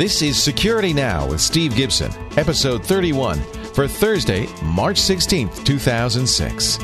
This 0.00 0.22
is 0.22 0.42
Security 0.42 0.94
Now 0.94 1.28
with 1.28 1.42
Steve 1.42 1.76
Gibson, 1.76 2.10
episode 2.38 2.82
31 2.82 3.38
for 3.74 3.86
Thursday, 3.86 4.46
March 4.62 4.98
16th, 4.98 5.62
2006. 5.62 6.78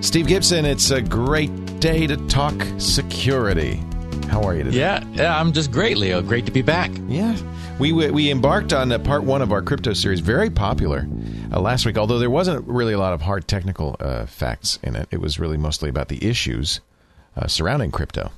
Steve 0.00 0.26
Gibson, 0.26 0.64
it's 0.64 0.90
a 0.90 1.02
great 1.02 1.50
day 1.80 2.06
to 2.06 2.16
talk 2.28 2.54
security. 2.78 3.74
How 4.28 4.42
are 4.42 4.54
you 4.54 4.62
today? 4.62 4.78
Yeah, 4.78 5.04
yeah, 5.12 5.38
I'm 5.38 5.52
just 5.52 5.70
great, 5.70 5.98
Leo. 5.98 6.20
Uh, 6.20 6.22
great 6.22 6.46
to 6.46 6.50
be 6.50 6.62
back. 6.62 6.90
Yeah. 7.08 7.36
We, 7.78 7.92
we 7.92 8.30
embarked 8.30 8.72
on 8.72 8.88
part 9.02 9.24
one 9.24 9.42
of 9.42 9.52
our 9.52 9.60
crypto 9.60 9.92
series, 9.92 10.20
very 10.20 10.48
popular 10.48 11.06
uh, 11.52 11.60
last 11.60 11.84
week, 11.84 11.98
although 11.98 12.18
there 12.18 12.30
wasn't 12.30 12.66
really 12.66 12.94
a 12.94 12.98
lot 12.98 13.12
of 13.12 13.20
hard 13.20 13.46
technical 13.46 13.96
uh, 14.00 14.24
facts 14.24 14.78
in 14.82 14.96
it. 14.96 15.08
It 15.10 15.20
was 15.20 15.38
really 15.38 15.58
mostly 15.58 15.90
about 15.90 16.08
the 16.08 16.26
issues 16.26 16.80
uh, 17.36 17.46
surrounding 17.48 17.90
crypto. 17.90 18.32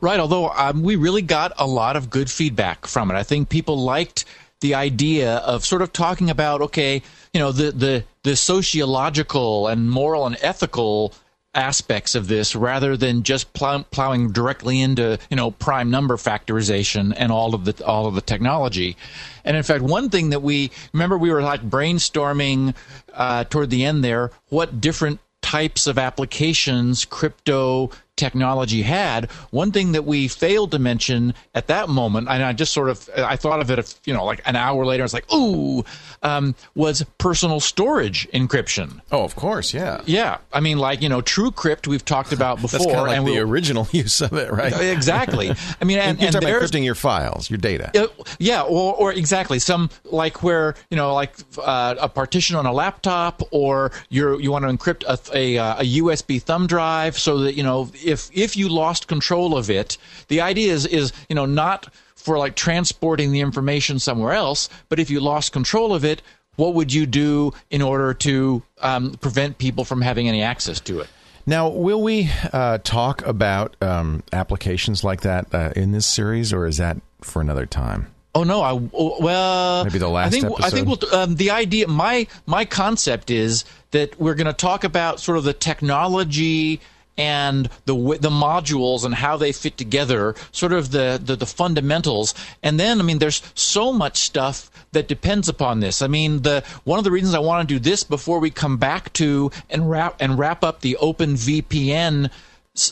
Right, 0.00 0.18
although 0.18 0.48
um, 0.48 0.82
we 0.82 0.96
really 0.96 1.20
got 1.20 1.52
a 1.58 1.66
lot 1.66 1.96
of 1.96 2.08
good 2.08 2.30
feedback 2.30 2.86
from 2.86 3.10
it. 3.10 3.14
I 3.14 3.22
think 3.22 3.50
people 3.50 3.76
liked 3.76 4.24
the 4.60 4.74
idea 4.74 5.36
of 5.36 5.66
sort 5.66 5.82
of 5.82 5.92
talking 5.92 6.30
about, 6.30 6.62
okay, 6.62 7.02
you 7.34 7.40
know, 7.40 7.52
the, 7.52 7.72
the, 7.72 8.04
the 8.22 8.34
sociological 8.34 9.68
and 9.68 9.90
moral 9.90 10.26
and 10.26 10.38
ethical 10.40 11.12
aspects 11.54 12.14
of 12.14 12.28
this 12.28 12.54
rather 12.54 12.96
than 12.96 13.22
just 13.22 13.52
plow, 13.54 13.82
plowing 13.90 14.30
directly 14.30 14.80
into 14.80 15.18
you 15.30 15.36
know 15.36 15.50
prime 15.50 15.90
number 15.90 16.16
factorization 16.16 17.12
and 17.16 17.32
all 17.32 17.54
of 17.54 17.64
the 17.64 17.84
all 17.84 18.06
of 18.06 18.14
the 18.14 18.20
technology. 18.20 18.96
And 19.44 19.56
in 19.56 19.62
fact 19.62 19.82
one 19.82 20.10
thing 20.10 20.30
that 20.30 20.42
we 20.42 20.70
remember 20.92 21.18
we 21.18 21.30
were 21.30 21.42
like 21.42 21.68
brainstorming 21.68 22.74
uh, 23.14 23.44
toward 23.44 23.70
the 23.70 23.84
end 23.84 24.04
there 24.04 24.30
what 24.48 24.80
different 24.80 25.18
types 25.42 25.86
of 25.86 25.98
applications 25.98 27.04
crypto 27.04 27.90
technology 28.20 28.82
had. 28.82 29.30
One 29.50 29.72
thing 29.72 29.92
that 29.92 30.04
we 30.04 30.28
failed 30.28 30.70
to 30.72 30.78
mention 30.78 31.34
at 31.54 31.66
that 31.66 31.88
moment, 31.88 32.28
and 32.28 32.44
I 32.44 32.52
just 32.52 32.72
sort 32.72 32.90
of 32.90 33.08
I 33.16 33.36
thought 33.36 33.60
of 33.60 33.70
it, 33.70 33.98
you 34.04 34.12
know, 34.14 34.24
like 34.24 34.42
an 34.44 34.54
hour 34.54 34.84
later. 34.84 35.02
I 35.02 35.06
was 35.06 35.14
like, 35.14 35.32
ooh, 35.32 35.84
um, 36.22 36.54
was 36.74 37.04
personal 37.18 37.58
storage 37.60 38.28
encryption. 38.32 39.00
Oh, 39.10 39.24
of 39.24 39.34
course, 39.34 39.72
yeah, 39.72 40.02
yeah. 40.04 40.38
I 40.52 40.60
mean, 40.60 40.78
like 40.78 41.02
you 41.02 41.08
know, 41.08 41.22
TrueCrypt 41.22 41.86
we've 41.86 42.04
talked 42.04 42.32
about 42.32 42.60
before, 42.60 42.78
That's 42.78 42.86
like 42.86 43.18
and 43.18 43.26
the 43.26 43.38
original 43.38 43.88
use 43.92 44.20
of 44.20 44.34
it, 44.34 44.52
right? 44.52 44.72
Exactly. 44.72 45.50
I 45.80 45.84
mean, 45.84 45.98
and, 46.06 46.20
you're 46.20 46.28
and 46.28 46.36
encrypting 46.36 46.84
your 46.84 46.94
files, 46.94 47.50
your 47.50 47.58
data. 47.58 47.90
Uh, 47.98 48.08
yeah, 48.38 48.62
or, 48.62 48.94
or 48.94 49.12
exactly 49.12 49.58
some 49.58 49.90
like 50.04 50.42
where 50.42 50.74
you 50.90 50.96
know, 50.96 51.14
like 51.14 51.34
uh, 51.58 51.94
a 51.98 52.08
partition 52.08 52.56
on 52.56 52.66
a 52.66 52.72
laptop, 52.72 53.42
or 53.50 53.90
you 54.10 54.38
you 54.38 54.52
want 54.52 54.64
to 54.64 54.70
encrypt 54.70 55.04
a, 55.08 55.56
a, 55.56 55.78
a 55.78 56.00
USB 56.02 56.42
thumb 56.42 56.66
drive 56.66 57.18
so 57.18 57.38
that 57.38 57.54
you 57.54 57.62
know 57.62 57.90
if 58.10 58.30
if 58.32 58.56
you 58.56 58.68
lost 58.68 59.08
control 59.08 59.56
of 59.56 59.70
it, 59.70 59.96
the 60.28 60.40
idea 60.40 60.72
is 60.72 60.86
is 60.86 61.12
you 61.28 61.34
know 61.34 61.46
not 61.46 61.92
for 62.14 62.38
like 62.38 62.54
transporting 62.54 63.32
the 63.32 63.40
information 63.40 63.98
somewhere 63.98 64.32
else, 64.32 64.68
but 64.88 64.98
if 64.98 65.08
you 65.08 65.20
lost 65.20 65.52
control 65.52 65.94
of 65.94 66.04
it, 66.04 66.20
what 66.56 66.74
would 66.74 66.92
you 66.92 67.06
do 67.06 67.52
in 67.70 67.80
order 67.80 68.12
to 68.12 68.62
um, 68.80 69.12
prevent 69.14 69.58
people 69.58 69.84
from 69.84 70.02
having 70.02 70.28
any 70.28 70.42
access 70.42 70.80
to 70.80 71.00
it? 71.00 71.08
Now, 71.46 71.68
will 71.68 72.02
we 72.02 72.30
uh, 72.52 72.78
talk 72.78 73.26
about 73.26 73.74
um, 73.80 74.22
applications 74.32 75.02
like 75.02 75.22
that 75.22 75.52
uh, 75.54 75.72
in 75.74 75.92
this 75.92 76.06
series, 76.06 76.52
or 76.52 76.66
is 76.66 76.76
that 76.76 76.98
for 77.22 77.40
another 77.40 77.66
time? 77.66 78.08
Oh 78.34 78.44
no! 78.44 78.60
I 78.60 78.72
well 78.74 79.84
maybe 79.84 79.98
the 79.98 80.08
last. 80.08 80.28
I 80.28 80.30
think 80.30 80.44
episode? 80.44 80.64
I 80.64 80.70
think 80.70 80.86
we'll, 80.86 81.14
um, 81.14 81.34
the 81.34 81.50
idea. 81.50 81.88
My 81.88 82.28
my 82.46 82.64
concept 82.64 83.30
is 83.30 83.64
that 83.90 84.20
we're 84.20 84.36
going 84.36 84.46
to 84.46 84.52
talk 84.52 84.84
about 84.84 85.18
sort 85.18 85.38
of 85.38 85.44
the 85.44 85.52
technology 85.52 86.80
and 87.16 87.68
the 87.84 87.94
the 88.20 88.30
modules 88.30 89.04
and 89.04 89.14
how 89.14 89.36
they 89.36 89.52
fit 89.52 89.76
together, 89.76 90.34
sort 90.52 90.72
of 90.72 90.90
the, 90.90 91.20
the, 91.22 91.36
the 91.36 91.46
fundamentals. 91.46 92.34
And 92.62 92.80
then, 92.80 93.00
I 93.00 93.02
mean, 93.02 93.18
there's 93.18 93.42
so 93.54 93.92
much 93.92 94.18
stuff 94.18 94.70
that 94.92 95.08
depends 95.08 95.48
upon 95.48 95.80
this. 95.80 96.02
I 96.02 96.06
mean, 96.06 96.42
the 96.42 96.64
one 96.84 96.98
of 96.98 97.04
the 97.04 97.10
reasons 97.10 97.34
I 97.34 97.40
want 97.40 97.68
to 97.68 97.74
do 97.74 97.78
this 97.78 98.04
before 98.04 98.38
we 98.38 98.50
come 98.50 98.76
back 98.76 99.12
to 99.14 99.50
and 99.68 99.90
wrap 99.90 100.16
and 100.20 100.38
wrap 100.38 100.64
up 100.64 100.80
the 100.80 100.96
Open 100.96 101.34
VPN. 101.34 102.30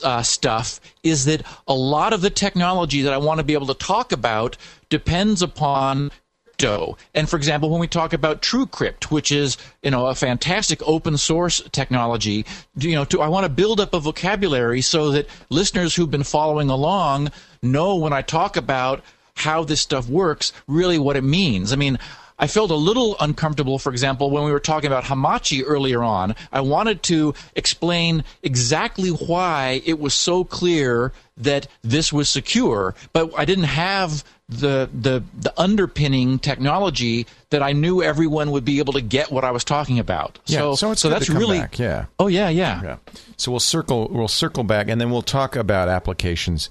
Uh, 0.02 0.22
stuff 0.24 0.80
is 1.04 1.24
that 1.24 1.40
a 1.68 1.72
lot 1.72 2.12
of 2.12 2.20
the 2.20 2.30
technology 2.30 3.02
that 3.02 3.12
I 3.12 3.16
want 3.16 3.38
to 3.38 3.44
be 3.44 3.54
able 3.54 3.68
to 3.68 3.74
talk 3.74 4.10
about 4.10 4.56
depends 4.90 5.40
upon 5.40 6.10
crypto. 6.58 6.96
And 7.14 7.28
for 7.28 7.36
example, 7.36 7.70
when 7.70 7.80
we 7.80 7.86
talk 7.86 8.12
about 8.12 8.42
TrueCrypt, 8.42 9.04
which 9.04 9.30
is 9.30 9.56
you 9.82 9.90
know 9.90 10.06
a 10.06 10.14
fantastic 10.14 10.80
open 10.86 11.16
source 11.16 11.62
technology, 11.72 12.44
you 12.76 12.94
know, 12.94 13.04
to, 13.06 13.20
I 13.22 13.28
want 13.28 13.44
to 13.44 13.48
build 13.48 13.80
up 13.80 13.94
a 13.94 14.00
vocabulary 14.00 14.80
so 14.80 15.12
that 15.12 15.28
listeners 15.50 15.94
who've 15.94 16.10
been 16.10 16.24
following 16.24 16.70
along 16.70 17.30
know 17.62 17.96
when 17.96 18.12
I 18.12 18.22
talk 18.22 18.56
about 18.56 19.02
how 19.34 19.62
this 19.62 19.80
stuff 19.80 20.08
works, 20.08 20.52
really 20.66 20.98
what 20.98 21.16
it 21.16 21.24
means. 21.24 21.72
I 21.72 21.76
mean. 21.76 21.98
I 22.38 22.46
felt 22.46 22.70
a 22.70 22.76
little 22.76 23.16
uncomfortable, 23.20 23.78
for 23.78 23.90
example, 23.90 24.30
when 24.30 24.44
we 24.44 24.52
were 24.52 24.60
talking 24.60 24.86
about 24.86 25.04
Hamachi 25.04 25.62
earlier 25.66 26.02
on. 26.02 26.34
I 26.52 26.60
wanted 26.60 27.02
to 27.04 27.34
explain 27.56 28.24
exactly 28.42 29.10
why 29.10 29.82
it 29.84 29.98
was 29.98 30.14
so 30.14 30.44
clear 30.44 31.12
that 31.38 31.66
this 31.82 32.12
was 32.12 32.28
secure, 32.28 32.94
but 33.12 33.32
I 33.36 33.44
didn't 33.44 33.64
have 33.64 34.24
the 34.48 34.88
the 34.98 35.22
the 35.38 35.52
underpinning 35.60 36.38
technology 36.38 37.26
that 37.50 37.62
I 37.62 37.72
knew 37.72 38.02
everyone 38.02 38.50
would 38.52 38.64
be 38.64 38.78
able 38.78 38.94
to 38.94 39.02
get 39.02 39.30
what 39.30 39.44
I 39.44 39.50
was 39.50 39.62
talking 39.62 39.98
about. 39.98 40.38
Yeah, 40.46 40.58
so, 40.58 40.74
so, 40.74 40.94
so 40.94 41.08
that's 41.10 41.28
really 41.28 41.58
back, 41.58 41.78
yeah. 41.78 42.06
Oh 42.18 42.28
yeah, 42.28 42.48
yeah, 42.48 42.82
yeah. 42.82 42.96
So 43.36 43.50
we'll 43.50 43.60
circle 43.60 44.08
we'll 44.08 44.28
circle 44.28 44.64
back 44.64 44.88
and 44.88 45.00
then 45.00 45.10
we'll 45.10 45.22
talk 45.22 45.54
about 45.54 45.88
applications 45.88 46.70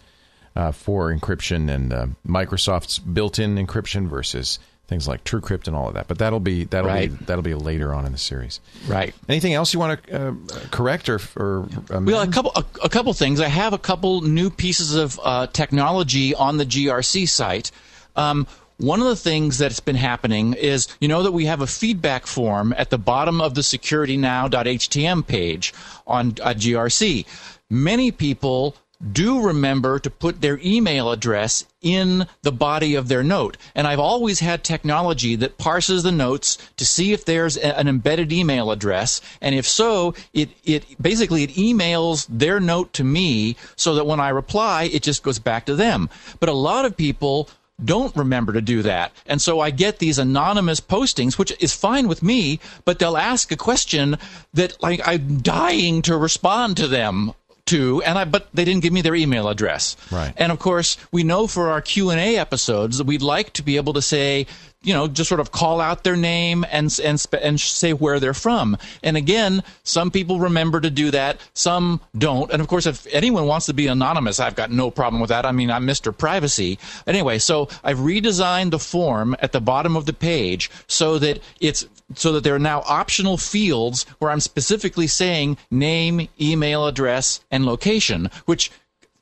uh, 0.56 0.72
for 0.72 1.13
encryption 1.13 1.69
and 1.69 1.94
uh, 1.94 2.07
Microsoft's 2.27 2.97
built-in 2.97 3.56
encryption 3.56 4.07
versus 4.07 4.57
things 4.87 5.07
like 5.07 5.23
TrueCrypt 5.23 5.67
and 5.67 5.75
all 5.75 5.89
of 5.89 5.93
that. 5.95 6.07
But 6.07 6.17
that'll 6.17 6.39
be 6.39 6.63
that'll 6.63 6.89
right. 6.89 7.09
be 7.09 7.25
that'll 7.25 7.43
be 7.43 7.53
later 7.53 7.93
on 7.93 8.05
in 8.05 8.11
the 8.11 8.17
series. 8.17 8.59
Right. 8.87 9.13
Anything 9.27 9.53
else 9.53 9.73
you 9.73 9.79
want 9.79 10.03
to 10.03 10.27
uh, 10.29 10.33
correct 10.71 11.09
or 11.09 11.19
or 11.35 11.69
amend? 11.89 12.07
well 12.07 12.21
a 12.21 12.27
couple 12.27 12.51
a, 12.55 12.65
a, 12.83 12.89
couple 12.89 13.13
things. 13.13 13.39
I 13.39 13.49
have 13.49 13.73
a 13.73 13.77
couple 13.77 14.21
new 14.21 14.49
pieces 14.49 14.95
of 14.95 15.19
uh, 15.23 15.47
technology 15.47 16.33
on 16.33 16.57
the 16.57 16.65
GRC 16.65 17.27
site. 17.27 17.71
Um, 18.15 18.47
one 18.77 19.01
of 19.01 19.07
the 19.07 19.15
things 19.15 19.57
that's 19.57 19.79
been 19.79 19.95
happening 19.95 20.53
is 20.53 20.87
you 21.01 21.07
know 21.07 21.23
that 21.23 21.31
we 21.31 21.45
have 21.45 21.61
a 21.61 21.67
feedback 21.67 22.25
form 22.27 22.73
at 22.77 22.89
the 22.89 22.97
bottom 22.97 23.41
of 23.41 23.55
the 23.55 23.61
securitynow.htm 23.61 25.27
page 25.27 25.73
on 26.05 26.29
uh, 26.41 26.53
GRC. 26.53 27.25
Many 27.69 28.11
people 28.11 28.75
do 29.11 29.41
remember 29.41 29.99
to 29.99 30.09
put 30.09 30.41
their 30.41 30.59
email 30.63 31.11
address 31.11 31.65
in 31.81 32.27
the 32.41 32.51
body 32.51 32.95
of 32.95 33.07
their 33.07 33.23
note. 33.23 33.57
And 33.75 33.85
I've 33.85 33.99
always 33.99 34.39
had 34.39 34.63
technology 34.63 35.35
that 35.35 35.57
parses 35.57 36.03
the 36.03 36.11
notes 36.11 36.57
to 36.77 36.85
see 36.85 37.13
if 37.13 37.23
there's 37.25 37.57
a, 37.57 37.77
an 37.77 37.87
embedded 37.87 38.31
email 38.31 38.71
address. 38.71 39.21
And 39.41 39.53
if 39.53 39.67
so, 39.67 40.15
it, 40.33 40.49
it 40.63 41.01
basically 41.01 41.43
it 41.43 41.51
emails 41.51 42.27
their 42.29 42.59
note 42.59 42.93
to 42.93 43.03
me 43.03 43.55
so 43.75 43.95
that 43.95 44.07
when 44.07 44.19
I 44.19 44.29
reply, 44.29 44.83
it 44.85 45.03
just 45.03 45.23
goes 45.23 45.39
back 45.39 45.65
to 45.67 45.75
them. 45.75 46.09
But 46.39 46.49
a 46.49 46.53
lot 46.53 46.85
of 46.85 46.97
people 46.97 47.49
don't 47.83 48.15
remember 48.15 48.53
to 48.53 48.61
do 48.61 48.81
that. 48.81 49.11
And 49.27 49.39
so 49.39 49.59
I 49.59 49.69
get 49.69 49.99
these 49.99 50.17
anonymous 50.17 50.81
postings, 50.81 51.37
which 51.37 51.53
is 51.59 51.75
fine 51.75 52.07
with 52.07 52.23
me, 52.23 52.59
but 52.85 52.97
they'll 52.97 53.17
ask 53.17 53.51
a 53.51 53.55
question 53.55 54.17
that 54.53 54.81
like 54.81 54.99
I'm 55.07 55.41
dying 55.41 56.01
to 56.03 56.17
respond 56.17 56.77
to 56.77 56.87
them 56.87 57.33
to 57.67 58.01
and 58.03 58.17
I 58.17 58.25
but 58.25 58.47
they 58.53 58.66
didn't 58.66 58.83
give 58.83 58.94
me 58.94 59.01
their 59.01 59.16
email 59.16 59.47
address. 59.47 59.95
Right. 60.12 60.33
And 60.38 60.51
of 60.51 60.59
course, 60.59 60.97
we 61.12 61.24
know 61.24 61.47
for 61.47 61.69
our 61.69 61.81
Q&A 61.81 62.38
episodes 62.38 62.97
that 62.97 63.07
we'd 63.07 63.21
like 63.21 63.53
to 63.53 63.63
be 63.63 63.77
able 63.77 63.94
to 63.94 64.01
say, 64.01 64.47
you 64.83 64.94
know, 64.94 65.07
just 65.07 65.27
sort 65.27 65.39
of 65.39 65.51
call 65.51 65.81
out 65.81 66.03
their 66.03 66.15
name 66.15 66.65
and 66.71 66.97
and 67.03 67.25
and 67.41 67.59
say 67.59 67.94
where 67.94 68.19
they're 68.19 68.33
from. 68.33 68.77
And 69.03 69.18
again, 69.18 69.63
some 69.83 70.12
people 70.12 70.39
remember 70.39 70.79
to 70.79 70.89
do 70.89 71.12
that, 71.12 71.39
some 71.53 72.00
don't. 72.18 72.51
And 72.51 72.62
of 72.62 72.68
course, 72.68 72.85
if 72.85 73.07
anyone 73.12 73.47
wants 73.47 73.65
to 73.65 73.74
be 73.74 73.88
anonymous, 73.88 74.39
I've 74.39 74.56
got 74.56 74.71
no 74.71 74.91
problem 74.91 75.19
with 75.19 75.29
that. 75.29 75.45
I 75.45 75.51
mean, 75.51 75.71
I'm 75.71 75.88
Mr. 75.88 76.15
Privacy. 76.15 76.77
Anyway, 77.06 77.39
so 77.39 77.69
I've 77.83 77.97
redesigned 77.97 78.71
the 78.71 78.79
form 78.79 79.35
at 79.39 79.51
the 79.51 79.62
bottom 79.62 79.95
of 79.95 80.06
the 80.06 80.13
page 80.13 80.69
so 80.88 81.18
that 81.19 81.41
it's 81.59 81.88
so 82.15 82.31
that 82.33 82.44
there 82.44 82.56
are 82.56 82.59
now 82.59 82.83
optional 82.88 83.38
fields 83.38 84.06
where 84.19 84.31
I'm 84.31 84.39
specifically 84.39 85.07
saying 85.07 85.57
name, 85.71 86.29
email 86.39 86.88
address, 86.88 87.41
and 87.51 87.65
location, 87.65 88.29
which 88.45 88.71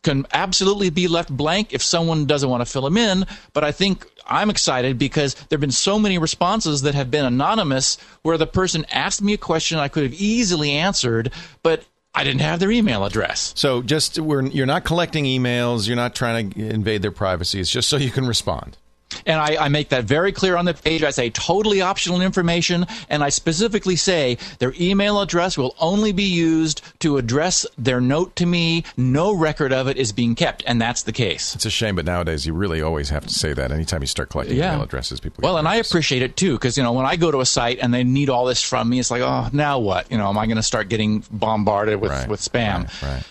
can 0.03 0.27
absolutely 0.33 0.91
be 0.91 1.07
left 1.07 1.35
blank 1.35 1.73
if 1.73 1.81
someone 1.81 2.25
doesn't 2.25 2.49
want 2.49 2.61
to 2.61 2.71
fill 2.71 2.83
them 2.83 2.95
in. 2.95 3.25
But 3.53 3.63
I 3.63 3.71
think 3.71 4.05
I'm 4.27 4.49
excited 4.49 4.97
because 4.97 5.35
there 5.35 5.57
have 5.57 5.61
been 5.61 5.71
so 5.71 5.99
many 5.99 6.17
responses 6.17 6.81
that 6.81 6.95
have 6.95 7.11
been 7.11 7.25
anonymous 7.25 7.97
where 8.21 8.37
the 8.37 8.47
person 8.47 8.85
asked 8.91 9.21
me 9.21 9.33
a 9.33 9.37
question 9.37 9.77
I 9.77 9.87
could 9.87 10.03
have 10.03 10.13
easily 10.13 10.71
answered, 10.71 11.31
but 11.63 11.85
I 12.13 12.23
didn't 12.23 12.41
have 12.41 12.59
their 12.59 12.71
email 12.71 13.03
address. 13.05 13.53
So 13.55 13.81
just 13.81 14.17
you're 14.17 14.65
not 14.65 14.85
collecting 14.85 15.25
emails, 15.25 15.87
you're 15.87 15.95
not 15.95 16.15
trying 16.15 16.51
to 16.51 16.69
invade 16.69 17.01
their 17.01 17.11
privacy. 17.11 17.59
It's 17.59 17.69
just 17.69 17.89
so 17.89 17.97
you 17.97 18.09
can 18.09 18.25
respond. 18.25 18.77
And 19.25 19.39
I, 19.39 19.65
I, 19.65 19.69
make 19.69 19.89
that 19.89 20.05
very 20.05 20.31
clear 20.31 20.55
on 20.55 20.65
the 20.65 20.73
page. 20.73 21.03
I 21.03 21.09
say 21.11 21.29
totally 21.29 21.81
optional 21.81 22.21
information, 22.21 22.85
and 23.09 23.23
I 23.23 23.29
specifically 23.29 23.95
say 23.95 24.37
their 24.59 24.73
email 24.79 25.21
address 25.21 25.57
will 25.57 25.75
only 25.79 26.11
be 26.11 26.23
used 26.23 26.81
to 26.99 27.17
address 27.17 27.65
their 27.77 27.99
note 27.99 28.35
to 28.37 28.45
me. 28.45 28.83
No 28.97 29.33
record 29.33 29.73
of 29.73 29.87
it 29.87 29.97
is 29.97 30.11
being 30.11 30.35
kept, 30.35 30.63
and 30.65 30.81
that's 30.81 31.03
the 31.03 31.11
case. 31.11 31.55
It's 31.55 31.65
a 31.65 31.69
shame, 31.69 31.95
but 31.95 32.05
nowadays 32.05 32.45
you 32.45 32.53
really 32.53 32.81
always 32.81 33.09
have 33.09 33.25
to 33.25 33.33
say 33.33 33.53
that. 33.53 33.71
Anytime 33.71 34.01
you 34.01 34.07
start 34.07 34.29
collecting 34.29 34.57
yeah. 34.57 34.73
email 34.73 34.83
addresses, 34.83 35.19
people. 35.19 35.41
Well, 35.41 35.57
and 35.57 35.67
I 35.67 35.75
appreciate 35.75 36.21
it 36.21 36.37
too, 36.37 36.53
because 36.53 36.77
you 36.77 36.83
know 36.83 36.93
when 36.93 37.05
I 37.05 37.15
go 37.15 37.31
to 37.31 37.41
a 37.41 37.45
site 37.45 37.79
and 37.79 37.93
they 37.93 38.03
need 38.03 38.29
all 38.29 38.45
this 38.45 38.61
from 38.61 38.89
me, 38.89 38.99
it's 38.99 39.11
like, 39.11 39.21
oh, 39.21 39.49
now 39.51 39.79
what? 39.79 40.11
You 40.11 40.17
know, 40.17 40.29
am 40.29 40.37
I 40.37 40.45
going 40.45 40.57
to 40.57 40.63
start 40.63 40.89
getting 40.89 41.23
bombarded 41.31 41.99
with 41.99 42.11
right. 42.11 42.27
with 42.27 42.39
spam? 42.41 42.83
Right. 43.01 43.01
right. 43.01 43.23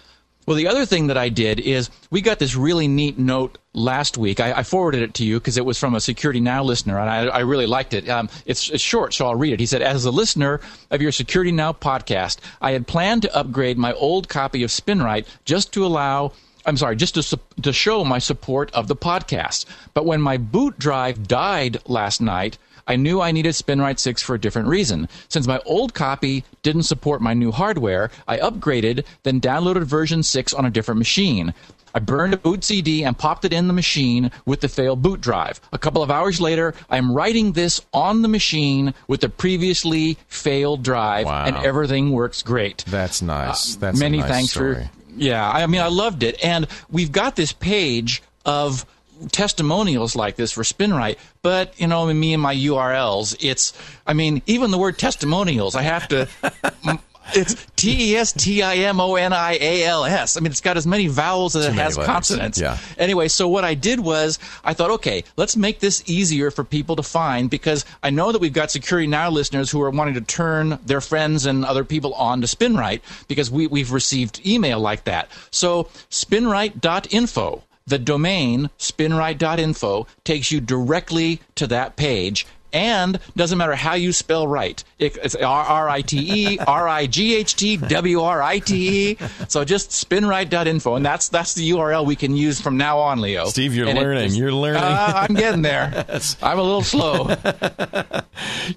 Well, 0.46 0.56
the 0.56 0.67
other 0.67 0.85
thing 0.85 1.06
that 1.06 1.17
I 1.17 1.31
did 1.31 1.58
is 1.58 1.91
we 2.11 2.20
got 2.20 2.38
this 2.38 2.55
really 2.55 2.87
neat 2.87 3.19
note 3.19 3.56
last 3.73 4.19
week. 4.19 4.41
I, 4.41 4.52
I 4.52 4.62
forwarded 4.62 5.02
it 5.02 5.14
to 5.14 5.25
you 5.25 5.38
because 5.41 5.56
it 5.56 5.64
was 5.64 5.79
from 5.79 5.94
a 5.94 6.00
Security 6.00 6.41
Now 6.41 6.62
listener, 6.62 6.99
and 6.99 7.08
I, 7.08 7.25
I 7.26 7.38
really 7.41 7.67
liked 7.67 7.94
it. 7.94 8.08
Um, 8.08 8.29
it's, 8.44 8.69
it's, 8.69 8.82
short, 8.82 9.14
so 9.14 9.26
I'll 9.26 9.35
read 9.35 9.55
it. 9.55 9.61
He 9.61 9.67
said, 9.67 9.81
As 9.81 10.05
a 10.05 10.11
listener 10.11 10.61
of 10.91 11.00
your 11.00 11.12
Security 11.12 11.50
Now 11.50 11.73
podcast, 11.73 12.38
I 12.61 12.73
had 12.73 12.87
planned 12.87 13.23
to 13.23 13.35
upgrade 13.35 13.79
my 13.79 13.94
old 13.94 14.29
copy 14.29 14.62
of 14.62 14.70
SpinRite 14.70 15.26
just 15.44 15.73
to 15.73 15.87
allow. 15.87 16.32
I'm 16.67 16.76
sorry, 16.76 16.97
just 16.97 17.14
to, 17.14 17.38
to 17.62 17.73
show 17.73 18.05
my 18.05 18.19
support 18.19 18.70
of 18.73 18.88
the 18.88 18.97
podcast. 18.97 19.67
But 19.93 20.06
when 20.06 20.20
my 20.20 20.37
boot 20.37 20.79
drive 20.79 21.29
died 21.29 21.79
last 21.87 22.20
night, 22.23 22.58
I 22.87 22.97
knew 22.97 23.21
I 23.21 23.33
needed 23.33 23.55
SpinRite 23.55 23.99
6 23.99 24.23
for 24.23 24.35
a 24.35 24.41
different 24.41 24.69
reason. 24.69 25.09
Since 25.29 25.47
my 25.47 25.61
old 25.65 25.95
copy 25.95 26.45
didn't 26.63 26.83
support 26.85 27.23
my 27.23 27.35
new 27.35 27.53
hardware, 27.53 28.11
I 28.29 28.39
upgraded, 28.39 29.05
then 29.23 29.41
downloaded 29.41 29.85
version 29.85 30.23
6 30.23 30.53
on 30.53 30.65
a 30.65 30.71
different 30.71 30.99
machine. 30.99 31.55
I 31.95 32.01
burned 32.01 32.35
a 32.35 32.37
boot 32.37 32.65
CD 32.65 33.05
and 33.05 33.17
popped 33.17 33.45
it 33.45 33.53
in 33.53 33.69
the 33.69 33.73
machine 33.73 34.33
with 34.45 34.61
the 34.61 34.69
failed 34.69 35.01
boot 35.01 35.21
drive. 35.21 35.61
A 35.73 35.79
couple 35.79 36.03
of 36.03 36.11
hours 36.11 36.41
later, 36.41 36.75
I'm 36.91 37.13
writing 37.13 37.53
this 37.53 37.81
on 37.93 38.23
the 38.23 38.29
machine 38.29 38.95
with 39.07 39.21
the 39.21 39.29
previously 39.29 40.19
failed 40.27 40.83
drive, 40.83 41.27
wow. 41.27 41.45
and 41.45 41.57
everything 41.57 42.11
works 42.11 42.43
great. 42.43 42.85
That's 42.89 43.23
nice. 43.23 43.77
Uh, 43.77 43.81
That's 43.81 44.01
many 44.01 44.19
nice 44.19 44.29
thanks 44.29 44.51
story. 44.51 44.75
for. 44.75 44.91
Yeah, 45.17 45.49
I 45.49 45.67
mean, 45.69 45.81
I 45.81 45.87
loved 45.87 46.25
it, 46.25 46.45
and 46.45 46.67
we've 46.91 47.13
got 47.13 47.37
this 47.37 47.53
page 47.53 48.23
of 48.45 48.85
testimonials 49.32 50.16
like 50.16 50.37
this 50.37 50.52
for 50.52 50.62
SpinRite, 50.62 51.16
but 51.43 51.78
you 51.81 51.87
know, 51.87 52.12
me 52.12 52.32
and 52.32 52.43
my 52.43 52.55
URLs, 52.55 53.37
it's 53.40 53.72
I 54.06 54.12
mean, 54.12 54.43
even 54.46 54.70
the 54.70 54.78
word 54.78 54.99
testimonials, 54.99 55.75
I 55.75 55.82
have 55.82 56.08
to 56.08 56.28
it's 57.32 57.66
T 57.76 58.12
E 58.12 58.16
S 58.16 58.32
T 58.32 58.62
I 58.62 58.76
M 58.76 59.00
O 59.00 59.14
N 59.14 59.32
I 59.32 59.56
A 59.61 59.84
L 59.84 60.05
S. 60.05 60.37
I 60.37 60.40
mean, 60.40 60.50
it's 60.50 60.61
got 60.61 60.76
as 60.76 60.87
many 60.87 61.06
vowels 61.06 61.56
as 61.56 61.66
Too 61.66 61.72
it 61.72 61.75
has 61.75 61.96
letters. 61.96 62.06
consonants. 62.06 62.61
Yeah. 62.61 62.78
Anyway, 62.99 63.28
so 63.28 63.49
what 63.49 63.64
I 63.64 63.75
did 63.75 64.00
was 64.00 64.38
I 64.62 64.75
thought, 64.75 64.90
okay, 64.93 65.25
let's 65.37 65.56
make 65.56 65.81
this 65.81 66.02
easier 66.06 66.50
for 66.50 66.64
people 66.64 66.96
to 66.96 67.02
find 67.02 67.49
because 67.49 67.84
I 68.02 68.11
know 68.11 68.32
that 68.32 68.40
we've 68.40 68.52
got 68.52 68.70
Security 68.70 69.06
Now 69.06 69.31
listeners 69.31 69.70
who 69.70 69.81
are 69.82 69.90
wanting 69.90 70.14
to 70.14 70.20
turn 70.20 70.78
their 70.84 71.00
friends 71.00 71.46
and 71.46 71.64
other 71.64 71.84
people 71.84 72.14
on 72.14 72.40
to 72.43 72.46
SpinRite 72.46 73.00
because 73.28 73.50
we, 73.50 73.66
we've 73.66 73.93
received 73.93 74.46
email 74.46 74.81
like 74.81 75.05
that. 75.05 75.28
So 75.50 75.84
spinrite.info 76.11 77.62
the 77.87 77.99
domain 77.99 78.71
spinrite.info 78.79 80.07
takes 80.25 80.51
you 80.51 80.61
directly 80.61 81.41
to 81.55 81.67
that 81.67 81.97
page 81.97 82.47
and 82.75 83.19
doesn't 83.37 83.56
matter 83.56 83.75
how 83.75 83.94
you 83.94 84.12
spell 84.12 84.47
right. 84.47 84.82
It's 84.99 85.35
R 85.35 85.65
R 85.65 85.88
I 85.88 86.00
T 86.03 86.55
E, 86.55 86.59
R 86.59 86.88
I 86.88 87.06
G 87.06 87.37
H 87.37 87.55
T, 87.56 87.76
W 87.76 88.21
R 88.21 88.43
I 88.43 88.59
T 88.59 89.11
E. 89.12 89.19
So 89.49 89.65
just 89.65 89.91
spinrite.info, 89.91 90.94
and 90.97 91.05
that's 91.06 91.29
that's 91.29 91.55
the 91.55 91.71
URL 91.71 92.05
we 92.06 92.17
can 92.17 92.37
use 92.37 92.61
from 92.61 92.76
now 92.76 92.99
on, 92.99 93.21
Leo. 93.21 93.47
Steve, 93.47 93.75
you're 93.75 93.88
And 93.88 93.99
learning. 93.99 94.25
is- 94.25 94.38
you're 94.38 94.53
learning. 94.53 94.82
Uh, 94.82 95.12
I'm 95.29 95.35
getting 95.35 95.62
there. 95.62 96.05
I'm 96.43 96.59
a 96.59 96.62
little 96.62 96.82
slow. 96.82 97.35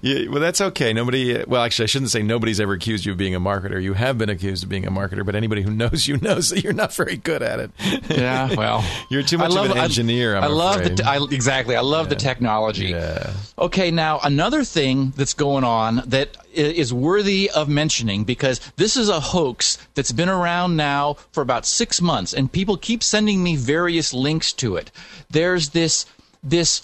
Yeah, 0.02 0.28
well, 0.28 0.40
that's 0.40 0.60
okay. 0.60 0.92
Nobody. 0.92 1.42
Well, 1.46 1.62
actually, 1.62 1.84
I 1.84 1.86
shouldn't 1.86 2.10
say 2.10 2.22
nobody's 2.22 2.60
ever 2.60 2.74
accused 2.74 3.06
you 3.06 3.12
of 3.12 3.18
being 3.18 3.34
a 3.34 3.40
marketer. 3.40 3.82
You 3.82 3.94
have 3.94 4.18
been 4.18 4.28
accused 4.28 4.62
of 4.62 4.68
being 4.68 4.86
a 4.86 4.90
marketer, 4.90 5.24
but 5.24 5.34
anybody 5.34 5.62
who 5.62 5.70
knows 5.70 6.06
you 6.06 6.16
knows 6.22 6.50
that 6.50 6.62
you're 6.62 6.72
not 6.74 6.92
very 6.94 7.16
good 7.16 7.42
at 7.42 7.58
it. 7.58 7.70
Yeah, 8.08 8.54
well, 8.54 8.84
You're 9.10 9.22
too 9.22 9.38
much 9.38 9.52
love- 9.52 9.66
of 9.70 9.72
an 9.72 9.78
engineer. 9.78 10.36
I'm 10.36 10.44
I 10.44 10.46
love 10.48 10.84
the 10.84 10.90
t- 10.94 11.02
I, 11.02 11.16
exactly. 11.30 11.74
I 11.74 11.80
love 11.80 12.08
the 12.10 12.16
technology. 12.16 12.86
Yeah. 12.88 13.32
Okay, 13.58 13.87
now 13.90 14.20
another 14.22 14.64
thing 14.64 15.12
that's 15.16 15.34
going 15.34 15.64
on 15.64 16.02
that 16.06 16.36
is 16.52 16.92
worthy 16.92 17.50
of 17.50 17.68
mentioning 17.68 18.24
because 18.24 18.60
this 18.76 18.96
is 18.96 19.08
a 19.08 19.20
hoax 19.20 19.78
that's 19.94 20.12
been 20.12 20.28
around 20.28 20.76
now 20.76 21.14
for 21.32 21.42
about 21.42 21.66
six 21.66 22.00
months, 22.00 22.32
and 22.32 22.50
people 22.52 22.76
keep 22.76 23.02
sending 23.02 23.42
me 23.42 23.56
various 23.56 24.12
links 24.12 24.52
to 24.54 24.76
it. 24.76 24.90
There's 25.30 25.70
this 25.70 26.06
this 26.42 26.82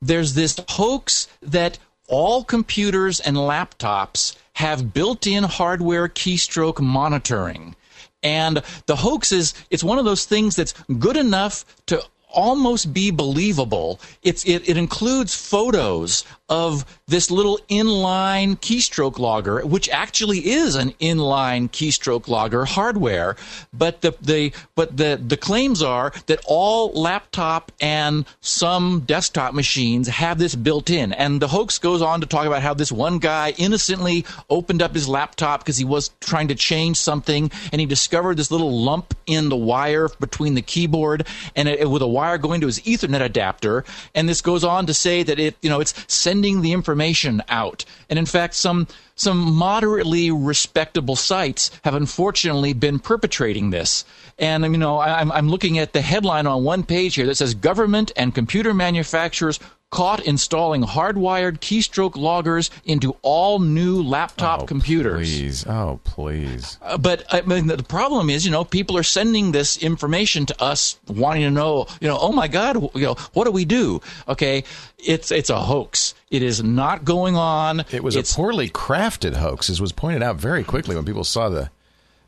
there's 0.00 0.34
this 0.34 0.58
hoax 0.70 1.28
that 1.40 1.78
all 2.08 2.44
computers 2.44 3.20
and 3.20 3.36
laptops 3.36 4.36
have 4.54 4.92
built-in 4.92 5.44
hardware 5.44 6.08
keystroke 6.08 6.80
monitoring. 6.80 7.74
And 8.22 8.62
the 8.86 8.96
hoax 8.96 9.32
is 9.32 9.54
it's 9.70 9.84
one 9.84 9.98
of 9.98 10.04
those 10.04 10.24
things 10.24 10.56
that's 10.56 10.74
good 10.98 11.16
enough 11.16 11.64
to 11.86 12.04
almost 12.32 12.92
be 12.92 13.10
believable. 13.10 14.00
It's 14.22 14.44
it, 14.44 14.68
it 14.68 14.76
includes 14.76 15.34
photos 15.34 16.24
of 16.48 16.84
this 17.06 17.30
little 17.30 17.58
inline 17.70 18.58
keystroke 18.60 19.18
logger, 19.18 19.64
which 19.64 19.88
actually 19.88 20.38
is 20.50 20.74
an 20.74 20.90
inline 20.92 21.70
keystroke 21.70 22.28
logger 22.28 22.64
hardware. 22.64 23.36
But 23.72 24.02
the, 24.02 24.14
the 24.20 24.52
but 24.74 24.96
the 24.96 25.20
the 25.24 25.36
claims 25.36 25.82
are 25.82 26.12
that 26.26 26.40
all 26.46 26.92
laptop 26.92 27.72
and 27.80 28.26
some 28.40 29.00
desktop 29.00 29.54
machines 29.54 30.08
have 30.08 30.38
this 30.38 30.54
built 30.54 30.90
in. 30.90 31.12
And 31.12 31.40
the 31.40 31.48
hoax 31.48 31.78
goes 31.78 32.02
on 32.02 32.20
to 32.20 32.26
talk 32.26 32.46
about 32.46 32.62
how 32.62 32.74
this 32.74 32.92
one 32.92 33.18
guy 33.18 33.54
innocently 33.56 34.24
opened 34.50 34.82
up 34.82 34.94
his 34.94 35.08
laptop 35.08 35.60
because 35.60 35.78
he 35.78 35.84
was 35.84 36.10
trying 36.20 36.48
to 36.48 36.54
change 36.54 36.98
something 36.98 37.50
and 37.72 37.80
he 37.80 37.86
discovered 37.86 38.36
this 38.36 38.50
little 38.50 38.78
lump 38.78 39.14
in 39.26 39.48
the 39.48 39.56
wire 39.56 40.08
between 40.20 40.54
the 40.54 40.62
keyboard 40.62 41.26
and 41.56 41.68
it, 41.68 41.88
with 41.88 42.02
a 42.02 42.06
wire 42.22 42.38
going 42.38 42.60
to 42.60 42.68
his 42.68 42.78
ethernet 42.80 43.20
adapter 43.20 43.84
and 44.14 44.28
this 44.28 44.40
goes 44.40 44.62
on 44.62 44.86
to 44.86 44.94
say 44.94 45.24
that 45.24 45.40
it 45.40 45.56
you 45.60 45.68
know 45.68 45.80
it's 45.80 45.94
sending 46.06 46.62
the 46.62 46.72
information 46.72 47.42
out. 47.48 47.84
And 48.08 48.18
in 48.18 48.26
fact 48.26 48.54
some 48.54 48.86
some 49.16 49.38
moderately 49.38 50.30
respectable 50.30 51.16
sites 51.16 51.70
have 51.84 51.94
unfortunately 51.94 52.74
been 52.74 52.98
perpetrating 52.98 53.70
this. 53.70 54.04
And 54.38 54.62
you 54.64 54.78
know 54.78 55.00
I'm, 55.00 55.32
I'm 55.32 55.48
looking 55.48 55.78
at 55.78 55.92
the 55.92 56.00
headline 56.00 56.46
on 56.46 56.62
one 56.62 56.84
page 56.84 57.16
here 57.16 57.26
that 57.26 57.36
says 57.36 57.54
government 57.54 58.12
and 58.16 58.34
computer 58.34 58.72
manufacturers 58.72 59.58
caught 59.92 60.20
installing 60.24 60.82
hardwired 60.82 61.58
keystroke 61.60 62.16
loggers 62.16 62.70
into 62.86 63.14
all 63.22 63.58
new 63.60 64.02
laptop 64.02 64.62
Oh, 64.62 64.66
computers 64.66 65.28
Please. 65.30 65.66
Oh, 65.66 66.00
please. 66.02 66.78
uh, 66.82 66.96
but 66.98 67.22
I 67.30 67.42
mean, 67.42 67.66
the 67.66 67.82
problem 67.82 68.30
is, 68.30 68.44
you 68.44 68.50
know, 68.50 68.64
people 68.64 68.96
are 68.96 69.02
sending 69.04 69.52
this 69.52 69.76
information 69.76 70.46
to 70.46 70.62
us, 70.62 70.98
wanting 71.06 71.42
to 71.42 71.50
know, 71.50 71.86
you 72.00 72.08
know, 72.08 72.18
oh 72.18 72.32
my 72.32 72.48
God, 72.48 72.82
you 72.96 73.02
know, 73.02 73.14
what 73.34 73.44
do 73.44 73.50
we 73.52 73.64
do? 73.66 74.00
Okay, 74.26 74.64
it's 74.98 75.30
it's 75.30 75.50
a 75.50 75.60
hoax. 75.60 76.14
It 76.30 76.42
is 76.42 76.62
not 76.64 77.04
going 77.04 77.36
on. 77.36 77.84
It 77.92 78.02
was 78.02 78.16
it's, 78.16 78.32
a 78.32 78.34
poorly 78.34 78.70
crafted 78.70 79.36
hoax, 79.36 79.68
as 79.68 79.78
was 79.78 79.92
pointed 79.92 80.22
out 80.22 80.36
very 80.36 80.64
quickly 80.64 80.96
when 80.96 81.04
people 81.04 81.24
saw 81.24 81.50
the 81.50 81.70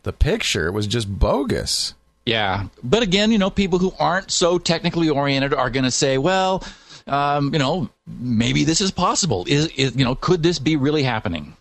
the 0.02 0.12
picture. 0.12 0.66
It 0.66 0.72
was 0.72 0.86
just 0.86 1.08
bogus. 1.18 1.94
yeah. 2.26 2.66
But 2.82 3.02
again, 3.02 3.32
you 3.32 3.38
know, 3.38 3.48
people 3.48 3.78
who 3.78 3.94
aren't 3.98 4.30
so 4.30 4.58
technically 4.58 5.08
oriented 5.08 5.54
are 5.54 5.70
going 5.70 5.84
to 5.84 5.90
say, 5.90 6.18
well, 6.18 6.62
um, 7.06 7.52
you 7.52 7.58
know, 7.58 7.88
maybe 8.06 8.64
this 8.64 8.80
is 8.80 8.90
possible. 8.90 9.44
Is, 9.48 9.68
is 9.76 9.94
you 9.96 10.04
know, 10.04 10.14
could 10.14 10.42
this 10.42 10.58
be 10.58 10.76
really 10.76 11.02
happening? 11.02 11.56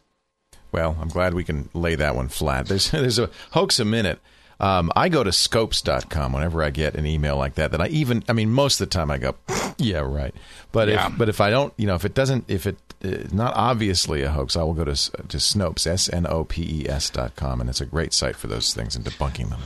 Well, 0.72 0.98
I'm 1.00 1.10
glad 1.10 1.34
we 1.34 1.44
can 1.44 1.70
lay 1.74 1.96
that 1.96 2.16
one 2.16 2.30
flat. 2.30 2.68
There's 2.68 2.90
there's 2.92 3.20
a 3.20 3.30
hoax 3.52 3.80
a 3.80 3.86
minute. 3.86 4.20
Um, 4.60 4.92
I 4.96 5.10
go 5.10 5.24
to 5.24 5.32
snopes.com 5.32 6.32
whenever 6.32 6.64
I 6.64 6.70
get 6.70 6.96
an 6.96 7.06
email 7.06 7.36
like 7.38 7.56
that. 7.56 7.72
That 7.72 7.82
I 7.82 7.88
even, 7.88 8.24
I 8.30 8.34
mean, 8.34 8.50
most 8.52 8.80
of 8.80 8.88
the 8.88 8.94
time 8.94 9.12
I 9.12 9.18
go, 9.18 9.36
yeah, 9.78 10.00
right. 10.00 10.34
But 10.72 10.88
Yeah. 10.88 11.08
if 11.08 11.18
but 11.18 11.28
if 11.28 11.42
I 11.42 11.50
don't, 11.50 11.74
you 11.78 11.88
know, 11.88 11.96
if 11.96 12.06
it 12.06 12.14
doesn't, 12.14 12.46
if 12.48 12.66
it 12.66 12.78
is 13.02 13.34
not 13.34 13.54
obviously 13.56 14.22
a 14.22 14.30
hoax, 14.30 14.56
I 14.56 14.64
will 14.64 14.74
go 14.76 14.86
to 14.86 14.94
to 14.96 15.38
Snopes, 15.38 15.86
s 15.86 16.08
n 16.14 16.26
o 16.28 16.46
p 16.46 16.62
e 16.84 16.90
s 16.90 17.10
dot 17.10 17.36
com, 17.36 17.60
and 17.60 17.70
it's 17.70 17.82
a 17.82 17.86
great 17.86 18.14
site 18.14 18.36
for 18.38 18.48
those 18.48 18.74
things 18.74 18.96
and 18.96 19.04
debunking 19.04 19.50
them. 19.50 19.60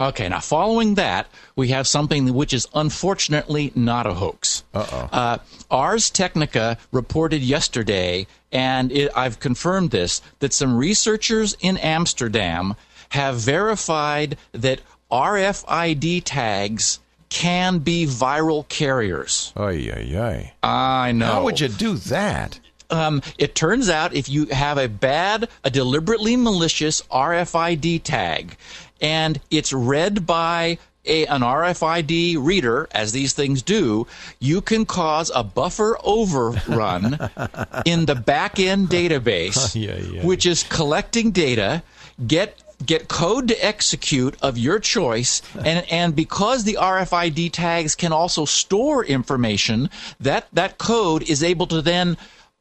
Okay, 0.00 0.28
now 0.28 0.40
following 0.40 0.94
that, 0.96 1.28
we 1.54 1.68
have 1.68 1.86
something 1.86 2.34
which 2.34 2.52
is 2.52 2.66
unfortunately 2.74 3.72
not 3.74 4.06
a 4.06 4.14
hoax. 4.14 4.64
Uh-oh. 4.74 5.08
Uh, 5.12 5.38
Ars 5.70 6.10
Technica 6.10 6.78
reported 6.90 7.42
yesterday, 7.42 8.26
and 8.50 8.90
it, 8.90 9.10
I've 9.14 9.38
confirmed 9.38 9.92
this, 9.92 10.20
that 10.40 10.52
some 10.52 10.76
researchers 10.76 11.56
in 11.60 11.76
Amsterdam 11.76 12.74
have 13.10 13.36
verified 13.36 14.36
that 14.52 14.80
RFID 15.12 16.22
tags 16.24 16.98
can 17.28 17.78
be 17.78 18.06
viral 18.06 18.68
carriers. 18.68 19.52
Oy, 19.56 19.90
oy, 19.94 20.16
oy. 20.16 20.52
I 20.62 21.12
know. 21.12 21.26
How 21.26 21.44
would 21.44 21.60
you 21.60 21.68
do 21.68 21.94
that? 21.94 22.58
um, 22.90 23.22
it 23.38 23.54
turns 23.54 23.88
out 23.88 24.14
if 24.14 24.28
you 24.28 24.46
have 24.46 24.78
a 24.78 24.88
bad, 24.88 25.48
a 25.62 25.70
deliberately 25.70 26.36
malicious 26.36 27.02
RFID 27.10 28.02
tag, 28.02 28.56
and 29.04 29.38
it's 29.50 29.72
read 29.72 30.26
by 30.26 30.78
a, 31.04 31.26
an 31.26 31.42
RFID 31.42 32.42
reader, 32.42 32.88
as 32.90 33.12
these 33.12 33.34
things 33.34 33.60
do, 33.60 34.06
you 34.40 34.62
can 34.62 34.86
cause 34.86 35.30
a 35.34 35.44
buffer 35.44 35.98
overrun 36.02 37.18
in 37.84 38.06
the 38.06 38.14
back 38.14 38.58
end 38.58 38.88
database, 38.88 39.74
Yeah, 39.80 39.96
yeah. 39.98 40.24
which 40.24 40.46
is 40.46 40.62
collecting 40.62 41.30
data, 41.30 41.82
get 42.26 42.58
get 42.84 43.08
code 43.08 43.48
to 43.48 43.64
execute 43.64 44.36
of 44.42 44.58
your 44.58 44.78
choice 44.78 45.40
and 45.64 45.86
and 45.90 46.14
because 46.16 46.64
the 46.64 46.76
RFID 46.80 47.52
tags 47.52 47.94
can 47.94 48.12
also 48.12 48.44
store 48.44 49.04
information 49.04 49.88
that 50.20 50.48
that 50.52 50.76
code 50.76 51.22
is 51.22 51.42
able 51.42 51.66
to 51.68 51.80
then 51.80 52.16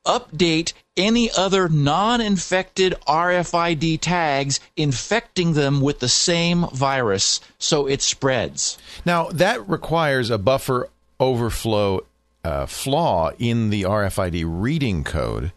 update 0.06 0.74
any 0.96 1.30
other 1.32 1.68
non-infected 1.70 2.94
RFID 3.08 4.00
tags 4.00 4.60
infecting 4.76 5.54
them 5.54 5.82
with 5.82 6.00
the 6.00 6.10
same 6.10 6.68
virus 6.74 7.40
so 7.58 7.88
it 7.88 8.02
spreads. 8.02 8.78
Now 9.06 9.30
that 9.30 9.68
requires 9.68 10.30
a 10.30 10.38
buffer 10.38 10.90
overflow 11.20 12.06
uh, 12.44 12.66
flaw 12.66 13.32
in 13.40 13.70
the 13.70 13.84
RFID 13.84 14.44
reading 14.46 15.04
code. 15.04 15.52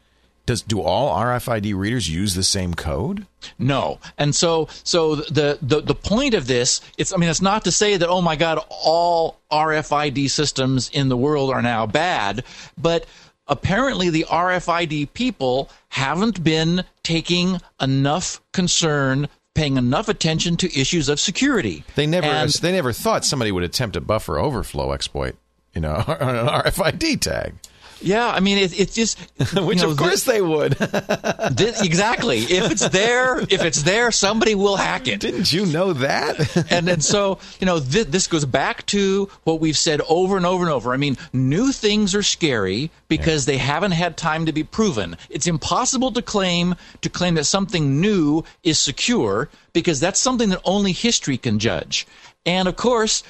Does 0.47 0.63
do 0.63 0.81
all 0.81 1.19
RFID 1.19 1.77
readers 1.77 2.09
use 2.09 2.35
the 2.35 2.45
same 2.45 2.75
code? 2.75 3.27
No. 3.59 3.99
And 4.17 4.33
so 4.33 4.69
so 4.85 5.17
the, 5.17 5.59
the 5.61 5.81
the 5.81 5.95
point 5.95 6.35
of 6.35 6.47
this 6.47 6.81
it's 6.97 7.13
I 7.13 7.17
mean 7.17 7.29
it's 7.29 7.43
not 7.43 7.65
to 7.65 7.73
say 7.73 7.97
that 7.97 8.09
oh 8.09 8.23
my 8.23 8.37
god 8.37 8.65
all 8.71 9.41
RFID 9.51 10.31
systems 10.31 10.89
in 10.91 11.09
the 11.09 11.17
world 11.17 11.51
are 11.51 11.63
now 11.63 11.87
bad, 11.87 12.45
but 12.79 13.07
apparently 13.49 14.11
the 14.11 14.27
RFID 14.29 15.13
people 15.15 15.71
haven't 15.89 16.43
been 16.43 16.85
taking 17.03 17.61
enough 17.81 18.41
concern 18.53 19.29
paying 19.55 19.79
enough 19.79 20.09
attention 20.09 20.57
to 20.59 20.79
issues 20.79 21.09
of 21.09 21.19
security. 21.19 21.83
They 21.95 22.07
never 22.07 22.27
And- 22.27 22.53
they 22.53 22.73
never 22.73 22.93
thought 22.93 23.25
somebody 23.25 23.51
would 23.51 23.63
attempt 23.63 23.97
a 23.97 24.03
buffer 24.03 24.39
overflow 24.39 24.93
exploit, 24.93 25.35
you 25.75 25.81
know, 25.81 25.95
on 26.07 26.07
an 26.37 26.47
RFID 26.47 27.21
tag. 27.21 27.55
Yeah, 28.01 28.29
I 28.29 28.41
mean 28.41 28.59
it, 28.59 28.79
it's 28.79 28.95
just 28.95 29.19
Which 29.55 29.83
know, 29.83 29.91
of 29.91 29.97
course 29.97 30.25
they 30.25 30.41
would. 30.41 30.77
thi- 30.79 31.85
exactly. 31.85 32.39
If 32.39 32.71
it's 32.71 32.89
there, 32.89 33.41
if 33.41 33.65
it's 33.65 33.83
there, 33.83 34.11
somebody 34.11 34.55
will 34.55 34.77
hack 34.77 35.09
it. 35.09 35.21
Didn't 35.21 35.53
you 35.53 35.67
know 35.67 35.93
that? 35.95 36.67
and 36.71 36.89
and 36.89 37.03
so 37.03 37.39
you 37.61 37.67
know 37.67 37.81
th- 37.81 38.09
this 38.09 38.27
goes 38.27 38.45
back 38.45 38.85
to 38.87 39.31
what 39.45 39.61
we've 39.61 39.77
said 39.77 40.01
over 40.09 40.37
and 40.37 40.47
over 40.47 40.65
and 40.65 40.73
over. 40.73 40.93
I 40.93 40.97
mean, 40.97 41.17
new 41.33 41.73
things 41.73 42.15
are 42.15 42.23
scary 42.23 42.91
because 43.09 43.47
they 43.47 43.59
haven't 43.59 43.93
had 43.93 44.17
time 44.17 44.47
to 44.47 44.53
be 44.53 44.65
proven. 44.65 45.17
It's 45.31 45.47
impossible 45.47 46.13
to 46.13 46.23
claim 46.23 46.75
to 47.03 47.09
claim 47.09 47.35
that 47.35 47.45
something 47.45 48.01
new 48.01 48.45
is 48.63 48.79
secure 48.79 49.49
because 49.73 50.01
that's 50.01 50.21
something 50.21 50.51
that 50.51 50.61
only 50.65 50.93
history 50.93 51.39
can 51.39 51.59
judge. 51.59 52.07
And 52.45 52.69
of 52.69 52.77
course, 52.77 53.25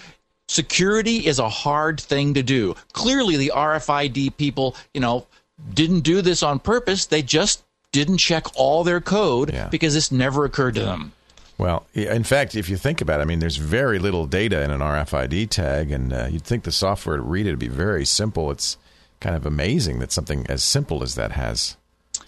security 0.48 1.26
is 1.26 1.38
a 1.38 1.48
hard 1.48 2.00
thing 2.00 2.34
to 2.34 2.42
do. 2.42 2.74
Clearly, 2.92 3.36
the 3.36 3.52
RFID 3.54 4.36
people, 4.36 4.76
you 4.94 5.00
know, 5.00 5.26
didn't 5.74 6.00
do 6.00 6.22
this 6.22 6.42
on 6.42 6.58
purpose. 6.58 7.06
They 7.06 7.22
just 7.22 7.62
didn't 7.92 8.18
check 8.18 8.44
all 8.54 8.84
their 8.84 9.00
code 9.00 9.52
Yeah. 9.52 9.68
because 9.68 9.94
this 9.94 10.12
never 10.12 10.44
occurred 10.44 10.74
to 10.74 10.82
them. 10.82 11.12
Well, 11.58 11.86
in 11.94 12.22
fact, 12.24 12.54
if 12.54 12.68
you 12.68 12.76
think 12.76 13.00
about 13.00 13.20
it, 13.20 13.22
I 13.22 13.26
mean, 13.26 13.38
there's 13.38 13.56
very 13.56 13.98
little 13.98 14.26
data 14.26 14.60
in 14.62 14.70
an 14.70 14.80
RFID 14.80 15.48
tag, 15.48 15.90
and 15.90 16.12
uh, 16.12 16.26
you'd 16.30 16.44
think 16.44 16.64
the 16.64 16.72
software 16.72 17.16
to 17.16 17.22
read 17.22 17.46
it 17.46 17.50
would 17.50 17.58
be 17.58 17.68
very 17.68 18.04
simple. 18.04 18.50
It's 18.50 18.76
kind 19.20 19.34
of 19.34 19.46
amazing 19.46 19.98
that 20.00 20.12
something 20.12 20.46
as 20.50 20.62
simple 20.62 21.02
as 21.02 21.14
that 21.14 21.32
has 21.32 21.76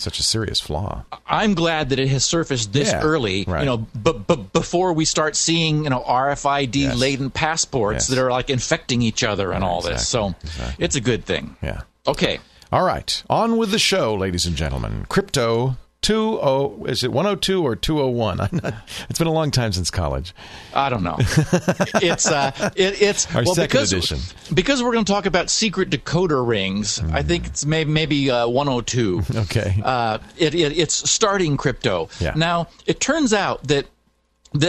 such 0.00 0.18
a 0.18 0.22
serious 0.22 0.60
flaw. 0.60 1.04
I'm 1.26 1.54
glad 1.54 1.88
that 1.90 1.98
it 1.98 2.08
has 2.08 2.24
surfaced 2.24 2.72
this 2.72 2.88
Yeah, 2.90 3.00
early. 3.02 3.44
right. 3.46 3.60
You 3.60 3.66
know, 3.66 3.86
but 3.94 4.26
but 4.26 4.52
before 4.52 4.92
we 4.92 5.04
start 5.04 5.36
seeing 5.36 5.84
you 5.84 5.90
know 5.90 6.02
RFID 6.06 6.74
Yes. 6.76 6.96
laden 6.96 7.30
passports 7.30 8.04
Yes. 8.04 8.08
that 8.08 8.18
are 8.18 8.30
like 8.30 8.50
infecting 8.50 9.02
each 9.02 9.22
other 9.24 9.52
and 9.52 9.62
all 9.64 9.80
this, 9.82 10.06
so 10.08 10.28
exactly, 10.28 10.48
exactly. 10.50 10.84
it's 10.84 10.96
a 10.96 11.00
good 11.00 11.24
thing. 11.24 11.56
Yeah. 11.62 11.80
Okay, 12.06 12.38
All 12.72 12.82
right, 12.84 13.22
on 13.30 13.56
with 13.56 13.70
the 13.70 13.78
show, 13.78 14.14
ladies 14.14 14.46
and 14.46 14.54
gentlemen. 14.56 15.06
Crypto. 15.08 15.76
20 16.02 16.90
is 16.90 17.02
it 17.02 17.12
102 17.12 17.62
or 17.62 17.76
two 17.76 18.00
oh 18.00 18.08
one? 18.08 18.38
It's 19.10 19.18
been 19.18 19.28
a 19.28 19.32
long 19.32 19.50
time 19.50 19.72
since 19.72 19.90
college 19.90 20.34
I 20.74 20.90
don't 20.90 21.02
know. 21.02 21.16
it's 21.18 22.26
uh, 22.26 22.52
it, 22.76 23.02
it's 23.02 23.34
Our 23.34 23.42
well, 23.44 23.54
second 23.54 23.68
because, 23.68 23.92
edition. 23.92 24.18
because 24.54 24.82
we're 24.82 24.92
going 24.92 25.04
to 25.04 25.12
talk 25.12 25.26
about 25.26 25.50
secret 25.50 25.90
decoder 25.90 26.46
rings. 26.46 27.00
I 27.12 27.22
think 27.22 27.46
it's 27.46 27.64
maybe 27.64 27.90
maybe 27.90 28.30
uh, 28.30 28.48
102. 28.48 29.22
okay 29.36 29.80
uh, 29.84 30.18
it, 30.36 30.54
it, 30.54 30.78
it's 30.78 31.10
starting 31.10 31.56
crypto. 31.56 32.08
Yeah. 32.20 32.32
Now, 32.36 32.68
it 32.86 33.00
turns 33.00 33.32
out 33.32 33.66
that. 33.68 33.86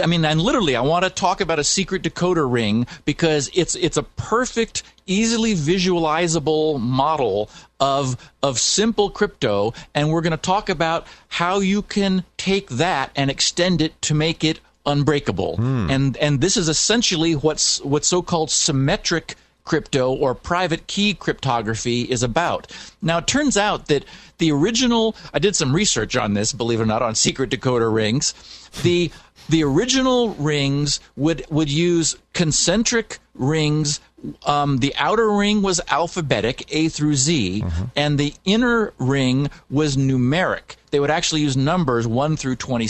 I 0.02 0.06
mean, 0.06 0.24
and 0.24 0.40
literally, 0.40 0.76
I 0.76 0.80
want 0.80 1.04
to 1.04 1.10
talk 1.10 1.40
about 1.40 1.58
a 1.58 1.64
secret 1.64 2.02
decoder 2.02 2.50
ring 2.50 2.86
because 3.04 3.50
it's 3.54 3.74
it's 3.74 3.96
a 3.96 4.02
perfect, 4.02 4.82
easily 5.06 5.54
visualizable 5.54 6.78
model 6.80 7.50
of 7.78 8.16
of 8.42 8.58
simple 8.58 9.10
crypto, 9.10 9.72
and 9.94 10.10
we're 10.10 10.20
going 10.20 10.32
to 10.32 10.36
talk 10.36 10.68
about 10.68 11.06
how 11.28 11.60
you 11.60 11.82
can 11.82 12.24
take 12.36 12.68
that 12.70 13.10
and 13.16 13.30
extend 13.30 13.80
it 13.80 14.00
to 14.02 14.14
make 14.14 14.44
it 14.44 14.60
unbreakable. 14.86 15.56
Hmm. 15.56 15.90
And 15.90 16.16
and 16.18 16.40
this 16.40 16.56
is 16.56 16.68
essentially 16.68 17.34
what's 17.34 17.80
what's 17.82 18.08
so-called 18.08 18.50
symmetric 18.50 19.36
crypto 19.64 20.12
or 20.12 20.34
private 20.34 20.86
key 20.86 21.14
cryptography 21.14 22.02
is 22.02 22.22
about. 22.22 22.66
Now, 23.02 23.18
it 23.18 23.26
turns 23.26 23.56
out 23.56 23.86
that 23.86 24.04
the 24.38 24.50
original, 24.50 25.14
I 25.32 25.38
did 25.38 25.54
some 25.54 25.74
research 25.74 26.16
on 26.16 26.34
this, 26.34 26.52
believe 26.52 26.80
it 26.80 26.82
or 26.82 26.86
not, 26.86 27.02
on 27.02 27.14
secret 27.14 27.50
decoder 27.50 27.92
rings. 27.92 28.34
The 28.82 29.12
the 29.48 29.64
original 29.64 30.30
rings 30.34 31.00
would 31.16 31.44
would 31.50 31.70
use 31.70 32.16
concentric 32.32 33.18
rings. 33.34 34.00
Um, 34.44 34.78
the 34.78 34.94
outer 34.96 35.30
ring 35.32 35.62
was 35.62 35.80
alphabetic, 35.88 36.66
A 36.74 36.88
through 36.88 37.14
Z, 37.14 37.64
and 37.96 38.18
the 38.18 38.34
inner 38.44 38.92
ring 38.98 39.48
was 39.70 39.96
numeric. 39.96 40.76
They 40.90 41.00
would 41.00 41.10
actually 41.10 41.40
use 41.40 41.56
numbers 41.56 42.06
one 42.06 42.36
through 42.36 42.56
twenty 42.56 42.88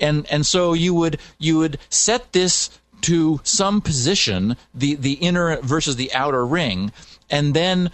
and 0.00 0.26
and 0.30 0.44
so 0.44 0.72
you 0.72 0.92
would 0.94 1.20
you 1.38 1.58
would 1.58 1.78
set 1.88 2.32
this 2.32 2.70
to 3.02 3.40
some 3.44 3.80
position, 3.80 4.56
the 4.74 4.94
the 4.94 5.12
inner 5.14 5.60
versus 5.60 5.96
the 5.96 6.12
outer 6.14 6.44
ring, 6.44 6.90
and 7.30 7.54
then 7.54 7.90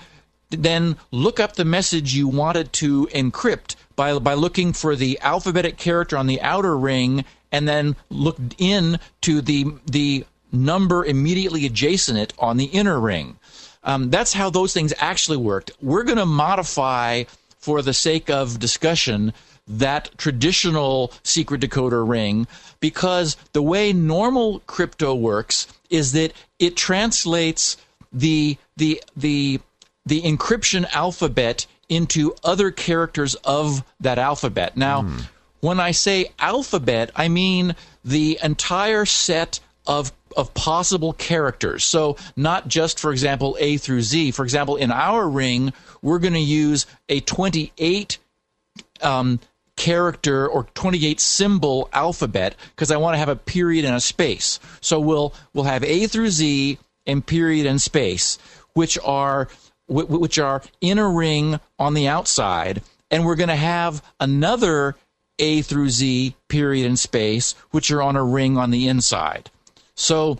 then 0.50 0.96
look 1.10 1.38
up 1.38 1.54
the 1.54 1.64
message 1.64 2.14
you 2.14 2.26
wanted 2.26 2.72
to 2.74 3.06
encrypt 3.08 3.76
by 3.96 4.18
by 4.18 4.34
looking 4.34 4.72
for 4.72 4.96
the 4.96 5.18
alphabetic 5.20 5.76
character 5.76 6.16
on 6.16 6.26
the 6.26 6.40
outer 6.40 6.76
ring, 6.76 7.24
and 7.52 7.68
then 7.68 7.96
look 8.08 8.38
in 8.58 8.98
to 9.22 9.40
the 9.40 9.66
the 9.86 10.24
number 10.52 11.04
immediately 11.04 11.66
adjacent 11.66 12.18
it 12.18 12.32
on 12.38 12.56
the 12.56 12.64
inner 12.66 12.98
ring. 13.00 13.38
Um, 13.82 14.10
that's 14.10 14.32
how 14.32 14.50
those 14.50 14.72
things 14.72 14.92
actually 14.98 15.38
worked. 15.38 15.70
We're 15.80 16.02
going 16.02 16.18
to 16.18 16.26
modify, 16.26 17.24
for 17.58 17.80
the 17.82 17.94
sake 17.94 18.28
of 18.28 18.58
discussion, 18.58 19.32
that 19.66 20.10
traditional 20.18 21.12
secret 21.22 21.60
decoder 21.60 22.06
ring 22.06 22.46
because 22.80 23.36
the 23.52 23.62
way 23.62 23.92
normal 23.92 24.60
crypto 24.66 25.14
works 25.14 25.68
is 25.88 26.12
that 26.12 26.32
it 26.58 26.76
translates 26.76 27.76
the 28.12 28.58
the 28.76 29.00
the 29.16 29.60
the 30.04 30.22
encryption 30.22 30.90
alphabet 30.92 31.66
into 31.88 32.34
other 32.42 32.70
characters 32.70 33.34
of 33.36 33.84
that 34.00 34.18
alphabet. 34.18 34.76
Now, 34.76 35.06
when 35.60 35.80
I 35.80 35.90
say 35.92 36.32
alphabet, 36.38 37.10
I 37.14 37.28
mean 37.28 37.76
the 38.04 38.38
entire 38.42 39.04
set 39.04 39.60
of 39.86 40.12
of 40.36 40.54
possible 40.54 41.12
characters. 41.12 41.84
So 41.84 42.16
not 42.36 42.68
just, 42.68 43.00
for 43.00 43.10
example, 43.10 43.56
A 43.58 43.76
through 43.76 44.02
Z. 44.02 44.30
For 44.30 44.44
example, 44.44 44.76
in 44.76 44.92
our 44.92 45.28
ring, 45.28 45.72
we're 46.02 46.20
going 46.20 46.34
to 46.34 46.38
use 46.38 46.86
a 47.08 47.18
28 47.20 48.18
um, 49.02 49.40
character 49.76 50.46
or 50.46 50.64
28 50.74 51.18
symbol 51.18 51.88
alphabet 51.92 52.54
because 52.74 52.90
I 52.90 52.98
want 52.98 53.14
to 53.14 53.18
have 53.18 53.28
a 53.28 53.36
period 53.36 53.84
and 53.84 53.96
a 53.96 54.00
space. 54.00 54.60
So 54.80 55.00
we'll 55.00 55.34
we'll 55.52 55.64
have 55.64 55.82
A 55.82 56.06
through 56.06 56.30
Z 56.30 56.78
and 57.06 57.26
period 57.26 57.66
and 57.66 57.80
space, 57.80 58.38
which 58.74 58.98
are 59.04 59.48
which 59.88 60.38
are 60.38 60.62
in 60.80 60.98
a 60.98 61.08
ring 61.08 61.58
on 61.78 61.94
the 61.94 62.06
outside, 62.06 62.82
and 63.10 63.24
we're 63.24 63.34
going 63.34 63.48
to 63.48 63.56
have 63.56 64.02
another 64.20 64.94
A 65.40 65.62
through 65.62 65.90
Z 65.90 66.36
period 66.48 66.86
and 66.86 66.98
space, 66.98 67.54
which 67.70 67.90
are 67.90 68.02
on 68.02 68.16
a 68.16 68.24
ring 68.24 68.56
on 68.56 68.70
the 68.70 68.86
inside. 68.86 69.50
So 69.94 70.38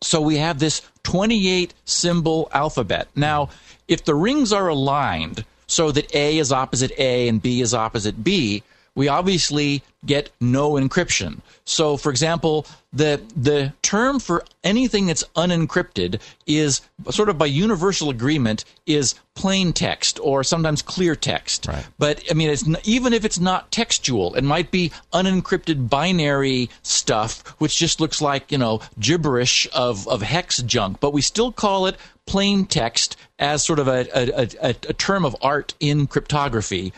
so 0.00 0.20
we 0.20 0.36
have 0.36 0.58
this 0.58 0.82
28 1.02 1.74
symbol 1.84 2.48
alphabet. 2.52 3.08
Now, 3.16 3.50
if 3.88 4.04
the 4.04 4.14
rings 4.14 4.52
are 4.52 4.68
aligned 4.68 5.44
so 5.66 5.90
that 5.92 6.14
A 6.14 6.38
is 6.38 6.52
opposite 6.52 6.92
A 6.98 7.28
and 7.28 7.42
B 7.42 7.60
is 7.60 7.74
opposite 7.74 8.22
B, 8.22 8.62
we 8.98 9.06
obviously 9.06 9.84
get 10.04 10.28
no 10.40 10.72
encryption. 10.72 11.40
So, 11.64 11.96
for 11.96 12.10
example, 12.10 12.66
the 12.92 13.20
the 13.36 13.72
term 13.80 14.18
for 14.18 14.44
anything 14.64 15.06
that's 15.06 15.22
unencrypted 15.36 16.20
is 16.48 16.80
sort 17.08 17.28
of 17.28 17.38
by 17.38 17.46
universal 17.46 18.10
agreement 18.10 18.64
is 18.86 19.14
plain 19.34 19.72
text 19.72 20.18
or 20.20 20.42
sometimes 20.42 20.82
clear 20.82 21.14
text. 21.14 21.68
Right. 21.68 21.86
But 21.96 22.24
I 22.28 22.34
mean, 22.34 22.50
it's 22.50 22.64
even 22.82 23.12
if 23.12 23.24
it's 23.24 23.38
not 23.38 23.70
textual, 23.70 24.34
it 24.34 24.42
might 24.42 24.72
be 24.72 24.90
unencrypted 25.12 25.88
binary 25.88 26.68
stuff, 26.82 27.46
which 27.60 27.76
just 27.76 28.00
looks 28.00 28.20
like 28.20 28.50
you 28.50 28.58
know 28.58 28.80
gibberish 28.98 29.68
of 29.72 30.08
of 30.08 30.22
hex 30.22 30.60
junk. 30.62 30.98
But 30.98 31.12
we 31.12 31.22
still 31.22 31.52
call 31.52 31.86
it 31.86 31.96
plain 32.26 32.66
text 32.66 33.16
as 33.38 33.64
sort 33.64 33.78
of 33.78 33.86
a 33.86 34.08
a, 34.12 34.48
a, 34.60 34.70
a 34.70 34.92
term 34.94 35.24
of 35.24 35.36
art 35.40 35.74
in 35.78 36.08
cryptography. 36.08 36.92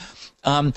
Um, 0.45 0.73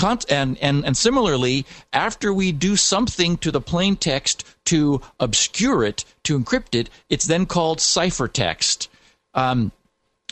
and, 0.00 0.58
and, 0.58 0.84
and 0.84 0.96
similarly, 0.96 1.66
after 1.92 2.32
we 2.32 2.52
do 2.52 2.76
something 2.76 3.36
to 3.38 3.50
the 3.50 3.60
plain 3.60 3.96
text 3.96 4.44
to 4.66 5.00
obscure 5.20 5.84
it, 5.84 6.04
to 6.24 6.38
encrypt 6.38 6.74
it, 6.78 6.90
it's 7.08 7.26
then 7.26 7.46
called 7.46 7.78
ciphertext. 7.78 8.88
Um, 9.34 9.72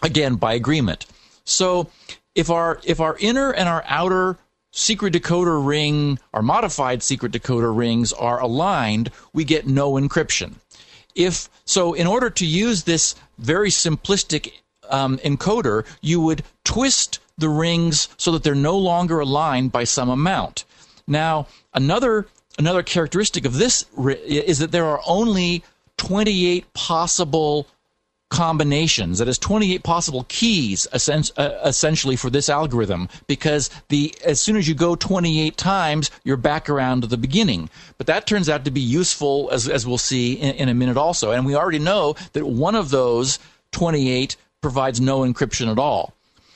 again, 0.02 0.36
by 0.36 0.54
agreement. 0.54 1.06
So 1.44 1.90
if 2.34 2.50
our 2.50 2.80
if 2.84 3.00
our 3.00 3.16
inner 3.18 3.52
and 3.52 3.68
our 3.68 3.84
outer 3.86 4.38
secret 4.72 5.14
decoder 5.14 5.64
ring, 5.64 6.18
our 6.32 6.42
modified 6.42 7.02
secret 7.02 7.32
decoder 7.32 7.76
rings 7.76 8.12
are 8.12 8.40
aligned, 8.40 9.10
we 9.32 9.44
get 9.44 9.66
no 9.66 9.92
encryption. 9.92 10.54
If 11.14 11.50
so, 11.64 11.92
in 11.92 12.06
order 12.06 12.30
to 12.30 12.46
use 12.46 12.84
this 12.84 13.14
very 13.38 13.70
simplistic 13.70 14.52
um, 14.88 15.18
encoder, 15.18 15.86
you 16.00 16.20
would 16.20 16.42
twist 16.64 17.18
the 17.40 17.48
rings 17.48 18.08
so 18.16 18.32
that 18.32 18.42
they're 18.42 18.54
no 18.54 18.76
longer 18.76 19.20
aligned 19.20 19.72
by 19.72 19.84
some 19.84 20.08
amount. 20.08 20.64
Now, 21.06 21.46
another 21.74 22.26
another 22.58 22.82
characteristic 22.82 23.44
of 23.44 23.58
this 23.58 23.86
is 23.98 24.58
that 24.58 24.72
there 24.72 24.86
are 24.86 25.00
only 25.06 25.64
28 25.96 26.72
possible 26.74 27.66
combinations. 28.30 29.18
That 29.18 29.28
is 29.28 29.38
28 29.38 29.82
possible 29.82 30.24
keys 30.28 30.86
uh, 30.92 31.60
essentially 31.64 32.16
for 32.16 32.30
this 32.30 32.48
algorithm 32.48 33.08
because 33.26 33.70
the 33.88 34.14
as 34.24 34.40
soon 34.40 34.56
as 34.56 34.68
you 34.68 34.74
go 34.74 34.94
28 34.94 35.56
times 35.56 36.10
you're 36.22 36.36
back 36.36 36.70
around 36.70 37.02
to 37.02 37.06
the 37.08 37.16
beginning. 37.16 37.68
But 37.98 38.06
that 38.06 38.26
turns 38.26 38.48
out 38.48 38.64
to 38.64 38.70
be 38.70 38.80
useful 38.80 39.50
as, 39.52 39.68
as 39.68 39.86
we'll 39.86 39.98
see 39.98 40.34
in, 40.34 40.54
in 40.54 40.68
a 40.68 40.74
minute 40.74 40.96
also. 40.96 41.32
And 41.32 41.44
we 41.44 41.56
already 41.56 41.80
know 41.80 42.14
that 42.32 42.46
one 42.46 42.76
of 42.76 42.90
those 42.90 43.40
28 43.72 44.36
provides 44.60 45.00
no 45.00 45.20
encryption 45.20 45.70
at 45.70 45.78
all 45.78 46.14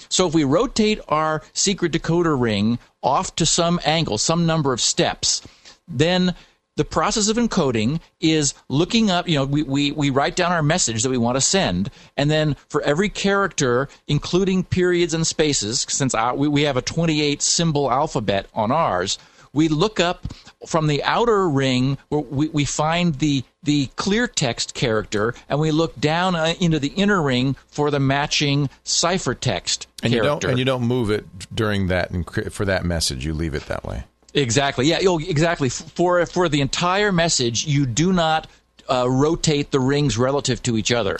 so 0.08 0.26
if 0.26 0.34
we 0.34 0.44
rotate 0.44 1.00
our 1.08 1.42
secret 1.52 1.92
decoder 1.92 2.40
ring 2.40 2.78
off 3.02 3.34
to 3.36 3.46
some 3.46 3.80
angle, 3.84 4.18
some 4.18 4.46
number 4.46 4.72
of 4.72 4.80
steps, 4.80 5.42
then 5.86 6.34
the 6.76 6.84
process 6.84 7.28
of 7.28 7.36
encoding 7.36 8.00
is 8.20 8.54
looking 8.68 9.10
up, 9.10 9.28
you 9.28 9.36
know, 9.36 9.44
we, 9.44 9.62
we, 9.62 9.92
we 9.92 10.10
write 10.10 10.34
down 10.34 10.50
our 10.50 10.62
message 10.62 11.02
that 11.02 11.10
we 11.10 11.18
want 11.18 11.36
to 11.36 11.40
send, 11.40 11.90
and 12.16 12.30
then 12.30 12.56
for 12.68 12.82
every 12.82 13.08
character, 13.08 13.88
including 14.08 14.64
periods 14.64 15.14
and 15.14 15.26
spaces, 15.26 15.86
since 15.88 16.14
we, 16.34 16.48
we 16.48 16.62
have 16.62 16.76
a 16.76 16.82
28 16.82 17.40
symbol 17.42 17.90
alphabet 17.90 18.46
on 18.54 18.72
ours, 18.72 19.18
we 19.52 19.68
look 19.68 20.00
up 20.00 20.26
from 20.66 20.88
the 20.88 21.02
outer 21.04 21.48
ring 21.48 21.96
where 22.08 22.20
we, 22.20 22.48
we 22.48 22.64
find 22.64 23.14
the 23.16 23.44
the 23.62 23.86
clear 23.96 24.26
text 24.26 24.74
character 24.74 25.32
and 25.48 25.58
we 25.58 25.70
look 25.70 25.98
down 25.98 26.34
uh, 26.34 26.52
into 26.60 26.78
the 26.78 26.88
inner 26.88 27.22
ring 27.22 27.56
for 27.68 27.90
the 27.90 28.00
matching 28.00 28.68
ciphertext 28.84 29.86
and 30.04 30.12
character. 30.12 30.26
You 30.26 30.40
don't, 30.40 30.44
and 30.44 30.58
you 30.58 30.64
don't 30.64 30.82
move 30.82 31.10
it 31.10 31.26
during 31.54 31.88
that 31.88 32.10
for 32.52 32.64
that 32.64 32.84
message. 32.84 33.24
You 33.24 33.34
leave 33.34 33.54
it 33.54 33.66
that 33.66 33.84
way. 33.84 34.04
Exactly. 34.34 34.86
Yeah. 34.86 34.98
exactly. 35.28 35.68
For 35.68 36.24
for 36.26 36.48
the 36.48 36.60
entire 36.60 37.12
message, 37.12 37.66
you 37.66 37.86
do 37.86 38.12
not 38.12 38.46
uh, 38.90 39.08
rotate 39.08 39.70
the 39.70 39.80
rings 39.80 40.18
relative 40.18 40.62
to 40.64 40.76
each 40.76 40.92
other. 40.92 41.18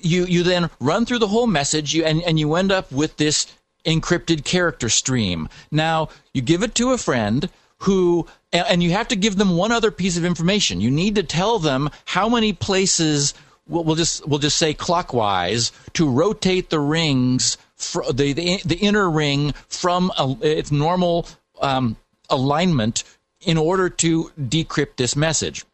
You 0.00 0.24
you 0.24 0.42
then 0.42 0.70
run 0.80 1.06
through 1.06 1.20
the 1.20 1.28
whole 1.28 1.46
message, 1.46 1.94
you, 1.94 2.04
and 2.04 2.22
and 2.22 2.38
you 2.38 2.54
end 2.54 2.72
up 2.72 2.90
with 2.90 3.16
this 3.16 3.46
encrypted 3.84 4.44
character 4.44 4.88
stream. 4.88 5.48
Now 5.70 6.08
you 6.32 6.42
give 6.42 6.62
it 6.62 6.74
to 6.76 6.92
a 6.92 6.98
friend 6.98 7.48
who 7.78 8.26
and 8.52 8.82
you 8.82 8.92
have 8.92 9.08
to 9.08 9.16
give 9.16 9.36
them 9.36 9.56
one 9.56 9.72
other 9.72 9.90
piece 9.90 10.16
of 10.16 10.24
information. 10.24 10.80
You 10.80 10.90
need 10.90 11.16
to 11.16 11.22
tell 11.22 11.58
them 11.58 11.90
how 12.04 12.28
many 12.28 12.52
places 12.52 13.34
we'll, 13.66 13.96
just 13.96 14.26
we'll 14.26 14.38
just 14.38 14.56
say 14.56 14.74
clockwise 14.74 15.72
to 15.94 16.08
rotate 16.08 16.70
the 16.70 16.80
rings 16.80 17.58
the, 17.76 18.32
the, 18.32 18.60
the 18.64 18.76
inner 18.76 19.10
ring 19.10 19.52
from 19.68 20.12
a, 20.18 20.36
its 20.42 20.70
normal 20.70 21.26
um, 21.60 21.96
alignment 22.30 23.04
in 23.40 23.58
order 23.58 23.88
to 23.88 24.30
decrypt 24.40 24.96
this 24.96 25.16
message. 25.16 25.64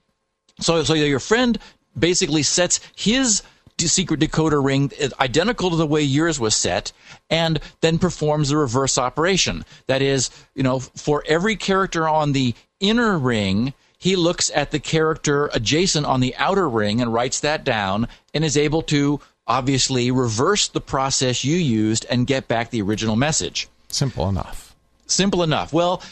So 0.60 0.82
so 0.84 0.94
your 0.94 1.20
friend 1.20 1.58
basically 1.98 2.42
sets 2.42 2.80
his 2.96 3.42
secret 3.78 4.20
decoder 4.20 4.62
ring 4.62 4.92
identical 5.20 5.70
to 5.70 5.76
the 5.76 5.86
way 5.86 6.02
yours 6.02 6.38
was 6.38 6.54
set 6.54 6.92
and 7.30 7.58
then 7.80 7.98
performs 7.98 8.50
the 8.50 8.56
reverse 8.56 8.98
operation. 8.98 9.64
That 9.86 10.02
is, 10.02 10.30
you 10.54 10.62
know, 10.62 10.80
for 10.80 11.24
every 11.26 11.56
character 11.56 12.06
on 12.06 12.32
the 12.32 12.54
inner 12.78 13.18
ring, 13.18 13.72
he 13.96 14.16
looks 14.16 14.50
at 14.54 14.70
the 14.70 14.78
character 14.78 15.50
adjacent 15.52 16.06
on 16.06 16.20
the 16.20 16.34
outer 16.36 16.68
ring 16.68 17.00
and 17.00 17.12
writes 17.12 17.40
that 17.40 17.64
down 17.64 18.08
and 18.34 18.44
is 18.44 18.56
able 18.56 18.82
to 18.82 19.20
obviously 19.50 20.12
reverse 20.12 20.68
the 20.68 20.80
process 20.80 21.44
you 21.44 21.56
used 21.56 22.06
and 22.08 22.26
get 22.26 22.46
back 22.46 22.70
the 22.70 22.80
original 22.80 23.16
message. 23.16 23.68
Simple 23.88 24.28
enough. 24.28 24.74
Simple 25.06 25.42
enough. 25.42 25.72
Well, 25.72 26.02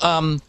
um, 0.00 0.42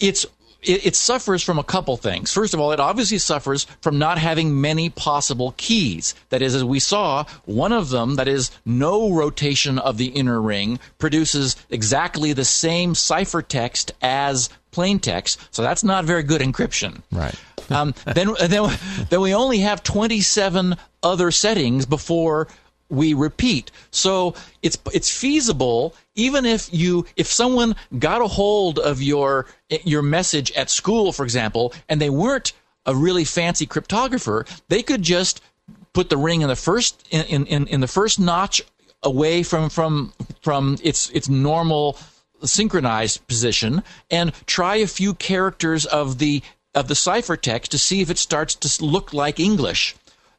it's 0.00 0.24
it, 0.62 0.86
it, 0.86 0.96
suffers 0.96 1.42
from 1.42 1.58
a 1.58 1.62
couple 1.64 1.96
things. 1.98 2.32
First 2.32 2.54
of 2.54 2.60
all, 2.60 2.72
it 2.72 2.80
obviously 2.80 3.18
suffers 3.18 3.64
from 3.82 3.98
not 3.98 4.18
having 4.18 4.58
many 4.60 4.88
possible 4.88 5.54
keys. 5.58 6.14
That 6.30 6.42
is, 6.42 6.54
as 6.54 6.64
we 6.64 6.80
saw, 6.80 7.24
one 7.44 7.72
of 7.72 7.90
them, 7.90 8.16
that 8.16 8.26
is, 8.26 8.50
no 8.64 9.12
rotation 9.12 9.78
of 9.78 9.98
the 9.98 10.06
inner 10.06 10.40
ring, 10.40 10.80
produces 10.98 11.56
exactly 11.70 12.32
the 12.32 12.44
same 12.44 12.94
ciphertext 12.94 13.92
as 14.00 14.48
plain 14.72 14.98
text. 14.98 15.38
So 15.54 15.62
that's 15.62 15.84
not 15.84 16.04
very 16.04 16.22
good 16.22 16.40
encryption. 16.40 17.02
Right. 17.12 17.34
Um, 17.70 17.94
then, 18.04 18.34
then, 18.48 18.78
then 19.10 19.20
we 19.20 19.34
only 19.34 19.58
have 19.58 19.82
27 19.82 20.76
other 21.02 21.30
settings 21.30 21.86
before 21.86 22.48
we 22.88 23.14
repeat. 23.14 23.70
So 23.90 24.34
it's 24.62 24.78
it's 24.92 25.10
feasible 25.10 25.94
even 26.14 26.46
if 26.46 26.72
you 26.72 27.06
if 27.16 27.26
someone 27.26 27.74
got 27.98 28.22
a 28.22 28.28
hold 28.28 28.78
of 28.78 29.02
your 29.02 29.46
your 29.68 30.02
message 30.02 30.52
at 30.52 30.70
school 30.70 31.12
for 31.12 31.24
example 31.24 31.74
and 31.88 32.00
they 32.00 32.10
weren't 32.10 32.52
a 32.86 32.94
really 32.94 33.24
fancy 33.24 33.66
cryptographer, 33.66 34.46
they 34.68 34.82
could 34.82 35.02
just 35.02 35.40
put 35.92 36.10
the 36.10 36.16
ring 36.16 36.42
in 36.42 36.48
the 36.48 36.56
first 36.56 37.06
in, 37.10 37.46
in, 37.46 37.66
in 37.66 37.80
the 37.80 37.88
first 37.88 38.20
notch 38.20 38.62
away 39.02 39.42
from 39.42 39.68
from 39.68 40.12
from 40.42 40.76
its 40.82 41.10
its 41.10 41.28
normal 41.28 41.98
synchronized 42.44 43.26
position 43.26 43.82
and 44.10 44.32
try 44.46 44.76
a 44.76 44.86
few 44.86 45.14
characters 45.14 45.86
of 45.86 46.18
the 46.18 46.42
of 46.76 46.88
the 46.88 46.94
ciphertext 46.94 47.68
to 47.68 47.78
see 47.78 48.02
if 48.02 48.10
it 48.10 48.18
starts 48.18 48.54
to 48.54 48.84
look 48.84 49.12
like 49.12 49.40
English. 49.40 49.96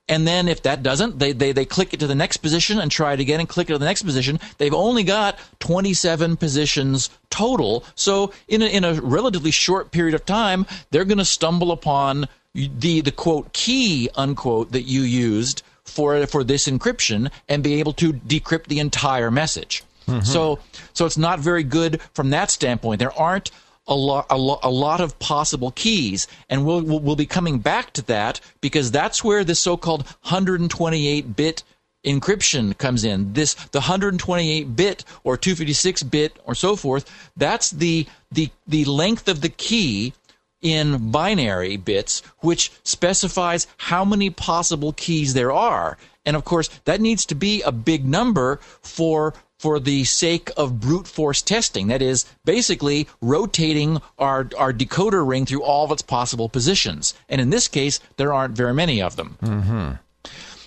And 0.10 0.26
then 0.26 0.48
if 0.48 0.62
that 0.64 0.84
doesn't, 0.84 1.20
they, 1.20 1.34
they, 1.34 1.52
they 1.52 1.66
click 1.66 1.94
it 1.94 2.00
to 2.00 2.08
the 2.08 2.16
next 2.16 2.38
position 2.38 2.80
and 2.80 2.90
try 2.90 3.14
it 3.14 3.20
again 3.20 3.42
and 3.42 3.50
click 3.50 3.70
it 3.70 3.74
to 3.74 3.80
the 3.80 3.86
next 3.86 4.04
position. 4.04 4.40
They've 4.58 4.74
only 4.74 5.04
got 5.04 5.38
27 5.60 6.38
positions 6.38 7.10
total. 7.30 7.84
So 7.96 8.32
in 8.48 8.62
a, 8.62 8.68
in 8.68 8.86
a 8.86 8.94
relatively 9.02 9.52
short 9.52 9.92
period 9.92 10.16
of 10.16 10.26
time, 10.26 10.66
they're 10.92 11.04
going 11.04 11.18
to 11.18 11.26
stumble 11.26 11.74
upon 11.74 12.28
the, 12.54 13.02
the 13.02 13.12
quote 13.12 13.52
key 13.52 14.10
unquote 14.16 14.72
that 14.72 14.84
you 14.84 15.02
used 15.02 15.62
for, 15.84 16.26
for 16.28 16.44
this 16.44 16.68
encryption 16.68 17.30
and 17.50 17.64
be 17.64 17.80
able 17.80 17.94
to 17.94 18.14
decrypt 18.14 18.68
the 18.68 18.80
entire 18.80 19.30
message. 19.30 19.84
Mm-hmm. 20.08 20.22
So, 20.22 20.60
so 20.94 21.06
it's 21.06 21.18
not 21.18 21.40
very 21.40 21.64
good 21.64 22.02
from 22.14 22.30
that 22.30 22.50
standpoint. 22.50 23.00
There 23.00 23.12
aren't 23.12 23.52
a 23.88 23.96
lot, 23.96 24.26
a, 24.30 24.38
lo- 24.38 24.60
a 24.64 24.70
lot 24.70 25.02
of 25.02 25.18
possible 25.20 25.72
keys, 25.72 26.28
and 26.50 26.66
we'll, 26.66 26.82
we'll, 26.82 27.00
we'll 27.00 27.16
be 27.16 27.26
coming 27.26 27.60
back 27.60 27.94
to 27.94 28.02
that 28.04 28.40
because 28.62 28.92
that's 28.92 29.24
where 29.24 29.44
the 29.44 29.56
so-called 29.56 30.06
128-bit 30.26 31.64
encryption 32.06 32.78
comes 32.78 33.04
in. 33.04 33.34
This 33.34 33.54
the 33.54 33.80
128-bit 33.80 35.06
or 35.24 35.38
256-bit 35.38 36.40
or 36.46 36.56
so 36.56 36.76
forth. 36.76 37.32
That's 37.36 37.72
the 37.72 38.08
the 38.32 38.50
the 38.68 38.86
length 38.86 39.28
of 39.28 39.42
the 39.42 39.50
key 39.50 40.14
in 40.62 41.12
binary 41.12 41.78
bits, 41.78 42.22
which 42.40 42.72
specifies 42.84 43.68
how 43.78 44.04
many 44.04 44.30
possible 44.30 44.94
keys 44.94 45.34
there 45.34 45.52
are. 45.52 45.98
And 46.26 46.36
of 46.36 46.44
course, 46.44 46.70
that 46.86 47.00
needs 47.00 47.26
to 47.28 47.36
be 47.36 47.62
a 47.62 47.72
big 47.72 48.06
number 48.06 48.58
for 48.82 49.34
for 49.60 49.80
the 49.80 50.04
sake 50.04 50.52
of 50.56 50.80
brute 50.80 51.08
force 51.08 51.42
testing. 51.42 51.88
That 51.88 52.02
is 52.02 52.26
basically 52.46 53.08
rotating 53.22 54.02
our, 54.18 54.50
our 54.58 54.72
decoder 54.74 55.28
ring 55.28 55.46
through 55.46 55.64
all 55.64 55.86
of 55.86 55.92
its 55.92 56.02
possible 56.02 56.50
positions. 56.50 57.14
And 57.28 57.42
in 57.42 57.50
this 57.50 57.68
case, 57.68 58.00
there 58.18 58.34
aren't 58.34 58.56
very 58.56 58.74
many 58.74 59.02
of 59.02 59.16
them. 59.16 59.38
Mm-hmm. 59.42 59.92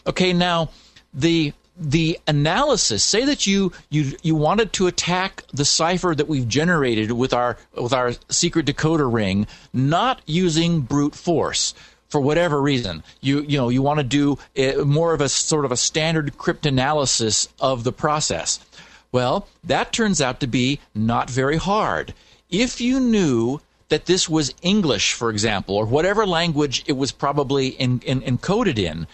Okay, 0.06 0.32
now 0.32 0.70
the 1.12 1.52
the 1.80 2.18
analysis 2.26 3.02
say 3.02 3.24
that 3.24 3.46
you 3.46 3.72
you 3.88 4.12
you 4.22 4.34
wanted 4.34 4.72
to 4.74 4.86
attack 4.86 5.44
the 5.52 5.64
cipher 5.64 6.14
that 6.14 6.28
we've 6.28 6.46
generated 6.46 7.10
with 7.12 7.32
our 7.32 7.56
with 7.74 7.94
our 7.94 8.12
secret 8.28 8.66
decoder 8.66 9.10
ring 9.10 9.46
not 9.72 10.20
using 10.26 10.82
brute 10.82 11.14
force 11.14 11.72
for 12.10 12.20
whatever 12.20 12.60
reason. 12.60 13.02
You 13.22 13.40
you 13.42 13.56
know 13.56 13.70
you 13.70 13.80
want 13.80 13.98
to 13.98 14.04
do 14.04 14.38
a, 14.54 14.84
more 14.84 15.14
of 15.14 15.22
a 15.22 15.28
sort 15.28 15.64
of 15.64 15.72
a 15.72 15.76
standard 15.76 16.36
cryptanalysis 16.36 17.48
of 17.58 17.84
the 17.84 17.92
process. 17.92 18.60
Well 19.10 19.48
that 19.64 19.92
turns 19.92 20.20
out 20.20 20.40
to 20.40 20.46
be 20.46 20.80
not 20.94 21.30
very 21.30 21.56
hard. 21.56 22.12
If 22.50 22.80
you 22.80 23.00
knew 23.00 23.60
that 23.90 24.06
this 24.06 24.28
was 24.28 24.54
English, 24.62 25.12
for 25.14 25.30
example, 25.30 25.76
or 25.76 25.84
whatever 25.84 26.26
language 26.26 26.84
it 26.86 26.92
was 26.92 27.12
probably 27.12 27.68
in, 27.68 28.00
in, 28.00 28.20
encoded 28.22 28.78
in, 28.78 29.06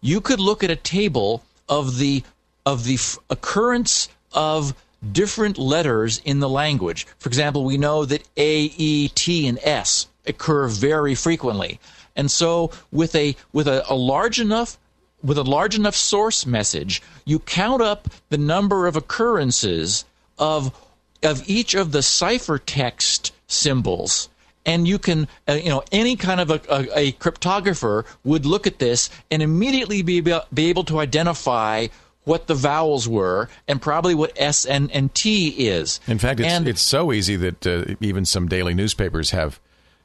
you 0.00 0.20
could 0.20 0.40
look 0.40 0.62
at 0.62 0.70
a 0.70 0.76
table 0.76 1.42
of 1.68 1.98
the 1.98 2.22
of 2.66 2.84
the 2.84 2.94
f- 2.94 3.18
occurrence 3.30 4.08
of 4.32 4.74
different 5.12 5.58
letters 5.58 6.20
in 6.24 6.40
the 6.40 6.48
language. 6.48 7.06
For 7.18 7.28
example, 7.28 7.64
we 7.64 7.76
know 7.76 8.04
that 8.04 8.26
A, 8.36 8.72
E, 8.76 9.08
T, 9.08 9.46
and 9.46 9.58
S 9.62 10.06
occur 10.26 10.66
very 10.68 11.14
frequently, 11.14 11.78
and 12.16 12.30
so 12.30 12.70
with 12.92 13.14
a 13.14 13.36
with 13.52 13.68
a, 13.68 13.84
a 13.90 13.94
large 13.94 14.40
enough 14.40 14.78
with 15.22 15.38
a 15.38 15.42
large 15.42 15.74
enough 15.74 15.96
source 15.96 16.44
message, 16.44 17.00
you 17.24 17.38
count 17.38 17.80
up 17.80 18.08
the 18.28 18.38
number 18.38 18.86
of 18.86 18.96
occurrences 18.96 20.04
of 20.38 20.74
of 21.22 21.48
each 21.48 21.74
of 21.74 21.92
the 21.92 22.00
ciphertext 22.00 23.30
symbols 23.46 24.28
and 24.66 24.86
you 24.88 24.98
can 24.98 25.28
uh, 25.48 25.52
you 25.52 25.68
know 25.68 25.82
any 25.92 26.16
kind 26.16 26.40
of 26.40 26.50
a, 26.50 26.60
a, 26.68 26.98
a, 26.98 27.12
cryptographer 27.12 28.04
would 28.24 28.46
look 28.46 28.66
at 28.66 28.78
this 28.78 29.10
and 29.30 29.42
immediately 29.42 30.02
be, 30.02 30.20
be 30.20 30.66
able 30.66 30.84
to 30.84 30.98
identify 30.98 31.86
what 32.24 32.46
the 32.46 32.54
vowels 32.54 33.08
were 33.08 33.48
and 33.68 33.80
probably 33.80 34.14
what 34.14 34.32
S 34.36 34.64
and, 34.64 34.90
and 34.92 35.14
T 35.14 35.48
is. 35.68 36.00
In 36.06 36.18
fact, 36.18 36.40
it's, 36.40 36.48
and, 36.48 36.66
it's 36.66 36.80
so 36.80 37.12
easy 37.12 37.36
that 37.36 37.66
uh, 37.66 37.94
even 38.00 38.24
some 38.24 38.48
daily 38.48 38.72
newspapers 38.74 39.30
have 39.30 39.60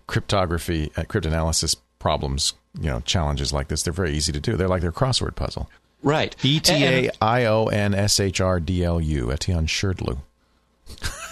cryptography, 0.06 0.92
uh, 0.98 1.04
cryptanalysis 1.04 1.78
problems, 2.00 2.54
you 2.80 2.90
know, 2.90 3.02
challenges 3.02 3.54
like 3.54 3.68
this. 3.68 3.84
They're 3.84 3.94
very 3.94 4.14
easy 4.14 4.32
to 4.32 4.40
do. 4.40 4.56
They're 4.56 4.68
like 4.68 4.82
their 4.82 4.92
crossword 4.92 5.36
puzzle. 5.36 5.70
Right. 6.02 6.36
E 6.44 6.60
T 6.60 6.86
A 6.86 7.12
I 7.22 7.46
O 7.46 7.66
N 7.66 7.94
S 7.94 8.20
H 8.20 8.40
R 8.40 8.60
D 8.60 8.84
L 8.84 9.02
U, 9.02 9.28
Etaoin 9.28 9.68
Shrdlu. 9.68 10.20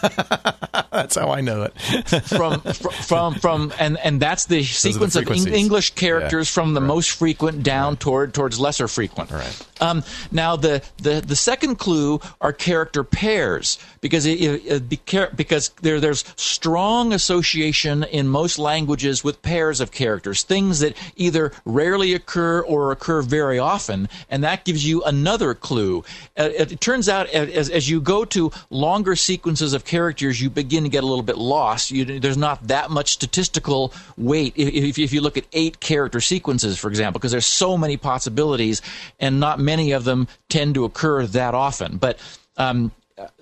that's 0.91 1.15
how 1.15 1.29
I 1.29 1.41
know 1.41 1.63
it. 1.63 1.79
from 2.21 2.61
from 2.61 3.35
from 3.35 3.73
and 3.79 3.97
and 3.97 4.19
that's 4.19 4.45
the 4.45 4.63
sequence 4.63 5.15
of 5.15 5.29
English 5.29 5.95
characters 5.95 6.49
yeah. 6.49 6.53
from 6.53 6.73
the 6.73 6.81
right. 6.81 6.87
most 6.87 7.11
frequent 7.11 7.63
down 7.63 7.93
right. 7.93 7.99
toward 7.99 8.33
towards 8.33 8.59
lesser 8.59 8.87
frequent. 8.87 9.31
Right. 9.31 9.67
Um, 9.79 10.03
now 10.31 10.55
the, 10.55 10.83
the 10.97 11.21
the 11.21 11.35
second 11.35 11.77
clue 11.77 12.19
are 12.41 12.53
character 12.53 13.03
pairs 13.03 13.77
because 14.01 14.25
it, 14.25 14.39
it, 14.39 15.35
because 15.35 15.69
there 15.81 15.99
there's 15.99 16.23
strong 16.35 17.13
association 17.13 18.03
in 18.03 18.27
most 18.27 18.59
languages 18.59 19.23
with 19.23 19.41
pairs 19.41 19.79
of 19.79 19.91
characters, 19.91 20.43
things 20.43 20.79
that 20.79 20.95
either 21.15 21.51
rarely 21.65 22.13
occur 22.13 22.61
or 22.61 22.91
occur 22.91 23.21
very 23.21 23.59
often, 23.59 24.09
and 24.29 24.43
that 24.43 24.65
gives 24.65 24.85
you 24.85 25.03
another 25.03 25.53
clue. 25.53 26.03
Uh, 26.37 26.49
it, 26.55 26.71
it 26.73 26.81
turns 26.81 27.09
out 27.09 27.27
as 27.29 27.69
as 27.69 27.89
you 27.89 28.01
go 28.01 28.25
to 28.25 28.51
longer 28.69 29.15
sequences 29.15 29.73
of 29.73 29.85
characters, 29.87 30.39
you 30.39 30.49
begin 30.49 30.83
to 30.83 30.89
get 30.89 31.03
a 31.03 31.07
little 31.07 31.23
bit 31.23 31.37
lost. 31.37 31.89
You, 31.89 32.19
there's 32.19 32.37
not 32.37 32.67
that 32.67 32.91
much 32.91 33.13
statistical 33.13 33.93
weight 34.17 34.53
if, 34.55 34.99
if 34.99 35.13
you 35.13 35.21
look 35.21 35.37
at 35.37 35.45
eight 35.53 35.79
character 35.79 36.21
sequences, 36.21 36.77
for 36.77 36.89
example, 36.89 37.19
because 37.19 37.31
there's 37.31 37.45
so 37.45 37.77
many 37.77 37.97
possibilities, 37.97 38.81
and 39.19 39.39
not 39.39 39.59
many 39.59 39.93
of 39.93 40.03
them 40.03 40.27
tend 40.49 40.75
to 40.75 40.85
occur 40.85 41.25
that 41.25 41.55
often. 41.55 41.97
But 41.97 42.19
um, 42.57 42.91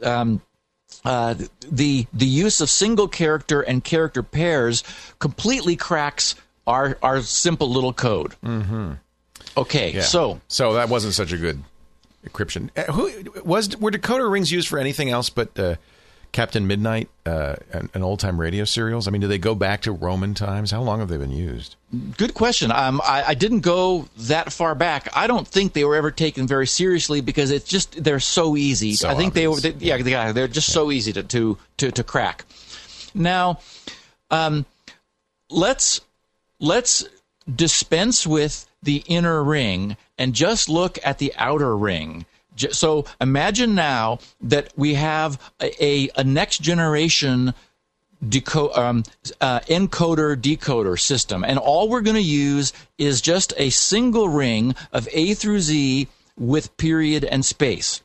um, 0.01 0.41
uh, 1.03 1.36
the 1.69 2.08
the 2.13 2.25
use 2.25 2.62
of 2.62 2.69
single 2.69 3.08
character 3.08 3.62
and 3.62 3.84
character 3.84 4.23
pairs 4.23 4.84
completely 5.19 5.75
cracks 5.75 6.36
our 6.65 6.97
our 7.01 7.21
simple 7.21 7.69
little 7.69 7.93
code. 7.93 8.36
Mm-hmm. 8.43 8.93
Okay, 9.58 9.93
yeah. 9.93 10.01
so 10.01 10.41
so 10.47 10.73
that 10.73 10.89
wasn't 10.89 11.13
such 11.13 11.31
a 11.31 11.38
good 11.38 11.63
encryption. 12.27 12.69
Uh, 12.75 12.91
who 12.91 13.31
was 13.43 13.77
were 13.77 13.91
decoder 13.91 14.29
rings 14.31 14.51
used 14.51 14.67
for 14.67 14.79
anything 14.79 15.10
else 15.10 15.29
but 15.29 15.58
uh, 15.60 15.75
Captain 16.36 16.67
Midnight 16.67 17.08
uh, 17.26 17.56
and, 17.71 17.89
and 17.93 18.04
old 18.04 18.19
time 18.19 18.39
radio 18.39 18.65
serials? 18.65 19.08
I 19.08 19.12
mean, 19.12 19.21
do 19.21 19.28
they 19.28 19.38
go 19.38 19.56
back 19.56 19.84
to 19.84 19.93
Roman 19.93 20.34
times? 20.34 20.69
How 20.69 20.82
long 20.82 21.00
have 21.00 21.08
they 21.08 21.15
been 21.15 21.32
used? 21.32 21.78
Good 22.17 22.34
question. 22.34 22.71
Um, 22.71 23.00
I, 23.06 23.24
I, 23.28 23.34
didn't 23.36 23.62
go 23.62 24.10
that 24.17 24.52
far 24.52 24.76
back. 24.76 25.08
I 25.15 25.28
don't 25.28 25.48
think 25.48 25.71
they 25.71 25.86
were 25.86 25.95
ever 25.95 26.12
taken 26.12 26.45
very 26.45 26.67
seriously 26.67 27.21
because 27.21 27.52
it's 27.52 27.69
just 27.69 28.04
they're 28.04 28.19
so 28.19 28.58
easy. 28.58 28.95
So 28.95 29.08
I 29.08 29.15
think 29.15 29.30
obvious. 29.30 29.62
they 29.62 29.69
were. 29.69 29.74
They, 29.76 29.86
yeah, 29.86 30.32
they're 30.34 30.50
just 30.50 30.67
yeah. 30.67 30.74
so 30.74 30.91
easy 30.91 31.13
to, 31.13 31.24
to 31.24 31.58
to 31.78 31.91
to 31.91 32.04
crack. 32.04 32.43
Now, 33.13 33.60
um, 34.30 34.65
let's 35.50 36.02
let's 36.60 37.08
dispense 37.54 38.28
with 38.28 38.67
the 38.84 39.06
inner 39.08 39.41
ring 39.41 39.95
and 40.17 40.36
just 40.36 40.67
look 40.67 41.00
at 41.02 41.17
the 41.17 41.34
outer 41.38 41.78
ring 41.78 42.26
so 42.71 43.05
imagine 43.19 43.75
now 43.75 44.19
that 44.41 44.71
we 44.75 44.93
have 44.95 45.39
a, 45.61 46.09
a, 46.15 46.23
next 46.23 46.61
generation 46.61 47.53
deco- 48.23 48.77
um, 48.77 49.03
uh, 49.41 49.59
encoder 49.61 50.35
decoder 50.35 50.99
system, 50.99 51.43
and 51.43 51.59
all 51.59 51.89
we're 51.89 52.01
going 52.01 52.15
to 52.15 52.21
use 52.21 52.73
is 52.97 53.21
just 53.21 53.53
a 53.57 53.69
single 53.69 54.29
ring 54.29 54.75
of 54.91 55.07
A 55.11 55.33
through 55.33 55.59
Z 55.59 56.07
with 56.37 56.75
period 56.77 57.23
and 57.23 57.45
space. 57.45 58.01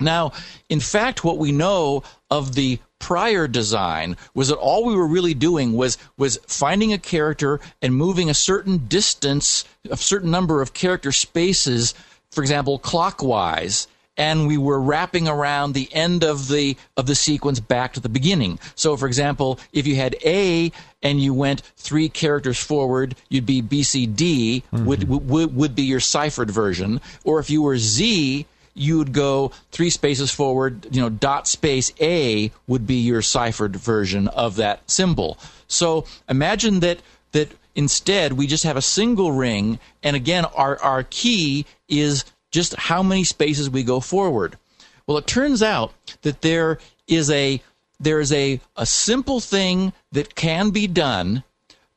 Now, 0.00 0.32
in 0.68 0.80
fact, 0.80 1.24
what 1.24 1.38
we 1.38 1.52
know 1.52 2.02
of 2.30 2.54
the 2.54 2.78
prior 2.98 3.46
design 3.46 4.16
was 4.34 4.48
that 4.48 4.56
all 4.56 4.84
we 4.84 4.94
were 4.94 5.06
really 5.06 5.34
doing 5.34 5.72
was 5.72 5.98
was 6.16 6.38
finding 6.46 6.92
a 6.92 6.98
character 6.98 7.60
and 7.80 7.94
moving 7.94 8.28
a 8.28 8.34
certain 8.34 8.86
distance, 8.88 9.64
a 9.90 9.96
certain 9.96 10.30
number 10.30 10.60
of 10.60 10.74
character 10.74 11.12
spaces 11.12 11.94
for 12.30 12.42
example, 12.42 12.78
clockwise, 12.78 13.88
and 14.18 14.48
we 14.48 14.58
were 14.58 14.80
wrapping 14.80 15.28
around 15.28 15.72
the 15.72 15.88
end 15.94 16.24
of 16.24 16.48
the 16.48 16.76
of 16.96 17.06
the 17.06 17.14
sequence 17.14 17.60
back 17.60 17.92
to 17.94 18.00
the 18.00 18.08
beginning. 18.08 18.58
So, 18.74 18.96
for 18.96 19.06
example, 19.06 19.60
if 19.72 19.86
you 19.86 19.94
had 19.94 20.16
A 20.24 20.72
and 21.02 21.20
you 21.20 21.32
went 21.32 21.62
three 21.76 22.08
characters 22.08 22.58
forward, 22.58 23.14
you'd 23.28 23.46
be 23.46 23.62
BCD 23.62 24.64
mm-hmm. 24.64 24.84
would, 24.84 25.08
would 25.08 25.54
would 25.54 25.74
be 25.74 25.84
your 25.84 26.00
ciphered 26.00 26.50
version. 26.50 27.00
Or 27.24 27.38
if 27.38 27.48
you 27.48 27.62
were 27.62 27.78
Z, 27.78 28.44
you'd 28.74 29.12
go 29.12 29.52
three 29.70 29.90
spaces 29.90 30.32
forward. 30.32 30.88
You 30.90 31.00
know, 31.00 31.10
dot 31.10 31.46
space 31.46 31.92
A 32.00 32.50
would 32.66 32.86
be 32.86 32.96
your 32.96 33.22
ciphered 33.22 33.76
version 33.76 34.26
of 34.28 34.56
that 34.56 34.90
symbol. 34.90 35.38
So 35.68 36.06
imagine 36.28 36.80
that 36.80 37.00
that 37.32 37.52
Instead, 37.78 38.32
we 38.32 38.48
just 38.48 38.64
have 38.64 38.76
a 38.76 38.82
single 38.82 39.30
ring, 39.30 39.78
and 40.02 40.16
again, 40.16 40.44
our, 40.46 40.82
our 40.82 41.04
key 41.04 41.64
is 41.88 42.24
just 42.50 42.74
how 42.74 43.04
many 43.04 43.22
spaces 43.22 43.70
we 43.70 43.84
go 43.84 44.00
forward. 44.00 44.58
Well, 45.06 45.16
it 45.16 45.28
turns 45.28 45.62
out 45.62 45.94
that 46.22 46.42
there 46.42 46.80
is 47.06 47.30
a 47.30 47.62
there 48.00 48.18
is 48.18 48.32
a, 48.32 48.60
a 48.76 48.84
simple 48.84 49.38
thing 49.38 49.92
that 50.10 50.34
can 50.34 50.70
be 50.70 50.88
done 50.88 51.44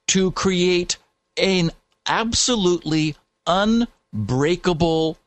to 0.10 0.30
create 0.34 0.98
an 1.36 1.72
absolutely 2.06 3.16
unbreakable 3.48 5.18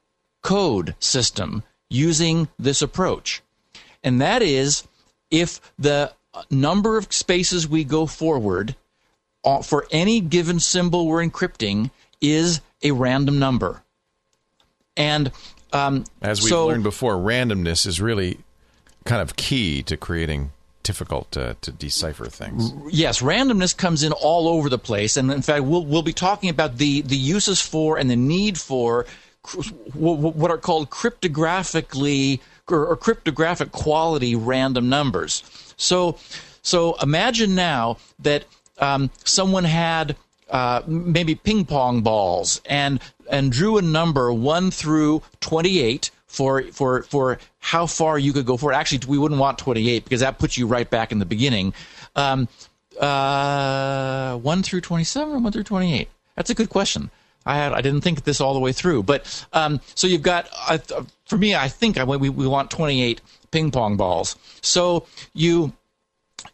code 0.42 0.94
system 1.00 1.64
using 1.90 2.46
this 2.60 2.80
approach. 2.80 3.42
And 4.04 4.20
that 4.20 4.40
is 4.40 4.84
if 5.32 5.60
the 5.80 6.12
number 6.48 6.96
of 6.96 7.12
spaces 7.12 7.66
we 7.66 7.82
go 7.82 8.06
forward 8.06 8.76
for 9.62 9.86
any 9.90 10.20
given 10.20 10.60
symbol 10.60 11.06
we're 11.06 11.24
encrypting 11.24 11.90
is 12.20 12.60
a 12.82 12.92
random 12.92 13.38
number. 13.38 13.82
And 14.96 15.32
um, 15.72 16.04
as 16.22 16.40
we've 16.40 16.50
so, 16.50 16.68
learned 16.68 16.84
before, 16.84 17.14
randomness 17.14 17.86
is 17.86 18.00
really 18.00 18.38
kind 19.04 19.20
of 19.20 19.36
key 19.36 19.82
to 19.82 19.96
creating 19.96 20.52
difficult 20.82 21.36
uh, 21.36 21.54
to 21.62 21.72
decipher 21.72 22.26
things. 22.26 22.72
Yes, 22.90 23.20
randomness 23.20 23.76
comes 23.76 24.02
in 24.02 24.12
all 24.12 24.48
over 24.48 24.68
the 24.68 24.78
place, 24.78 25.16
and 25.16 25.30
in 25.32 25.42
fact, 25.42 25.64
we'll 25.64 25.84
we'll 25.84 26.02
be 26.02 26.12
talking 26.12 26.48
about 26.48 26.76
the 26.76 27.00
the 27.02 27.16
uses 27.16 27.60
for 27.60 27.98
and 27.98 28.08
the 28.08 28.16
need 28.16 28.58
for 28.58 29.06
what 29.92 30.50
are 30.50 30.58
called 30.58 30.90
cryptographically 30.90 32.40
or 32.70 32.96
cryptographic 32.96 33.72
quality 33.72 34.34
random 34.34 34.88
numbers. 34.88 35.42
So, 35.76 36.16
so 36.62 36.96
imagine 37.02 37.54
now 37.54 37.98
that 38.20 38.44
um, 38.78 39.10
someone 39.24 39.64
had 39.64 40.16
uh, 40.50 40.82
maybe 40.86 41.34
ping 41.34 41.64
pong 41.64 42.02
balls 42.02 42.60
and 42.66 43.00
and 43.30 43.50
drew 43.50 43.78
a 43.78 43.82
number 43.82 44.32
one 44.32 44.70
through 44.70 45.22
twenty 45.40 45.80
eight 45.80 46.10
for 46.26 46.62
for 46.64 47.02
for 47.04 47.38
how 47.58 47.86
far 47.86 48.18
you 48.18 48.32
could 48.32 48.46
go 48.46 48.56
forward. 48.56 48.74
Actually, 48.74 49.00
we 49.08 49.18
wouldn't 49.18 49.40
want 49.40 49.58
twenty 49.58 49.90
eight 49.90 50.04
because 50.04 50.20
that 50.20 50.38
puts 50.38 50.58
you 50.58 50.66
right 50.66 50.88
back 50.88 51.12
in 51.12 51.18
the 51.18 51.26
beginning. 51.26 51.72
Um, 52.16 52.48
uh, 53.00 54.36
one 54.38 54.62
through 54.62 54.82
twenty 54.82 55.04
seven 55.04 55.34
or 55.34 55.38
one 55.38 55.52
through 55.52 55.64
twenty 55.64 55.98
eight. 55.98 56.08
That's 56.36 56.50
a 56.50 56.54
good 56.54 56.70
question. 56.70 57.10
I 57.46 57.56
had 57.56 57.72
I 57.72 57.80
didn't 57.80 58.00
think 58.00 58.24
this 58.24 58.40
all 58.40 58.54
the 58.54 58.60
way 58.60 58.72
through. 58.72 59.02
But 59.02 59.46
um, 59.52 59.80
so 59.94 60.06
you've 60.06 60.22
got 60.22 60.48
uh, 60.68 60.78
for 61.26 61.38
me, 61.38 61.54
I 61.54 61.68
think 61.68 61.98
I 61.98 62.04
we 62.04 62.28
we 62.28 62.46
want 62.46 62.70
28 62.70 63.20
ping 63.50 63.70
pong 63.70 63.96
balls. 63.96 64.36
So 64.60 65.06
you 65.34 65.72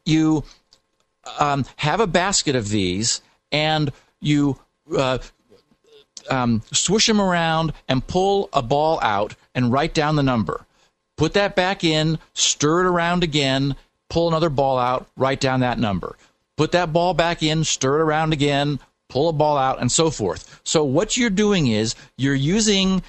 you 0.04 0.44
um, 1.38 1.64
have 1.77 2.01
a 2.01 2.07
basket 2.07 2.57
of 2.57 2.69
these 2.69 3.21
and 3.53 3.93
you 4.21 4.59
uh, 4.97 5.19
um, 6.29 6.62
swoosh 6.73 7.07
them 7.07 7.21
around 7.21 7.73
and 7.88 8.07
pull 8.07 8.49
a 8.53 8.62
ball 8.62 8.99
out 9.03 9.35
and 9.55 9.73
write 9.73 9.95
down 9.95 10.16
the 10.16 10.23
number. 10.23 10.66
Put 11.16 11.35
that 11.35 11.55
back 11.57 11.85
in, 11.85 12.19
stir 12.35 12.81
it 12.81 12.87
around 12.87 13.23
again, 13.23 13.77
pull 14.09 14.29
another 14.29 14.51
ball 14.51 14.79
out, 14.79 15.07
write 15.16 15.40
down 15.40 15.61
that 15.61 15.79
number. 15.79 16.16
Put 16.57 16.73
that 16.73 16.93
ball 16.93 17.14
back 17.14 17.43
in, 17.43 17.64
stir 17.64 17.99
it 17.99 18.03
around 18.03 18.33
again, 18.33 18.81
pull 19.09 19.29
a 19.29 19.33
ball 19.33 19.57
out, 19.57 19.81
and 19.81 19.90
so 19.90 20.11
forth. 20.11 20.61
So, 20.64 20.85
what 20.85 21.16
you're 21.16 21.31
doing 21.31 21.66
is 21.66 21.95
you're 22.16 22.35
using 22.35 23.03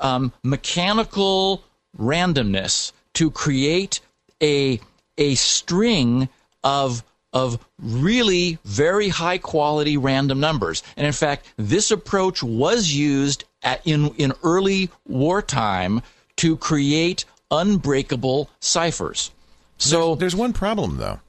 um, 0.00 0.32
mechanical 0.42 1.62
randomness 1.98 2.92
to 3.14 3.30
create 3.30 4.00
a, 4.42 4.80
a 5.18 5.34
string 5.36 6.28
of 6.62 7.02
of 7.36 7.66
really 7.78 8.58
very 8.64 9.08
high 9.08 9.38
quality 9.38 9.96
random 9.96 10.40
numbers. 10.40 10.82
And 10.96 11.06
in 11.06 11.12
fact, 11.12 11.46
this 11.56 11.90
approach 11.90 12.42
was 12.42 12.92
used 12.92 13.44
at, 13.62 13.86
in, 13.86 14.08
in 14.16 14.32
early 14.42 14.90
wartime 15.06 16.02
to 16.36 16.56
create 16.56 17.24
unbreakable 17.50 18.50
ciphers. 18.60 19.30
So 19.78 20.08
there's, 20.14 20.18
there's 20.18 20.36
one 20.36 20.52
problem 20.52 20.96
though. 20.96 21.20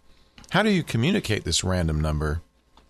How 0.52 0.64
do 0.64 0.70
you 0.70 0.82
communicate 0.82 1.44
this 1.44 1.64
random 1.64 2.00
number 2.00 2.42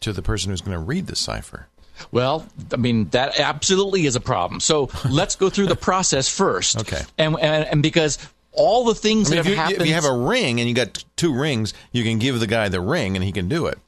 to 0.02 0.14
the 0.14 0.22
person 0.22 0.52
who's 0.52 0.62
going 0.62 0.78
to 0.78 0.84
read 0.84 1.08
the 1.08 1.16
cipher? 1.16 1.68
Well, 2.12 2.46
I 2.72 2.78
mean 2.78 3.10
that 3.10 3.40
absolutely 3.40 4.06
is 4.06 4.16
a 4.16 4.20
problem. 4.20 4.60
So 4.60 4.90
let's 5.10 5.36
go 5.36 5.50
through 5.50 5.66
the 5.66 5.76
process 5.76 6.30
first. 6.30 6.80
Okay. 6.82 7.02
And 7.18 7.36
and, 7.40 7.66
and 7.66 7.82
because 7.82 8.20
all 8.58 8.86
the 8.86 8.96
things 8.96 9.32
I 9.32 9.36
mean, 9.36 9.36
that 9.36 9.40
if, 9.40 9.46
have 9.46 9.52
you, 9.52 9.56
happened. 9.56 9.82
if 9.82 9.88
you 9.88 9.94
have 9.94 10.06
a 10.06 10.18
ring 10.18 10.60
and 10.60 10.68
you 10.68 10.76
got 10.76 11.04
two 11.16 11.34
rings, 11.34 11.74
you 11.92 12.04
can 12.04 12.20
give 12.20 12.40
the 12.40 12.48
guy 12.48 12.70
the 12.70 12.82
ring 12.82 13.16
and 13.16 13.24
he 13.24 13.32
can 13.32 13.48
do 13.48 13.68
it. 13.68 13.80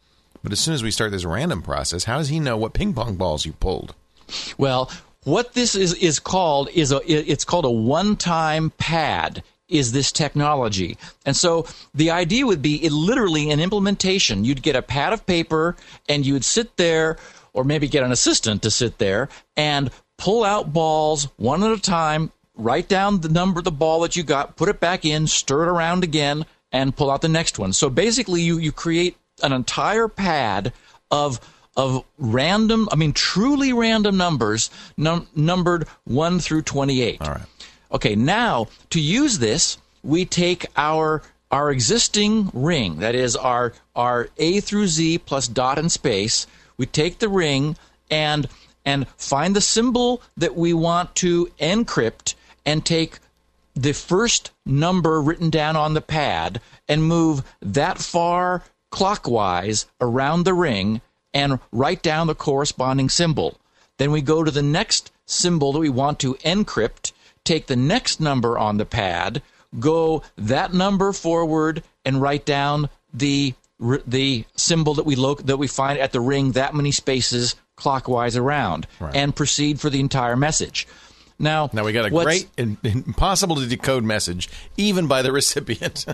But 0.43 0.51
as 0.51 0.59
soon 0.59 0.73
as 0.73 0.83
we 0.83 0.91
start 0.91 1.11
this 1.11 1.25
random 1.25 1.61
process, 1.61 2.05
how 2.05 2.17
does 2.17 2.29
he 2.29 2.39
know 2.39 2.55
what 2.55 2.73
ping 2.73 2.93
pong 2.93 3.15
balls 3.15 3.45
you 3.45 3.53
pulled? 3.53 3.93
Well, 4.57 4.91
what 5.23 5.53
this 5.53 5.75
is 5.75 5.93
is 5.95 6.19
called 6.19 6.69
is 6.73 6.91
a 6.91 7.01
it's 7.05 7.43
called 7.43 7.65
a 7.65 7.71
one-time 7.71 8.71
pad 8.77 9.43
is 9.67 9.91
this 9.91 10.11
technology. 10.11 10.97
And 11.25 11.35
so 11.35 11.67
the 11.93 12.11
idea 12.11 12.45
would 12.45 12.61
be 12.61 12.83
it 12.83 12.91
literally 12.91 13.51
an 13.51 13.59
implementation. 13.59 14.43
You'd 14.45 14.63
get 14.63 14.75
a 14.75 14.81
pad 14.81 15.13
of 15.13 15.25
paper 15.25 15.75
and 16.07 16.25
you 16.25 16.33
would 16.33 16.45
sit 16.45 16.77
there 16.77 17.17
or 17.53 17.63
maybe 17.63 17.87
get 17.87 18.03
an 18.03 18.11
assistant 18.11 18.63
to 18.63 18.71
sit 18.71 18.97
there 18.97 19.29
and 19.55 19.91
pull 20.17 20.43
out 20.43 20.73
balls 20.73 21.27
one 21.37 21.63
at 21.63 21.71
a 21.71 21.79
time, 21.79 22.31
write 22.59 22.87
down 22.87 23.21
the 23.21 23.29
number 23.29 23.59
of 23.59 23.63
the 23.63 23.71
ball 23.71 24.01
that 24.01 24.15
you 24.15 24.23
got, 24.23 24.55
put 24.55 24.69
it 24.69 24.79
back 24.79 25.05
in, 25.05 25.27
stir 25.27 25.63
it 25.63 25.69
around 25.69 26.03
again, 26.03 26.45
and 26.71 26.95
pull 26.95 27.09
out 27.09 27.21
the 27.21 27.29
next 27.29 27.57
one. 27.57 27.73
So 27.73 27.89
basically 27.89 28.41
you, 28.41 28.57
you 28.59 28.71
create 28.71 29.17
an 29.41 29.53
entire 29.53 30.07
pad 30.07 30.73
of 31.09 31.39
of 31.77 32.03
random, 32.17 32.89
I 32.91 32.97
mean, 32.97 33.13
truly 33.13 33.71
random 33.71 34.17
numbers 34.17 34.69
num- 34.97 35.27
numbered 35.33 35.87
1 36.03 36.39
through 36.39 36.63
28. 36.63 37.21
All 37.21 37.29
right. 37.29 37.41
Okay, 37.93 38.15
now 38.15 38.67
to 38.89 38.99
use 38.99 39.39
this, 39.39 39.77
we 40.03 40.25
take 40.25 40.65
our 40.75 41.21
our 41.51 41.71
existing 41.71 42.51
ring, 42.53 42.99
that 42.99 43.15
is 43.15 43.35
our 43.35 43.73
our 43.95 44.29
A 44.37 44.59
through 44.59 44.87
Z 44.87 45.19
plus 45.19 45.47
dot 45.47 45.79
and 45.79 45.91
space. 45.91 46.45
We 46.77 46.85
take 46.85 47.19
the 47.19 47.29
ring 47.29 47.75
and 48.11 48.47
and 48.85 49.07
find 49.17 49.55
the 49.55 49.61
symbol 49.61 50.21
that 50.37 50.55
we 50.55 50.73
want 50.73 51.15
to 51.15 51.47
encrypt 51.59 52.35
and 52.65 52.85
take 52.85 53.19
the 53.75 53.93
first 53.93 54.51
number 54.65 55.21
written 55.21 55.49
down 55.49 55.75
on 55.75 55.93
the 55.93 56.01
pad 56.01 56.59
and 56.87 57.03
move 57.03 57.43
that 57.61 57.97
far 57.99 58.63
clockwise 58.91 59.85
around 60.01 60.43
the 60.43 60.53
ring 60.53 61.01
and 61.33 61.59
write 61.71 62.01
down 62.01 62.27
the 62.27 62.35
corresponding 62.35 63.09
symbol. 63.09 63.57
Then 63.97 64.11
we 64.11 64.21
go 64.21 64.43
to 64.43 64.51
the 64.51 64.63
next 64.63 65.11
symbol 65.25 65.71
that 65.73 65.79
we 65.79 65.89
want 65.89 66.19
to 66.19 66.33
encrypt, 66.35 67.11
take 67.43 67.67
the 67.67 67.75
next 67.75 68.19
number 68.19 68.57
on 68.57 68.77
the 68.77 68.85
pad, 68.85 69.41
go 69.79 70.23
that 70.37 70.73
number 70.73 71.13
forward 71.13 71.83
and 72.03 72.21
write 72.21 72.45
down 72.45 72.89
the 73.13 73.53
the 74.05 74.43
symbol 74.57 74.93
that 74.95 75.05
we 75.05 75.15
lo- 75.15 75.35
that 75.35 75.55
we 75.55 75.65
find 75.67 75.97
at 75.99 76.11
the 76.11 76.19
ring 76.19 76.51
that 76.51 76.75
many 76.75 76.91
spaces 76.91 77.55
clockwise 77.77 78.35
around 78.35 78.85
Right. 78.99 79.15
and 79.15 79.33
proceed 79.33 79.79
for 79.79 79.89
the 79.89 80.01
entire 80.01 80.35
message. 80.35 80.85
Now, 81.39 81.69
Now 81.71 81.85
we 81.85 81.93
got 81.93 82.05
a 82.05 82.09
great 82.09 82.49
and 82.57 82.77
impossible 82.83 83.55
to 83.55 83.65
decode 83.65 84.03
message, 84.03 84.49
even 84.75 85.07
by 85.07 85.21
the 85.21 85.31
recipient. 85.39 86.05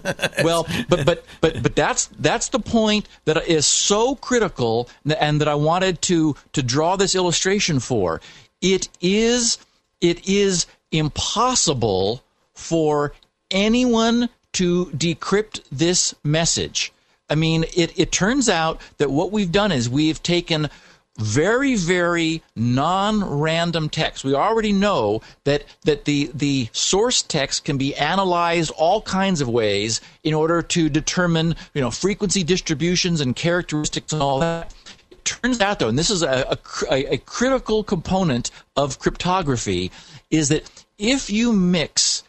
well, 0.44 0.68
but 0.88 1.06
but 1.06 1.26
but 1.42 1.64
but 1.64 1.76
that's 1.76 2.08
that's 2.20 2.50
the 2.50 2.60
point 2.60 3.08
that 3.26 3.48
is 3.48 3.66
so 3.66 4.16
critical, 4.16 4.88
and 5.20 5.42
that 5.42 5.48
I 5.48 5.56
wanted 5.56 6.02
to 6.04 6.36
to 6.54 6.62
draw 6.62 6.96
this 6.96 7.16
illustration 7.16 7.80
for. 7.80 8.22
It 8.62 8.88
is 9.02 9.58
it 10.00 10.28
is 10.28 10.68
impossible 10.92 12.24
for 12.54 13.14
anyone 13.52 14.30
to 14.54 14.86
decrypt 14.88 15.62
this 15.72 16.14
message. 16.24 16.92
I 17.30 17.36
mean, 17.36 17.66
it, 17.76 17.98
it 18.00 18.12
turns 18.12 18.48
out 18.48 18.80
that 18.98 19.10
what 19.10 19.32
we've 19.32 19.52
done 19.52 19.72
is 19.72 19.90
we've 19.90 20.22
taken 20.22 20.70
very, 21.18 21.76
very 21.76 22.44
non-random 22.56 23.90
text. 23.90 24.24
We 24.24 24.34
already 24.34 24.74
know 24.74 25.22
that 25.46 25.64
that 25.84 26.06
the 26.06 26.30
the 26.34 26.70
source 26.74 27.22
text 27.22 27.64
can 27.64 27.78
be 27.78 27.96
analyzed 27.96 28.72
all 28.78 29.02
kinds 29.02 29.40
of 29.40 29.48
ways 29.48 30.02
in 30.24 30.34
order 30.34 30.62
to 30.62 30.90
determine 30.90 31.56
you 31.74 31.82
know 31.82 31.92
frequency 31.92 32.44
distributions 32.44 33.22
and 33.22 33.36
characteristics 33.36 34.12
and 34.12 34.22
all 34.22 34.40
that. 34.40 34.74
It 35.10 35.24
turns 35.24 35.62
out 35.62 35.80
though, 35.80 35.88
and 35.88 35.98
this 35.98 36.10
is 36.10 36.22
a, 36.22 36.58
a, 36.92 37.14
a, 37.14 37.18
critical 37.18 37.84
component 37.84 38.52
of 38.76 39.00
cryptography, 39.00 39.92
is 40.30 40.50
that 40.50 40.70
if 40.98 41.30
you 41.30 41.54
mix 41.54 42.24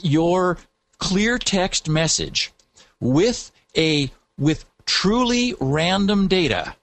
your 0.00 0.58
clear 0.98 1.36
text 1.38 1.88
message 1.88 2.52
with 3.00 3.50
a 3.76 4.10
with 4.38 4.64
truly 4.86 5.54
random 5.60 6.28
data 6.28 6.74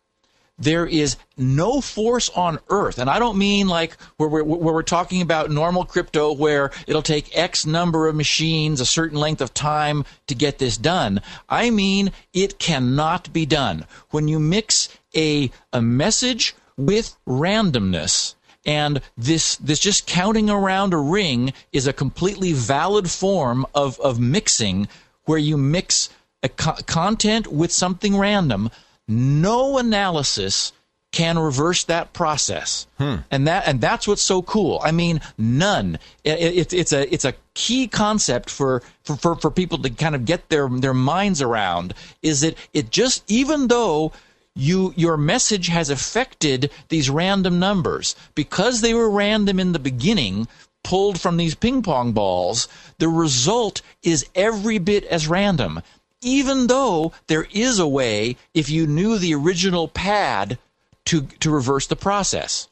there 0.57 0.85
is 0.85 1.17
no 1.37 1.79
force 1.81 2.29
on 2.29 2.59
earth 2.69 2.97
and 2.97 3.09
i 3.09 3.19
don't 3.19 3.37
mean 3.37 3.67
like 3.67 3.95
where 4.17 4.29
we're, 4.29 4.43
where 4.43 4.73
we're 4.73 4.81
talking 4.81 5.21
about 5.21 5.51
normal 5.51 5.85
crypto 5.85 6.33
where 6.33 6.71
it'll 6.87 7.01
take 7.01 7.37
x 7.37 7.65
number 7.65 8.07
of 8.07 8.15
machines 8.15 8.81
a 8.81 8.85
certain 8.85 9.17
length 9.17 9.41
of 9.41 9.53
time 9.53 10.03
to 10.27 10.35
get 10.35 10.57
this 10.57 10.77
done. 10.77 11.21
I 11.49 11.69
mean 11.69 12.11
it 12.33 12.59
cannot 12.59 13.31
be 13.33 13.45
done. 13.45 13.85
When 14.11 14.27
you 14.27 14.39
mix 14.39 14.89
a 15.15 15.51
a 15.73 15.81
message 15.81 16.55
with 16.77 17.15
randomness 17.27 18.35
and 18.65 19.01
this 19.17 19.55
this 19.57 19.79
just 19.79 20.07
counting 20.07 20.49
around 20.49 20.93
a 20.93 20.97
ring 20.97 21.53
is 21.71 21.87
a 21.87 21.93
completely 21.93 22.53
valid 22.53 23.09
form 23.09 23.65
of 23.73 23.99
of 23.99 24.19
mixing 24.19 24.87
where 25.25 25.39
you 25.39 25.57
mix 25.57 26.09
a 26.43 26.49
co- 26.49 26.77
content 26.85 27.47
with 27.47 27.71
something 27.71 28.17
random 28.17 28.69
no 29.07 29.77
analysis 29.77 30.73
can 31.11 31.39
reverse 31.39 31.85
that 31.85 32.13
process. 32.13 32.85
Hmm. 32.97 33.15
And 33.31 33.47
that 33.47 33.67
and 33.67 33.79
that's 33.81 34.07
what's 34.07 34.21
so 34.21 34.41
cool. 34.41 34.79
I 34.83 34.91
mean 34.91 35.21
none. 35.37 35.99
It, 36.23 36.39
it, 36.39 36.73
it's 36.73 36.93
a 36.93 37.11
it's 37.11 37.25
a 37.25 37.33
key 37.53 37.87
concept 37.87 38.49
for, 38.49 38.83
for 39.03 39.15
for 39.15 39.35
for 39.35 39.51
people 39.51 39.77
to 39.79 39.89
kind 39.89 40.15
of 40.15 40.25
get 40.25 40.49
their 40.49 40.67
their 40.69 40.93
minds 40.93 41.41
around 41.41 41.93
is 42.21 42.41
that 42.41 42.57
it 42.73 42.91
just 42.91 43.23
even 43.27 43.67
though 43.67 44.11
you 44.55 44.93
your 44.97 45.17
message 45.17 45.67
has 45.67 45.89
affected 45.89 46.71
these 46.89 47.09
random 47.09 47.59
numbers 47.59 48.15
because 48.35 48.81
they 48.81 48.93
were 48.93 49.09
random 49.09 49.59
in 49.59 49.71
the 49.71 49.79
beginning 49.79 50.47
pulled 50.83 51.19
from 51.19 51.37
these 51.37 51.55
ping 51.55 51.81
pong 51.81 52.11
balls 52.11 52.67
the 52.97 53.09
result 53.09 53.81
is 54.03 54.25
every 54.35 54.77
bit 54.77 55.03
as 55.05 55.27
random 55.27 55.81
even 56.21 56.67
though 56.67 57.11
there 57.27 57.47
is 57.51 57.79
a 57.79 57.87
way 57.87 58.35
if 58.53 58.69
you 58.69 58.87
knew 58.87 59.17
the 59.17 59.33
original 59.33 59.87
pad 59.87 60.57
to 61.05 61.21
to 61.39 61.49
reverse 61.49 61.87
the 61.87 61.95
process 61.95 62.67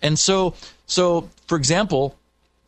and 0.00 0.18
so 0.18 0.54
so 0.86 1.28
for 1.46 1.56
example 1.56 2.16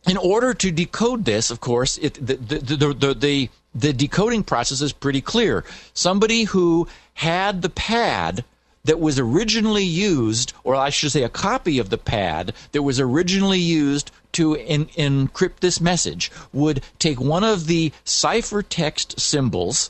in 0.07 0.17
order 0.17 0.53
to 0.53 0.71
decode 0.71 1.25
this, 1.25 1.49
of 1.49 1.59
course, 1.59 1.97
it, 1.97 2.13
the, 2.15 2.35
the, 2.35 2.59
the, 2.59 3.13
the, 3.13 3.49
the, 3.73 3.93
decoding 3.93 4.43
process 4.43 4.81
is 4.81 4.93
pretty 4.93 5.21
clear. 5.21 5.63
Somebody 5.93 6.43
who 6.43 6.87
had 7.15 7.61
the 7.61 7.69
pad 7.69 8.43
that 8.83 8.99
was 8.99 9.17
originally 9.17 9.83
used, 9.83 10.53
or 10.63 10.75
I 10.75 10.91
should 10.91 11.11
say 11.11 11.23
a 11.23 11.29
copy 11.29 11.79
of 11.79 11.89
the 11.89 11.97
pad 11.97 12.53
that 12.71 12.83
was 12.83 12.99
originally 12.99 13.59
used 13.59 14.11
to 14.33 14.55
en- 14.55 14.85
encrypt 14.85 15.59
this 15.61 15.81
message, 15.81 16.31
would 16.53 16.83
take 16.99 17.19
one 17.19 17.43
of 17.43 17.65
the 17.65 17.91
ciphertext 18.05 19.19
symbols 19.19 19.89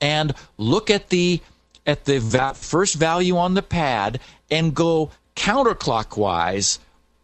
and 0.00 0.34
look 0.58 0.90
at 0.90 1.08
the 1.10 1.40
at 1.86 2.04
the 2.04 2.18
va- 2.18 2.54
first 2.54 2.94
value 2.96 3.36
on 3.36 3.54
the 3.54 3.62
pad 3.62 4.18
and 4.50 4.74
go 4.74 5.10
counterclockwise 5.36 6.78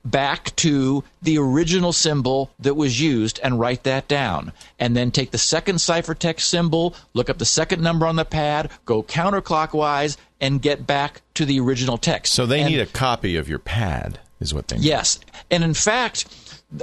back 0.05 0.55
to 0.57 1.05
the 1.23 1.39
original 1.39 1.93
symbol 1.93 2.51
that 2.59 2.75
was 2.75 3.01
used 3.01 3.39
and 3.43 3.61
write 3.61 3.85
that 3.85 4.09
down. 4.09 4.53
And 4.79 4.97
then 4.97 5.11
take 5.13 5.31
the 5.31 5.39
second 5.39 5.77
ciphertext 5.77 6.41
symbol, 6.41 6.95
look 7.15 7.31
up 7.31 7.39
the 7.39 7.45
second 7.45 7.83
number 7.83 8.07
on 8.07 8.17
the 8.17 8.25
pad, 8.25 8.71
go 8.85 9.03
counterclockwise, 9.03 10.17
and 10.41 10.61
get 10.61 10.87
back 10.87 11.23
to 11.35 11.45
the 11.45 11.61
original 11.61 11.99
text. 11.99 12.33
So 12.35 12.47
they 12.47 12.63
And- 12.63 12.71
need 12.71 12.81
a 12.81 12.87
copy 12.87 13.37
of 13.37 13.49
your 13.49 13.61
pad, 13.61 14.19
is 14.41 14.53
what 14.53 14.69
they 14.69 14.77
need. 14.77 14.85
Yes, 14.87 15.21
and 15.53 15.63
in 15.63 15.75
fact, 15.75 16.25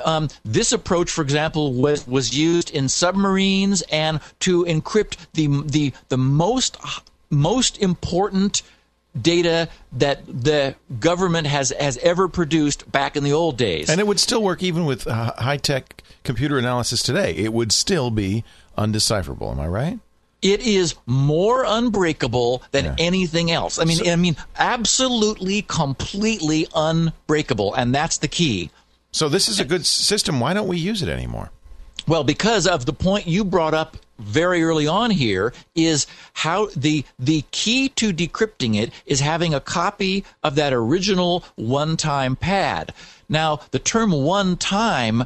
um, 0.03 0.29
this 0.45 0.71
approach, 0.71 1.09
for 1.11 1.21
example, 1.21 1.73
was 1.73 2.07
was 2.07 2.35
used 2.37 2.71
in 2.71 2.89
submarines 2.89 3.81
and 3.91 4.19
to 4.41 4.65
encrypt 4.65 5.17
the 5.33 5.47
the 5.65 5.93
the 6.09 6.17
most 6.17 6.77
most 7.29 7.77
important 7.81 8.61
data 9.19 9.67
that 9.91 10.25
the 10.27 10.75
government 10.99 11.47
has 11.47 11.71
has 11.79 11.97
ever 11.97 12.27
produced 12.27 12.91
back 12.91 13.15
in 13.15 13.23
the 13.23 13.33
old 13.33 13.57
days. 13.57 13.89
And 13.89 13.99
it 13.99 14.07
would 14.07 14.19
still 14.19 14.43
work 14.43 14.61
even 14.61 14.85
with 14.85 15.07
uh, 15.07 15.33
high 15.37 15.57
tech 15.57 16.03
computer 16.23 16.57
analysis 16.57 17.01
today. 17.01 17.33
It 17.35 17.53
would 17.53 17.71
still 17.71 18.11
be 18.11 18.43
undecipherable. 18.77 19.51
Am 19.51 19.59
I 19.59 19.67
right? 19.67 19.99
it 20.41 20.61
is 20.61 20.95
more 21.05 21.65
unbreakable 21.67 22.63
than 22.71 22.85
Yeah. 22.85 22.95
anything 22.97 23.51
else. 23.51 23.77
I 23.77 23.83
mean, 23.83 24.07
I 24.07 24.15
mean, 24.15 24.37
absolutely, 24.57 25.63
completely 25.63 26.65
unbreakable, 26.73 27.73
and 27.73 27.93
that's 27.93 28.17
the 28.19 28.27
key. 28.29 28.71
So 29.11 29.29
this 29.29 29.47
is 29.47 29.59
a 29.59 29.65
good 29.65 29.85
system. 29.85 30.39
Why 30.39 30.53
don't 30.53 30.67
we 30.67 30.77
use 30.77 31.01
it 31.01 31.09
anymore? 31.09 31.51
Well, 32.07 32.23
because 32.23 32.65
of 32.67 32.85
the 32.85 32.93
point 32.93 33.27
you 33.27 33.43
brought 33.43 33.73
up 33.73 33.97
very 34.17 34.63
early 34.63 34.87
on 34.87 35.11
here 35.11 35.53
is 35.75 36.07
how 36.33 36.69
the 36.75 37.05
the 37.17 37.43
key 37.51 37.89
to 37.89 38.11
decrypting 38.11 38.75
it 38.75 38.91
is 39.05 39.19
having 39.19 39.53
a 39.53 39.59
copy 39.59 40.25
of 40.43 40.55
that 40.55 40.73
original 40.73 41.43
one-time 41.55 42.35
pad. 42.35 42.93
Now, 43.29 43.61
the 43.71 43.79
term 43.79 44.11
one 44.11 44.57
time 44.57 45.23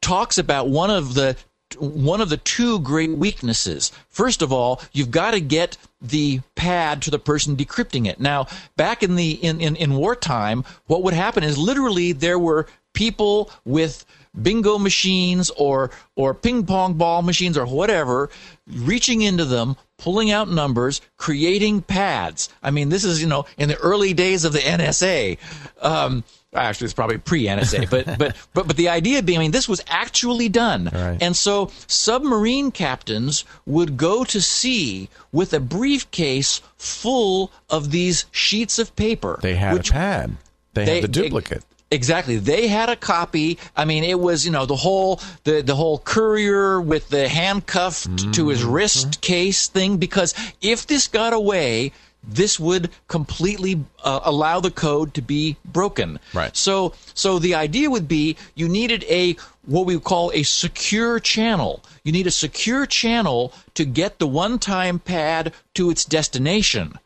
talks 0.00 0.38
about 0.38 0.68
one 0.68 0.90
of 0.90 1.14
the 1.14 1.36
one 1.76 2.20
of 2.20 2.28
the 2.28 2.36
two 2.36 2.78
great 2.80 3.10
weaknesses. 3.10 3.92
First 4.08 4.42
of 4.42 4.52
all, 4.52 4.80
you've 4.92 5.10
got 5.10 5.32
to 5.32 5.40
get 5.40 5.76
the 6.00 6.40
pad 6.54 7.02
to 7.02 7.10
the 7.10 7.18
person 7.18 7.56
decrypting 7.56 8.06
it. 8.06 8.20
Now, 8.20 8.46
back 8.76 9.02
in 9.02 9.16
the 9.16 9.32
in, 9.32 9.60
in, 9.60 9.76
in 9.76 9.94
wartime, 9.94 10.64
what 10.86 11.02
would 11.02 11.14
happen 11.14 11.42
is 11.42 11.58
literally 11.58 12.12
there 12.12 12.38
were 12.38 12.66
people 12.92 13.50
with 13.64 14.04
bingo 14.40 14.78
machines 14.78 15.50
or 15.50 15.90
or 16.16 16.34
ping 16.34 16.66
pong 16.66 16.94
ball 16.94 17.22
machines 17.22 17.56
or 17.56 17.66
whatever 17.66 18.30
reaching 18.66 19.22
into 19.22 19.44
them 19.44 19.76
pulling 19.96 20.30
out 20.30 20.50
numbers 20.50 21.00
creating 21.16 21.80
pads 21.80 22.48
i 22.62 22.70
mean 22.70 22.88
this 22.88 23.04
is 23.04 23.20
you 23.22 23.28
know 23.28 23.46
in 23.58 23.68
the 23.68 23.76
early 23.76 24.12
days 24.12 24.44
of 24.44 24.52
the 24.52 24.58
nsa 24.58 25.38
um, 25.82 26.24
actually 26.54 26.84
it's 26.86 26.94
probably 26.94 27.18
pre-nsa 27.18 27.88
but 27.90 28.06
but 28.18 28.36
but 28.54 28.66
but 28.66 28.76
the 28.76 28.88
idea 28.88 29.22
being 29.22 29.38
i 29.38 29.42
mean 29.42 29.50
this 29.50 29.68
was 29.68 29.82
actually 29.88 30.48
done 30.48 30.90
Right. 30.92 31.18
and 31.20 31.36
so 31.36 31.70
submarine 31.86 32.70
captains 32.70 33.44
would 33.66 33.96
go 33.96 34.24
to 34.24 34.40
sea 34.40 35.08
with 35.32 35.52
a 35.52 35.60
briefcase 35.60 36.60
full 36.76 37.50
of 37.68 37.90
these 37.90 38.26
sheets 38.30 38.78
of 38.78 38.94
paper 38.96 39.38
They 39.42 39.54
had 39.56 39.74
which 39.74 39.90
a 39.90 39.92
pad. 39.94 40.36
They, 40.74 40.84
they- 40.84 40.94
had 40.96 41.04
the 41.04 41.08
duplicate. 41.08 41.64
Exactly. 41.90 42.38
They 42.38 42.66
had 42.66 42.88
a 42.88 42.96
copy. 42.96 43.56
I 43.76 43.84
mean, 43.84 44.02
it 44.02 44.18
was 44.18 44.44
you 44.44 44.50
know 44.50 44.66
the 44.66 44.74
whole 44.74 45.20
the 45.44 45.62
the 45.62 45.76
whole 45.76 45.98
courier 45.98 46.80
with 46.80 47.08
the 47.10 47.28
handcuffed 47.28 48.08
mm-hmm. 48.08 48.32
to 48.32 48.48
his 48.48 48.64
wrist 48.64 49.20
case 49.20 49.68
thing. 49.68 49.98
Because 49.98 50.34
if 50.60 50.88
this 50.88 51.06
got 51.06 51.32
away, 51.32 51.92
this 52.26 52.58
would 52.58 52.90
completely 53.08 53.84
uh, 54.02 54.20
allow 54.24 54.60
the 54.60 54.70
code 54.70 55.14
to 55.14 55.22
be 55.22 55.56
broken. 55.64 56.18
Right. 56.32 56.56
So 56.56 56.94
so 57.14 57.38
the 57.38 57.54
idea 57.54 57.90
would 57.90 58.08
be 58.08 58.36
you 58.54 58.68
needed 58.68 59.04
a 59.04 59.36
what 59.66 59.86
we 59.86 59.98
call 59.98 60.30
a 60.32 60.42
secure 60.42 61.20
channel. 61.20 61.82
You 62.02 62.12
need 62.12 62.26
a 62.26 62.30
secure 62.30 62.86
channel 62.86 63.52
to 63.74 63.84
get 63.84 64.18
the 64.18 64.26
one-time 64.26 64.98
pad 64.98 65.52
to 65.74 65.90
its 65.90 66.04
destination. 66.04 66.98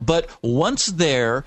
But 0.00 0.28
once 0.42 0.86
there, 0.86 1.44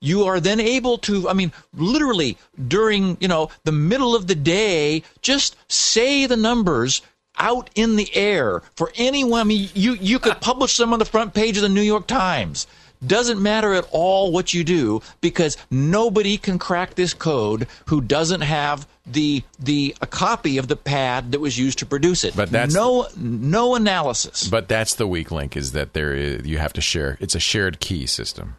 you 0.00 0.24
are 0.24 0.40
then 0.40 0.60
able 0.60 0.96
to, 0.98 1.28
I 1.28 1.34
mean, 1.34 1.52
literally 1.74 2.38
during, 2.68 3.18
you 3.20 3.28
know, 3.28 3.50
the 3.64 3.72
middle 3.72 4.14
of 4.14 4.28
the 4.28 4.34
day, 4.34 5.02
just 5.20 5.56
say 5.70 6.24
the 6.24 6.36
numbers 6.36 7.02
out 7.38 7.70
in 7.74 7.96
the 7.96 8.14
air 8.14 8.62
for 8.76 8.92
anyone. 8.96 9.40
I 9.40 9.44
mean, 9.44 9.68
you, 9.74 9.94
you 9.94 10.18
could 10.18 10.32
uh. 10.32 10.40
publish 10.40 10.76
them 10.76 10.92
on 10.92 10.98
the 10.98 11.04
front 11.04 11.34
page 11.34 11.56
of 11.56 11.62
the 11.62 11.68
New 11.68 11.82
York 11.82 12.06
Times. 12.06 12.66
Doesn't 13.06 13.40
matter 13.40 13.74
at 13.74 13.86
all 13.92 14.32
what 14.32 14.52
you 14.52 14.64
do 14.64 15.02
because 15.20 15.56
nobody 15.70 16.36
can 16.36 16.58
crack 16.58 16.96
this 16.96 17.14
code 17.14 17.68
who 17.86 18.00
doesn't 18.00 18.40
have 18.40 18.88
the 19.06 19.44
the 19.60 19.94
a 20.00 20.06
copy 20.06 20.58
of 20.58 20.66
the 20.66 20.76
pad 20.76 21.30
that 21.32 21.40
was 21.40 21.56
used 21.56 21.78
to 21.78 21.86
produce 21.86 22.24
it. 22.24 22.34
But 22.34 22.50
that's- 22.50 22.74
no 22.74 23.06
no 23.16 23.76
analysis. 23.76 24.48
But 24.48 24.68
that's 24.68 24.96
the 24.96 25.06
weak 25.06 25.30
link 25.30 25.56
is 25.56 25.72
that 25.72 25.92
there 25.92 26.12
is, 26.12 26.44
you 26.44 26.58
have 26.58 26.72
to 26.72 26.80
share. 26.80 27.16
It's 27.20 27.36
a 27.36 27.40
shared 27.40 27.78
key 27.78 28.06
system. 28.06 28.56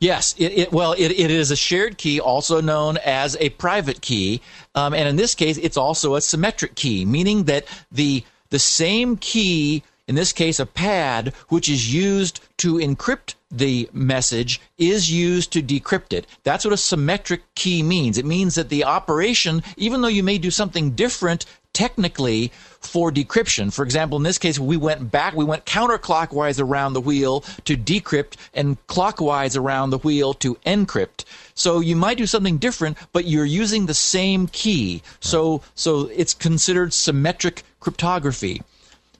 Yes, 0.00 0.34
it, 0.38 0.52
it 0.52 0.72
well, 0.72 0.92
it, 0.92 1.10
it 1.10 1.30
is 1.30 1.50
a 1.50 1.56
shared 1.56 1.98
key, 1.98 2.20
also 2.20 2.60
known 2.60 2.98
as 2.98 3.36
a 3.40 3.50
private 3.50 4.00
key, 4.00 4.40
um, 4.74 4.94
and 4.94 5.08
in 5.08 5.16
this 5.16 5.34
case, 5.34 5.58
it's 5.58 5.76
also 5.76 6.14
a 6.14 6.20
symmetric 6.20 6.74
key, 6.74 7.04
meaning 7.04 7.44
that 7.44 7.66
the 7.90 8.24
the 8.50 8.58
same 8.58 9.16
key, 9.16 9.82
in 10.08 10.16
this 10.16 10.32
case, 10.32 10.58
a 10.58 10.66
pad, 10.66 11.32
which 11.48 11.68
is 11.68 11.94
used 11.94 12.40
to 12.58 12.74
encrypt 12.74 13.34
the 13.50 13.88
message, 13.92 14.60
is 14.76 15.10
used 15.12 15.52
to 15.52 15.62
decrypt 15.62 16.12
it. 16.12 16.26
That's 16.42 16.64
what 16.64 16.74
a 16.74 16.78
symmetric 16.78 17.42
key 17.54 17.82
means. 17.82 18.18
It 18.18 18.24
means 18.24 18.56
that 18.56 18.68
the 18.68 18.84
operation, 18.84 19.62
even 19.76 20.00
though 20.00 20.08
you 20.08 20.22
may 20.22 20.38
do 20.38 20.50
something 20.50 20.92
different 20.92 21.46
technically 21.72 22.52
for 22.80 23.10
decryption. 23.10 23.72
For 23.72 23.84
example, 23.84 24.16
in 24.16 24.24
this 24.24 24.38
case, 24.38 24.58
we 24.58 24.76
went 24.76 25.10
back, 25.10 25.34
we 25.34 25.44
went 25.44 25.64
counterclockwise 25.64 26.60
around 26.60 26.92
the 26.92 27.00
wheel 27.00 27.40
to 27.64 27.76
decrypt 27.76 28.36
and 28.52 28.84
clockwise 28.88 29.56
around 29.56 29.90
the 29.90 29.98
wheel 29.98 30.34
to 30.34 30.56
encrypt. 30.66 31.24
So 31.54 31.80
you 31.80 31.96
might 31.96 32.18
do 32.18 32.26
something 32.26 32.58
different, 32.58 32.98
but 33.12 33.24
you're 33.24 33.44
using 33.44 33.86
the 33.86 33.94
same 33.94 34.48
key. 34.48 35.02
So, 35.20 35.62
so 35.74 36.10
it's 36.14 36.34
considered 36.34 36.92
symmetric 36.92 37.62
cryptography. 37.80 38.62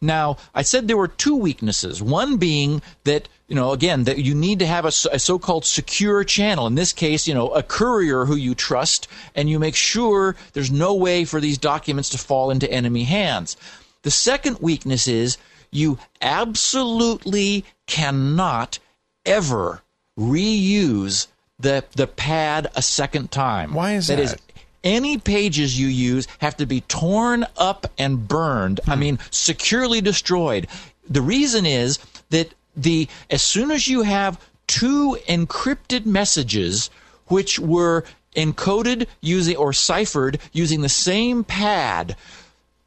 Now, 0.03 0.37
I 0.53 0.63
said 0.63 0.89
there 0.89 0.97
were 0.97 1.09
two 1.09 1.37
weaknesses. 1.37 2.03
One 2.03 2.37
being 2.37 2.83
that, 3.05 3.29
you 3.47 3.55
know, 3.55 3.71
again, 3.71 4.03
that 4.05 4.19
you 4.19 4.35
need 4.35 4.59
to 4.59 4.67
have 4.67 4.85
a 4.85 4.91
so-called 4.91 5.65
secure 5.65 6.25
channel. 6.25 6.67
In 6.67 6.75
this 6.75 6.93
case, 6.93 7.29
you 7.29 7.35
know, 7.35 7.51
a 7.51 7.63
courier 7.63 8.25
who 8.25 8.35
you 8.35 8.57
trust, 8.57 9.07
and 9.37 9.49
you 9.49 9.61
make 9.61 9.77
sure 9.77 10.35
there's 10.53 10.73
no 10.73 10.93
way 10.93 11.25
for 11.25 11.41
these 11.41 11.57
documents 11.57 12.09
to 12.11 12.19
fall 12.19 12.51
into 12.51 12.71
enemy 12.71 13.05
hands. 13.05 13.57
The 14.03 14.11
second 14.11 14.59
weakness 14.61 15.07
is 15.07 15.39
you 15.71 15.99
absolutely 16.21 17.65
cannot 17.87 18.81
ever 19.25 19.83
reuse 20.19 21.29
the 21.59 21.85
the 21.95 22.09
pad 22.09 22.67
a 22.75 22.83
second 22.83 23.31
time. 23.31 23.73
Why 23.73 23.95
is 23.95 24.09
That 24.09 24.19
is, 24.19 24.33
that? 24.33 24.41
Any 24.85 25.19
pages 25.19 25.79
you 25.79 25.87
use 25.87 26.27
have 26.39 26.57
to 26.57 26.67
be 26.67 26.81
torn 26.83 27.47
up 27.57 27.87
and 27.99 28.27
burned. 28.27 28.81
I 28.87 28.97
mean, 28.97 29.19
securely 29.31 30.01
destroyed. 30.01 30.67
The 31.09 31.23
reason 31.23 31.67
is 31.67 31.99
that 32.31 32.53
the 32.77 33.09
as 33.31 33.43
soon 33.43 33.71
as 33.71 33.87
you 33.87 34.03
have 34.03 34.41
two 34.67 35.19
encrypted 35.29 36.07
messages 36.07 36.91
which 37.27 37.59
were 37.59 38.05
encoded 38.35 39.07
using 39.21 39.57
or 39.57 39.73
ciphered 39.73 40.39
using 40.53 40.81
the 40.81 40.89
same 40.89 41.45
pad, 41.45 42.17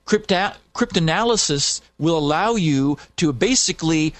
crypta- 0.05 0.55
cryptanalysis 0.73 1.81
will 1.99 2.17
allow 2.17 2.55
you 2.55 2.97
to 3.17 3.31
basically 3.31 4.13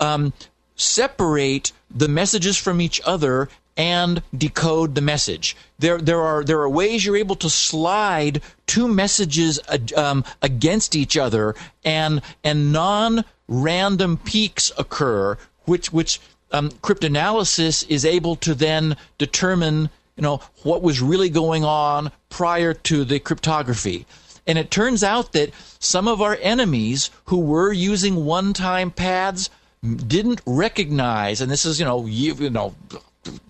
um, 0.00 0.32
separate 0.76 1.72
the 1.90 2.08
messages 2.08 2.56
from 2.56 2.80
each 2.80 3.00
other 3.04 3.48
and 3.76 4.22
decode 4.36 4.94
the 4.94 5.00
message. 5.00 5.56
There, 5.78 5.98
there 5.98 6.22
are 6.22 6.42
there 6.44 6.60
are 6.60 6.68
ways 6.68 7.04
you're 7.04 7.16
able 7.16 7.36
to 7.36 7.50
slide 7.50 8.40
two 8.66 8.88
messages 8.88 9.60
uh, 9.68 9.78
um, 9.96 10.24
against 10.42 10.96
each 10.96 11.16
other, 11.16 11.54
and 11.84 12.22
and 12.42 12.72
non-random 12.72 14.18
peaks 14.18 14.72
occur, 14.78 15.36
which 15.64 15.92
which 15.92 16.20
um, 16.52 16.70
cryptanalysis 16.70 17.86
is 17.88 18.04
able 18.04 18.36
to 18.36 18.54
then 18.54 18.96
determine, 19.18 19.90
you 20.16 20.22
know, 20.22 20.40
what 20.62 20.82
was 20.82 21.02
really 21.02 21.28
going 21.28 21.64
on 21.64 22.10
prior 22.30 22.72
to 22.72 23.04
the 23.04 23.18
cryptography. 23.18 24.06
And 24.46 24.58
it 24.58 24.70
turns 24.70 25.02
out 25.02 25.32
that 25.32 25.50
some 25.80 26.06
of 26.06 26.22
our 26.22 26.38
enemies 26.40 27.10
who 27.26 27.40
were 27.40 27.72
using 27.72 28.24
one-time 28.24 28.92
pads 28.92 29.50
didn't 29.82 30.40
recognize, 30.46 31.40
and 31.40 31.50
this 31.50 31.64
is 31.64 31.78
you 31.78 31.84
know 31.84 32.06
you, 32.06 32.34
you 32.34 32.50
know 32.50 32.74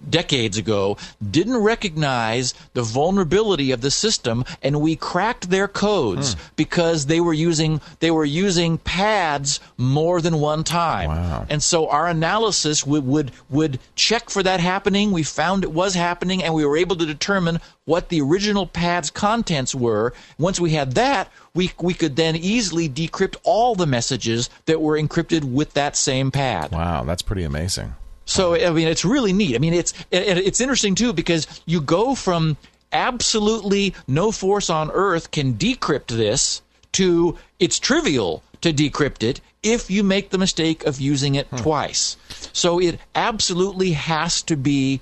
decades 0.09 0.57
ago 0.57 0.97
didn't 1.31 1.57
recognize 1.57 2.55
the 2.75 2.83
vulnerability 2.83 3.73
of 3.73 3.81
the 3.81 3.91
system 3.91 4.45
and 4.63 4.81
we 4.81 4.97
cracked 4.97 5.51
their 5.51 5.69
codes 5.69 6.35
Hmm. 6.35 6.41
because 6.57 7.07
they 7.07 7.21
were 7.21 7.33
using 7.33 7.81
they 8.01 8.11
were 8.11 8.25
using 8.25 8.79
pads 8.79 9.61
more 9.77 10.21
than 10.21 10.41
one 10.41 10.65
time 10.65 11.09
Wow. 11.11 11.47
and 11.51 11.63
so 11.63 11.89
our 11.89 12.07
analysis 12.07 12.87
would, 12.87 13.07
would 13.07 13.33
would 13.51 13.79
check 13.95 14.31
for 14.31 14.43
that 14.43 14.61
happening 14.61 15.13
we 15.13 15.23
found 15.23 15.65
it 15.65 15.73
was 15.73 15.95
happening 15.95 16.43
and 16.43 16.55
we 16.55 16.65
were 16.65 16.77
able 16.77 16.97
to 16.97 17.07
determine 17.07 17.61
what 17.85 18.09
the 18.09 18.21
original 18.21 18.67
pad's 18.67 19.11
contents 19.11 19.75
were 19.75 20.13
once 20.39 20.59
we 20.61 20.71
had 20.71 20.95
that 20.95 21.29
we 21.55 21.71
we 21.81 21.95
could 21.95 22.17
then 22.17 22.37
easily 22.37 22.89
decrypt 22.89 23.37
all 23.45 23.75
the 23.75 23.87
messages 23.87 24.51
that 24.67 24.81
were 24.81 24.97
encrypted 25.01 25.45
with 25.45 25.73
that 25.75 25.97
same 25.97 26.31
pad 26.31 26.71
Wow, 26.73 27.05
that's 27.05 27.23
pretty 27.23 27.43
amazing. 27.45 27.95
So 28.27 28.55
I 28.55 28.71
mean, 28.71 28.89
it's 28.89 29.05
really 29.05 29.33
neat. 29.33 29.55
I 29.55 29.59
mean, 29.59 29.73
it's 29.73 29.95
it's 30.11 30.61
interesting 30.61 30.95
too 30.95 31.13
because 31.13 31.47
you 31.65 31.81
go 31.81 32.15
from 32.15 32.57
absolutely 32.93 33.95
no 34.07 34.31
force 34.31 34.69
on 34.69 34.91
earth 34.91 35.31
can 35.31 35.55
decrypt 35.55 36.09
this 36.09 36.63
to 36.93 37.37
it's 37.59 37.79
trivial 37.79 38.43
to 38.61 38.73
decrypt 38.73 39.23
it 39.23 39.41
if 39.63 39.91
you 39.91 40.03
make 40.03 40.31
the 40.31 40.39
mistake 40.39 40.85
of 40.85 41.01
using 41.01 41.35
it 41.35 41.49
twice. 41.57 42.17
So 42.53 42.81
it 42.81 42.99
absolutely 43.15 43.93
has 43.93 44.43
to 44.43 44.57
be 44.57 45.01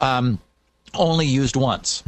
um, 0.00 0.38
only 0.94 1.26
used 1.26 1.56
once. 1.56 2.02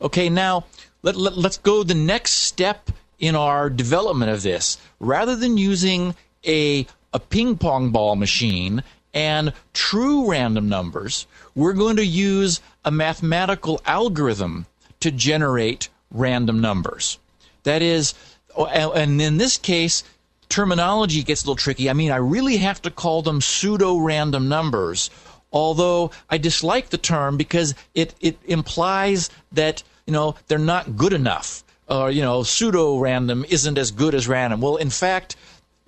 Okay, 0.00 0.28
now 0.28 0.64
let, 1.02 1.16
let, 1.16 1.36
let's 1.36 1.58
go 1.58 1.82
the 1.82 1.94
next 1.94 2.32
step 2.32 2.90
in 3.18 3.34
our 3.34 3.70
development 3.70 4.30
of 4.30 4.42
this. 4.42 4.78
Rather 5.00 5.36
than 5.36 5.56
using 5.56 6.14
a, 6.46 6.86
a 7.12 7.18
ping 7.18 7.56
pong 7.56 7.90
ball 7.90 8.14
machine 8.16 8.82
and 9.16 9.54
true 9.72 10.30
random 10.30 10.68
numbers, 10.68 11.26
we're 11.54 11.72
going 11.72 11.96
to 11.96 12.04
use 12.04 12.60
a 12.84 12.90
mathematical 12.90 13.80
algorithm 13.86 14.66
to 15.00 15.10
generate 15.10 15.88
random 16.10 16.60
numbers. 16.60 17.18
That 17.62 17.80
is, 17.80 18.12
and 18.56 19.20
in 19.20 19.38
this 19.38 19.56
case, 19.56 20.04
terminology 20.50 21.22
gets 21.22 21.42
a 21.42 21.46
little 21.46 21.56
tricky. 21.56 21.88
I 21.88 21.94
mean, 21.94 22.12
I 22.12 22.16
really 22.16 22.58
have 22.58 22.82
to 22.82 22.90
call 22.90 23.22
them 23.22 23.40
pseudo 23.40 23.96
random 23.96 24.50
numbers, 24.50 25.08
although 25.50 26.10
I 26.28 26.36
dislike 26.36 26.90
the 26.90 26.98
term 26.98 27.38
because 27.38 27.74
it, 27.94 28.14
it 28.20 28.38
implies 28.44 29.30
that, 29.52 29.82
you 30.06 30.12
know, 30.12 30.34
they're 30.46 30.58
not 30.58 30.94
good 30.94 31.14
enough. 31.14 31.64
Or, 31.88 32.10
you 32.10 32.20
know, 32.20 32.42
pseudo 32.42 32.98
random 32.98 33.46
isn't 33.48 33.78
as 33.78 33.92
good 33.92 34.14
as 34.14 34.28
random. 34.28 34.60
Well, 34.60 34.76
in 34.76 34.90
fact, 34.90 35.36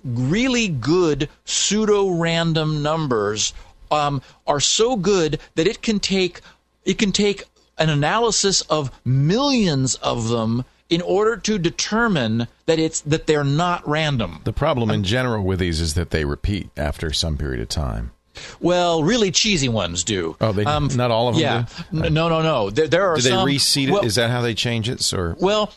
really 0.03 0.67
good 0.67 1.29
pseudo 1.45 2.09
random 2.09 2.81
numbers 2.81 3.53
um, 3.91 4.21
are 4.47 4.59
so 4.59 4.95
good 4.95 5.39
that 5.55 5.67
it 5.67 5.81
can 5.81 5.99
take 5.99 6.41
it 6.85 6.97
can 6.97 7.11
take 7.11 7.43
an 7.77 7.89
analysis 7.89 8.61
of 8.61 8.91
millions 9.05 9.95
of 9.95 10.29
them 10.29 10.65
in 10.89 11.01
order 11.01 11.37
to 11.37 11.59
determine 11.59 12.47
that 12.65 12.79
it's 12.79 13.01
that 13.01 13.27
they're 13.27 13.43
not 13.43 13.87
random. 13.87 14.41
The 14.43 14.53
problem 14.53 14.89
in 14.89 15.03
general 15.03 15.43
with 15.43 15.59
these 15.59 15.79
is 15.81 15.93
that 15.93 16.09
they 16.09 16.25
repeat 16.25 16.69
after 16.75 17.11
some 17.13 17.37
period 17.37 17.61
of 17.61 17.69
time. 17.69 18.11
Well, 18.59 19.03
really 19.03 19.31
cheesy 19.31 19.69
ones 19.69 20.03
do. 20.03 20.35
Oh, 20.39 20.51
they 20.51 20.63
not 20.63 21.11
all 21.11 21.27
of 21.27 21.35
them. 21.35 21.41
Yeah, 21.41 21.65
do? 21.91 22.09
No, 22.09 22.29
no, 22.29 22.41
no. 22.41 22.69
There, 22.69 22.87
there 22.87 23.09
are 23.11 23.15
Do 23.17 23.21
they 23.21 23.29
some. 23.29 23.47
reseed 23.47 23.89
it? 23.89 23.91
well, 23.91 24.05
Is 24.05 24.15
that 24.15 24.29
how 24.29 24.41
they 24.41 24.53
change 24.53 24.89
it? 24.89 25.13
Or 25.13 25.35
Well, 25.39 25.73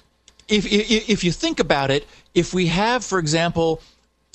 if, 0.48 0.64
if 0.66 1.08
if 1.10 1.24
you 1.24 1.32
think 1.32 1.60
about 1.60 1.90
it, 1.90 2.06
if 2.34 2.54
we 2.54 2.66
have, 2.68 3.04
for 3.04 3.18
example, 3.18 3.80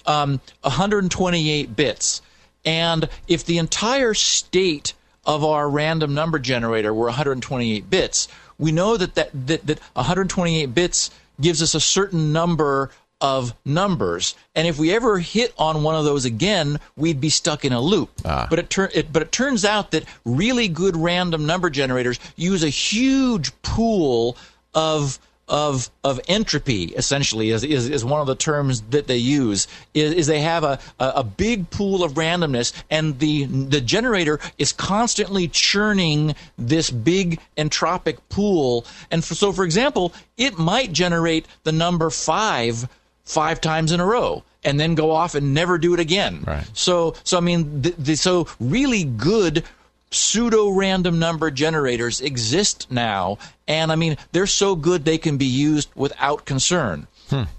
um, 0.08 0.42
128 0.62 1.76
bits, 1.76 2.22
and 2.66 3.08
if 3.28 3.46
the 3.46 3.58
entire 3.58 4.14
state 4.14 4.94
of 5.26 5.44
our 5.44 5.70
random 5.70 6.14
number 6.14 6.40
generator 6.40 6.94
were 6.94 7.06
128 7.06 7.90
bits, 7.90 8.28
we 8.58 8.72
know 8.72 8.98
that 8.98 9.16
that, 9.16 9.30
that, 9.48 9.68
that 9.68 9.80
128 9.94 10.66
bits 10.74 11.12
gives 11.40 11.62
us 11.62 11.76
a 11.76 11.80
certain 11.80 12.34
number 12.34 12.90
of 13.20 13.54
numbers, 13.66 14.36
and 14.54 14.68
if 14.68 14.78
we 14.78 14.94
ever 14.94 15.18
hit 15.18 15.52
on 15.58 15.82
one 15.82 15.96
of 15.96 16.06
those 16.06 16.26
again, 16.26 16.80
we'd 16.96 17.20
be 17.20 17.30
stuck 17.30 17.66
in 17.66 17.74
a 17.74 17.82
loop. 17.82 18.12
But 18.50 18.60
it, 18.60 18.70
tur- 18.70 18.92
it 18.94 19.12
but 19.12 19.24
it 19.24 19.32
turns 19.32 19.66
out 19.66 19.92
that 19.92 20.06
really 20.24 20.68
good 20.68 20.96
random 20.96 21.46
number 21.48 21.70
generators 21.72 22.20
use 22.36 22.64
a 22.64 22.70
huge 22.70 23.60
pool 23.64 24.38
of 24.76 25.18
of 25.48 25.90
of 26.04 26.20
entropy 26.28 26.86
essentially 26.96 27.52
is, 27.52 27.64
is, 27.64 27.90
is 27.90 28.04
one 28.04 28.20
of 28.20 28.28
the 28.28 28.36
terms 28.36 28.82
that 28.90 29.08
they 29.08 29.16
use 29.18 29.68
is, 29.94 30.14
is 30.14 30.28
they 30.28 30.42
have 30.42 30.64
a, 30.64 30.78
a, 31.00 31.08
a 31.18 31.24
big 31.24 31.70
pool 31.70 32.04
of 32.04 32.14
randomness 32.14 32.74
and 32.90 33.20
the 33.20 33.46
the 33.46 33.80
generator 33.80 34.40
is 34.58 34.74
constantly 34.74 35.48
churning 35.48 36.36
this 36.58 36.90
big 36.92 37.40
entropic 37.58 38.18
pool 38.30 38.86
and 39.10 39.24
for, 39.24 39.36
so 39.36 39.54
for 39.54 39.64
example 39.64 40.14
it 40.38 40.58
might 40.58 40.92
generate 40.92 41.48
the 41.64 41.72
number 41.72 42.10
five 42.10 42.90
five 43.24 43.62
times 43.62 43.92
in 43.94 44.00
a 44.02 44.06
row 44.06 44.44
and 44.66 44.78
then 44.78 44.96
go 44.96 45.12
off 45.12 45.34
and 45.34 45.54
never 45.54 45.78
do 45.78 45.94
it 45.94 46.00
again 46.00 46.44
Right. 46.46 46.70
so 46.74 47.16
so 47.24 47.38
i 47.38 47.42
mean 47.42 47.84
the, 47.84 47.92
the, 47.92 48.16
so 48.16 48.48
really 48.60 49.06
good 49.06 49.64
pseudo 50.10 50.70
random 50.70 51.20
number 51.20 51.52
generators 51.52 52.22
exist 52.22 52.90
now 52.90 53.38
and 53.68 53.92
i 53.92 53.96
mean 53.96 54.16
they're 54.32 54.48
so 54.48 54.76
good 54.76 55.04
they 55.04 55.18
can 55.18 55.38
be 55.38 55.46
used 55.46 55.90
without 55.96 56.46
concern. 56.46 57.08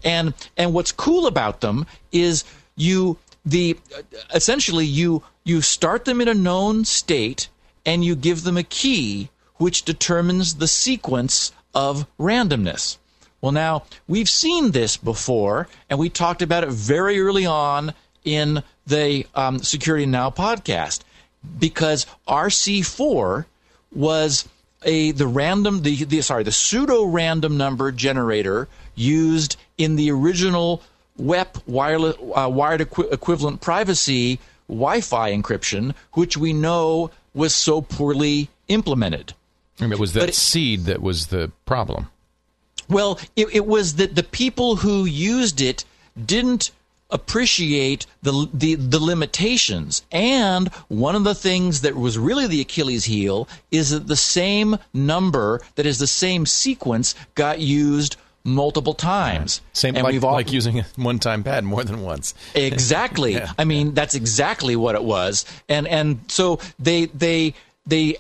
And 0.03 0.35
and 0.57 0.73
what's 0.73 0.93
cool 0.93 1.27
about 1.27 1.61
them 1.61 1.87
is 2.11 2.45
you 2.77 3.19
the 3.45 3.79
essentially 4.35 4.87
you 4.87 5.23
you 5.45 5.63
start 5.63 6.05
them 6.05 6.21
in 6.21 6.29
a 6.29 6.35
known 6.35 6.85
state 6.85 7.49
and 7.85 8.05
you 8.05 8.15
give 8.17 8.45
them 8.45 8.57
a 8.57 8.63
key 8.63 9.31
which 9.57 9.85
determines 9.85 10.55
the 10.55 10.69
sequence 10.69 11.53
of 11.75 12.07
randomness. 12.19 12.97
Well 13.41 13.53
now 13.53 13.85
we've 14.07 14.29
seen 14.29 14.71
this 14.71 14.97
before 14.97 15.69
and 15.91 15.99
we 15.99 16.09
talked 16.09 16.43
about 16.43 16.65
it 16.65 16.71
very 16.71 17.21
early 17.21 17.47
on 17.47 17.93
in 18.25 18.63
the 18.87 19.27
um, 19.35 19.59
security 19.59 20.07
now 20.07 20.31
podcast 20.31 21.01
because 21.59 22.07
RC4 22.27 23.47
was 23.95 24.49
a 24.85 25.11
the 25.13 25.27
random 25.27 25.83
the, 25.83 26.05
the 26.05 26.23
sorry 26.23 26.45
the 26.45 26.53
pseudo 26.53 27.05
random 27.05 27.57
number 27.57 27.91
generator 27.91 28.69
used 28.95 29.57
in 29.77 29.97
the 29.97 30.11
original 30.11 30.83
WEP 31.17 31.59
wireless 31.67 32.17
uh, 32.37 32.49
wired 32.49 32.81
equi- 32.83 33.09
equivalent 33.11 33.61
privacy 33.61 34.39
Wi-Fi 34.69 35.33
encryption, 35.33 35.95
which 36.13 36.37
we 36.37 36.53
know 36.53 37.11
was 37.35 37.55
so 37.55 37.81
poorly 37.81 38.51
implemented. 38.69 39.35
It 39.81 39.99
was 39.99 40.13
that 40.13 40.29
it- 40.29 40.35
seed 40.35 40.85
that 40.85 41.01
was 41.01 41.29
the 41.29 41.51
problem. 41.65 42.09
Well, 42.89 43.19
it, 43.37 43.49
it 43.55 43.67
was 43.67 43.97
that 43.97 44.15
the 44.15 44.23
people 44.23 44.77
who 44.77 45.05
used 45.05 45.61
it 45.61 45.85
didn't 46.25 46.71
appreciate 47.11 48.07
the, 48.23 48.49
the 48.53 48.75
the 48.75 49.01
limitations. 49.01 50.03
And 50.13 50.69
one 50.89 51.15
of 51.15 51.25
the 51.25 51.35
things 51.35 51.81
that 51.83 51.95
was 51.95 52.19
really 52.19 52.47
the 52.47 52.61
Achilles 52.61 53.05
heel 53.05 53.49
is 53.71 53.91
that 53.91 54.07
the 54.07 54.17
same 54.17 54.79
number, 54.93 55.61
that 55.77 55.87
is 55.87 55.99
the 55.99 56.07
same 56.07 56.47
sequence, 56.47 57.15
got 57.35 57.61
used 57.61 58.17
multiple 58.45 58.95
times. 58.95 59.61
Same 59.73 59.95
and 59.95 60.05
like, 60.05 60.13
we've 60.13 60.25
all, 60.25 60.33
like 60.33 60.53
using 60.53 60.81
a 60.81 60.87
one-time 60.97 61.45
pad 61.45 61.65
more 61.65 61.85
than 61.85 62.03
once. 62.03 62.35
Exactly. 62.55 63.41
I 63.59 63.65
mean, 63.65 63.95
that's 63.95 64.15
exactly 64.15 64.77
what 64.77 64.95
it 64.95 65.05
was. 65.05 65.45
And 65.69 65.87
and 65.87 66.21
so 66.29 66.61
they 66.79 67.07
they 67.07 67.55
they 67.87 68.17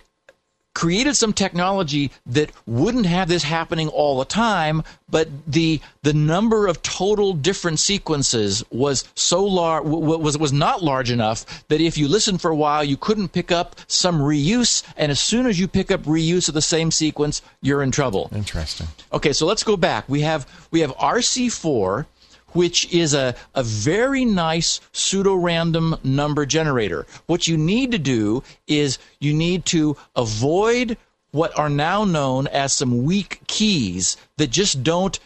created 0.78 1.16
some 1.16 1.32
technology 1.32 2.08
that 2.24 2.52
wouldn't 2.64 3.04
have 3.04 3.28
this 3.28 3.42
happening 3.42 3.88
all 3.88 4.16
the 4.16 4.24
time, 4.24 4.80
but 5.10 5.28
the 5.44 5.80
the 6.02 6.12
number 6.12 6.68
of 6.68 6.80
total 6.82 7.32
different 7.32 7.80
sequences 7.80 8.62
was 8.70 9.02
so 9.16 9.44
large 9.44 9.84
was 9.84 10.38
was 10.38 10.52
not 10.52 10.80
large 10.80 11.10
enough 11.10 11.44
that 11.66 11.80
if 11.80 11.98
you 11.98 12.06
listened 12.06 12.40
for 12.40 12.52
a 12.52 12.56
while, 12.56 12.84
you 12.84 12.96
couldn't 12.96 13.30
pick 13.30 13.50
up 13.50 13.74
some 13.88 14.20
reuse, 14.20 14.84
and 14.96 15.10
as 15.10 15.18
soon 15.18 15.46
as 15.46 15.58
you 15.58 15.66
pick 15.66 15.90
up 15.90 16.02
reuse 16.02 16.46
of 16.46 16.54
the 16.54 16.62
same 16.62 16.92
sequence, 16.92 17.42
you're 17.60 17.82
in 17.82 17.90
trouble. 17.90 18.30
Interesting. 18.32 18.86
Okay, 19.12 19.32
so 19.32 19.46
let's 19.46 19.64
go 19.64 19.76
back. 19.76 20.08
We 20.08 20.20
have 20.20 20.46
we 20.70 20.78
have 20.78 20.92
RC4, 20.92 22.06
which 22.52 22.92
is 22.92 23.14
a, 23.14 23.34
a 23.54 23.62
very 23.62 24.24
nice 24.24 24.80
pseudo 24.92 25.34
random 25.34 25.96
number 26.02 26.46
generator. 26.46 27.06
What 27.26 27.48
you 27.48 27.56
need 27.56 27.92
to 27.92 27.98
do 27.98 28.42
is 28.66 28.98
you 29.20 29.34
need 29.34 29.64
to 29.66 29.96
avoid 30.16 30.96
what 31.30 31.56
are 31.58 31.68
now 31.68 32.04
known 32.04 32.46
as 32.46 32.72
some 32.72 33.04
weak 33.04 33.40
keys 33.46 34.16
that 34.38 34.50
just 34.50 34.82
don't 34.82 35.18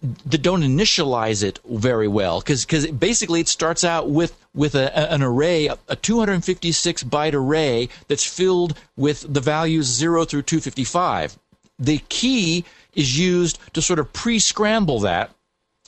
that 0.00 0.42
don't 0.42 0.62
initialize 0.62 1.42
it 1.42 1.58
very 1.68 2.06
well 2.06 2.40
because 2.40 2.64
because 2.64 2.86
basically 2.86 3.40
it 3.40 3.48
starts 3.48 3.82
out 3.82 4.08
with 4.08 4.36
with 4.54 4.74
a, 4.74 5.12
an 5.12 5.22
array 5.22 5.68
a 5.88 5.96
256 5.96 7.02
byte 7.04 7.34
array 7.34 7.88
that's 8.06 8.24
filled 8.24 8.78
with 8.96 9.32
the 9.32 9.40
values 9.40 9.86
0 9.86 10.24
through 10.24 10.42
255 10.42 11.36
the 11.80 11.98
key 12.08 12.64
is 12.94 13.18
used 13.18 13.58
to 13.74 13.82
sort 13.82 13.98
of 13.98 14.12
pre-scramble 14.12 15.00
that 15.00 15.30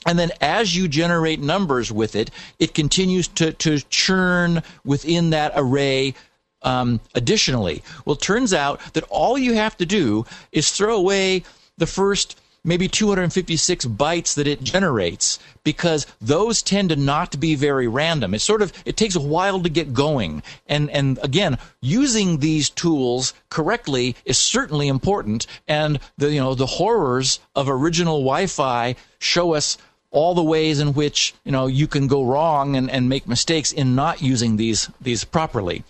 and 0.05 0.17
then 0.17 0.31
as 0.41 0.75
you 0.75 0.87
generate 0.87 1.39
numbers 1.39 1.91
with 1.91 2.15
it, 2.15 2.31
it 2.59 2.73
continues 2.73 3.27
to, 3.29 3.53
to 3.53 3.79
churn 3.89 4.63
within 4.83 5.29
that 5.29 5.53
array 5.55 6.15
um, 6.63 6.99
additionally. 7.15 7.83
Well, 8.05 8.15
it 8.15 8.21
turns 8.21 8.53
out 8.53 8.79
that 8.93 9.03
all 9.09 9.37
you 9.37 9.53
have 9.53 9.77
to 9.77 9.85
do 9.85 10.25
is 10.51 10.71
throw 10.71 10.95
away 10.95 11.43
the 11.77 11.87
first 11.87 12.39
maybe 12.63 12.87
256 12.87 13.85
bytes 13.85 14.35
that 14.35 14.47
it 14.47 14.61
generates 14.61 15.39
because 15.63 16.05
those 16.19 16.61
tend 16.61 16.89
to 16.89 16.95
not 16.95 17.39
be 17.39 17.55
very 17.55 17.87
random. 17.87 18.33
It 18.33 18.39
sort 18.39 18.61
of 18.61 18.71
it 18.85 18.97
takes 18.97 19.15
a 19.15 19.21
while 19.21 19.61
to 19.61 19.69
get 19.69 19.93
going. 19.93 20.43
And 20.67 20.89
and 20.91 21.19
again, 21.23 21.57
using 21.81 22.37
these 22.37 22.69
tools 22.69 23.33
correctly 23.49 24.15
is 24.25 24.37
certainly 24.37 24.87
important 24.87 25.47
and 25.67 25.99
the 26.17 26.31
you 26.31 26.39
know 26.39 26.55
the 26.55 26.65
horrors 26.65 27.39
of 27.55 27.67
original 27.69 28.19
Wi-Fi 28.19 28.95
show 29.19 29.53
us 29.53 29.77
all 30.11 30.35
the 30.35 30.43
ways 30.43 30.79
in 30.79 30.93
which 30.93 31.33
you 31.43 31.51
know 31.51 31.67
you 31.67 31.87
can 31.87 32.07
go 32.07 32.23
wrong 32.23 32.75
and, 32.75 32.91
and 32.91 33.09
make 33.09 33.27
mistakes 33.27 33.71
in 33.71 33.95
not 33.95 34.21
using 34.21 34.57
these 34.57 34.89
these 34.99 35.23
properly. 35.23 35.83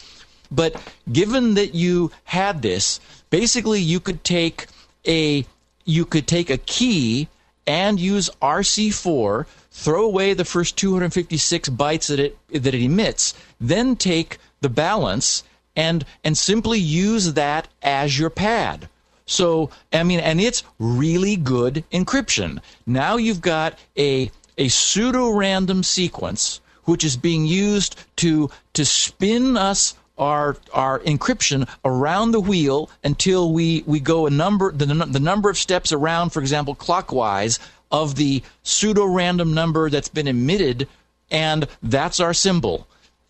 But 0.51 0.81
given 1.11 1.55
that 1.55 1.73
you 1.73 2.11
had 2.25 2.61
this, 2.61 2.99
basically 3.29 3.81
you 3.81 3.99
could 3.99 4.23
take 4.23 4.67
a 5.07 5.45
you 5.85 6.05
could 6.05 6.27
take 6.27 6.49
a 6.49 6.57
key 6.57 7.27
and 7.65 7.99
use 7.99 8.29
RC4, 8.41 9.45
throw 9.71 10.03
away 10.03 10.33
the 10.33 10.45
first 10.45 10.77
256 10.77 11.69
bytes 11.69 12.07
that 12.07 12.19
it 12.19 12.37
that 12.49 12.73
it 12.73 12.83
emits, 12.83 13.33
then 13.59 13.95
take 13.95 14.37
the 14.61 14.69
balance 14.69 15.43
and 15.75 16.05
and 16.23 16.37
simply 16.37 16.79
use 16.79 17.33
that 17.33 17.67
as 17.81 18.19
your 18.19 18.29
pad. 18.29 18.89
So 19.31 19.69
I 19.93 20.03
mean, 20.03 20.19
and 20.19 20.41
it's 20.41 20.63
really 20.77 21.37
good 21.37 21.85
encryption. 21.91 22.59
Now 22.85 23.15
you've 23.15 23.41
got 23.41 23.79
a 23.97 24.29
a 24.57 24.67
pseudo 24.67 25.29
random 25.29 25.83
sequence 25.83 26.59
which 26.83 27.03
is 27.03 27.15
being 27.15 27.45
used 27.45 27.95
to 28.17 28.49
to 28.73 28.85
spin 28.85 29.55
us 29.55 29.95
our 30.17 30.57
our 30.73 30.99
encryption 30.99 31.67
around 31.85 32.31
the 32.31 32.39
wheel 32.41 32.89
until 33.03 33.53
we 33.53 33.83
we 33.87 33.99
go 33.99 34.27
a 34.27 34.29
number 34.29 34.71
the, 34.71 34.85
the 34.85 35.19
number 35.19 35.49
of 35.49 35.57
steps 35.57 35.93
around 35.93 36.31
for 36.31 36.41
example 36.41 36.75
clockwise 36.75 37.57
of 37.91 38.15
the 38.15 38.43
pseudo 38.63 39.05
random 39.05 39.53
number 39.53 39.89
that's 39.89 40.09
been 40.09 40.27
emitted 40.27 40.87
and 41.31 41.67
that's 41.81 42.19
our 42.19 42.33
symbol 42.33 42.85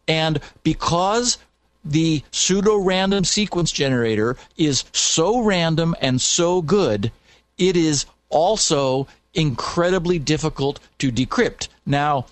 and 0.08 0.39
because 0.64 1.38
the 1.84 2.24
pseudo 2.32 2.78
random 2.78 3.24
sequence 3.24 3.72
generator 3.72 4.38
is 4.58 4.84
so 4.92 5.42
random 5.42 5.96
and 6.02 6.22
so 6.22 6.62
good 6.62 7.12
it 7.58 7.76
is 7.76 8.06
also 8.30 9.08
incredibly 9.34 10.20
difficult 10.20 10.80
to 11.00 11.12
decrypt 11.12 11.68
now 11.86 12.26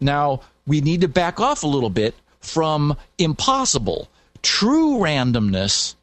now 0.00 0.40
we 0.66 0.80
need 0.80 1.00
to 1.00 1.08
back 1.08 1.40
off 1.40 1.62
a 1.62 1.66
little 1.66 1.90
bit 1.90 2.14
from 2.40 2.96
impossible. 3.16 4.08
True 4.42 4.98
randomness 4.98 5.94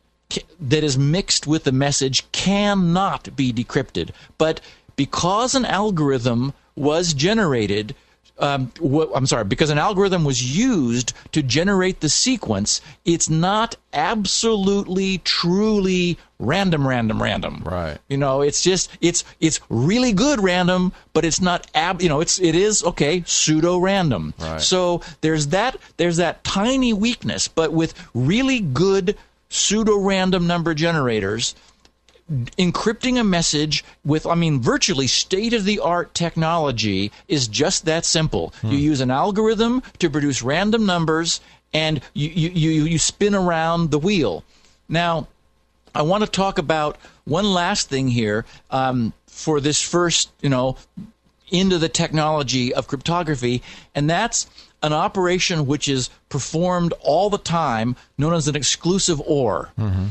that 0.60 0.84
is 0.84 0.98
mixed 0.98 1.48
with 1.48 1.64
the 1.64 1.72
message 1.72 2.30
cannot 2.32 3.36
be 3.36 3.54
decrypted. 3.54 4.10
But 4.38 4.60
because 4.96 5.56
an 5.56 5.66
algorithm 5.66 6.54
was 6.76 7.14
generated 7.14 7.96
um, 8.38 8.72
wh- 8.84 9.06
I'm 9.16 9.26
sorry, 9.26 9.46
because 9.46 9.70
an 9.70 9.78
algorithm 9.78 10.24
was 10.26 10.58
used 10.58 11.14
to 11.32 11.42
generate 11.42 12.02
the 12.02 12.10
sequence, 12.10 12.82
it's 13.06 13.30
not 13.30 13.76
absolutely, 13.94 15.20
truly 15.20 16.18
random, 16.40 16.88
random, 16.88 17.22
random. 17.22 17.62
Right. 17.66 17.98
You 18.10 18.18
know, 18.18 18.42
it's 18.42 18.62
just 18.62 18.90
it's 19.02 19.24
it's 19.40 19.60
really 19.70 20.12
good 20.12 20.44
random, 20.44 20.92
but 21.14 21.24
it's 21.24 21.40
not 21.40 21.68
ab. 21.74 22.02
You 22.02 22.10
know, 22.10 22.20
it's 22.20 22.40
it 22.40 22.56
is 22.56 22.84
okay 22.84 23.24
pseudo 23.26 23.78
random. 23.78 24.34
Right. 24.40 24.62
So 24.62 25.02
there's 25.22 25.48
that 25.48 25.78
there's 25.98 26.18
that 26.18 26.44
tiny 26.44 26.94
weakness, 26.94 27.48
but 27.48 27.72
with 27.72 27.94
really 28.14 28.60
good 28.60 29.18
pseudo 29.50 29.98
random 29.98 30.48
number 30.48 30.74
generators 30.74 31.56
encrypting 32.32 33.20
a 33.20 33.24
message 33.24 33.84
with, 34.04 34.26
I 34.26 34.36
mean, 34.36 34.60
virtually 34.60 35.08
state 35.08 35.54
of 35.54 35.64
the 35.64 35.80
art 35.80 36.14
technology 36.14 37.12
is 37.28 37.48
just 37.48 37.86
that 37.86 38.06
simple. 38.06 38.54
Hmm. 38.62 38.72
You 38.72 38.78
use 38.78 39.02
an 39.02 39.12
algorithm 39.12 39.84
to 40.00 40.10
produce 40.10 40.42
random 40.42 40.86
numbers 40.86 41.40
and 41.74 42.02
you, 42.14 42.30
you, 42.30 42.50
you, 42.50 42.86
you 42.86 42.98
spin 42.98 43.36
around 43.36 43.92
the 43.92 44.00
wheel. 44.00 44.44
Now, 44.90 45.28
I 45.94 46.02
want 46.02 46.24
to 46.24 46.30
talk 46.30 46.58
about 46.58 46.98
one 47.26 47.46
last 47.46 47.90
thing 47.90 48.08
here 48.08 48.46
um, 48.72 49.14
for 49.28 49.60
this 49.60 49.82
first, 49.82 50.32
you 50.42 50.50
know, 50.50 50.78
into 51.52 51.78
the 51.78 51.90
technology 51.90 52.74
of 52.74 52.88
cryptography, 52.88 53.62
and 53.94 54.10
that's 54.10 54.48
an 54.82 54.94
operation 54.94 55.66
which 55.68 55.88
is 55.88 56.10
performed 56.30 56.94
all 57.02 57.30
the 57.30 57.38
time, 57.38 57.96
known 58.18 58.34
as 58.34 58.48
an 58.48 58.56
exclusive 58.56 59.22
OR. 59.22 59.70
Mm-hmm. 59.78 60.08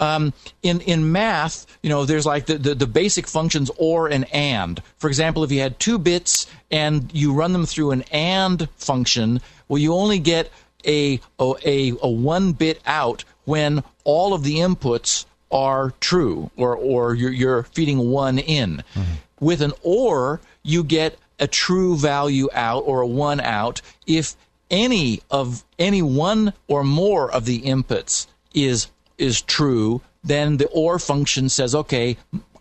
Um, 0.00 0.32
in 0.62 0.80
in 0.82 1.10
math, 1.10 1.66
you 1.82 1.90
know, 1.90 2.04
there's 2.04 2.26
like 2.26 2.46
the, 2.46 2.56
the, 2.56 2.74
the, 2.74 2.86
basic 2.86 3.26
functions 3.26 3.70
or 3.76 4.08
and 4.08 4.32
and. 4.32 4.80
For 4.98 5.08
example, 5.08 5.42
if 5.42 5.50
you 5.50 5.60
had 5.60 5.80
two 5.80 5.98
bits 5.98 6.46
and 6.70 7.10
you 7.12 7.32
run 7.32 7.52
them 7.52 7.66
through 7.66 7.90
an 7.90 8.02
and 8.12 8.68
function, 8.76 9.40
well, 9.66 9.78
you 9.78 9.92
only 9.92 10.20
get 10.20 10.52
a 10.86 11.20
a, 11.40 11.92
a 12.02 12.08
one 12.08 12.52
bit 12.52 12.80
out 12.86 13.24
when 13.44 13.82
all 14.04 14.34
of 14.34 14.44
the 14.44 14.56
inputs 14.56 15.24
are 15.50 15.92
true, 16.00 16.50
or 16.56 16.76
or 16.76 17.14
you're, 17.14 17.32
you're 17.32 17.62
feeding 17.64 18.10
one 18.10 18.38
in. 18.38 18.84
Mm-hmm. 18.94 19.14
With 19.40 19.62
an 19.62 19.72
or, 19.82 20.40
you 20.62 20.84
get 20.84 21.18
a 21.38 21.46
true 21.46 21.96
value 21.96 22.48
out 22.52 22.80
or 22.86 23.00
a 23.00 23.06
one 23.06 23.40
out 23.40 23.80
if 24.06 24.36
any 24.70 25.22
of 25.30 25.64
any 25.78 26.02
one 26.02 26.52
or 26.66 26.84
more 26.84 27.30
of 27.30 27.44
the 27.44 27.60
inputs 27.62 28.26
is 28.52 28.88
is 29.18 29.42
true, 29.42 30.00
then 30.24 30.56
the 30.56 30.68
OR 30.68 30.98
function 30.98 31.48
says, 31.48 31.74
okay, 31.74 32.16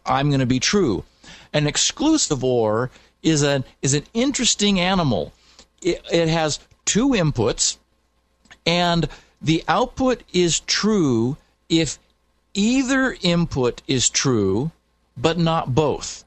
I'm 0.05 0.29
going 0.29 0.39
to 0.39 0.45
be 0.45 0.59
true. 0.59 1.03
An 1.53 1.67
exclusive 1.67 2.43
OR 2.43 2.89
is 3.23 3.41
an 3.43 3.63
is 3.81 3.93
an 3.93 4.03
interesting 4.13 4.79
animal. 4.79 5.33
It, 5.81 6.01
it 6.11 6.27
has 6.27 6.59
two 6.85 7.09
inputs, 7.09 7.77
and 8.65 9.07
the 9.41 9.63
output 9.67 10.23
is 10.33 10.59
true 10.61 11.37
if 11.69 11.99
either 12.53 13.15
input 13.21 13.81
is 13.87 14.09
true, 14.09 14.71
but 15.15 15.37
not 15.37 15.75
both. 15.75 16.23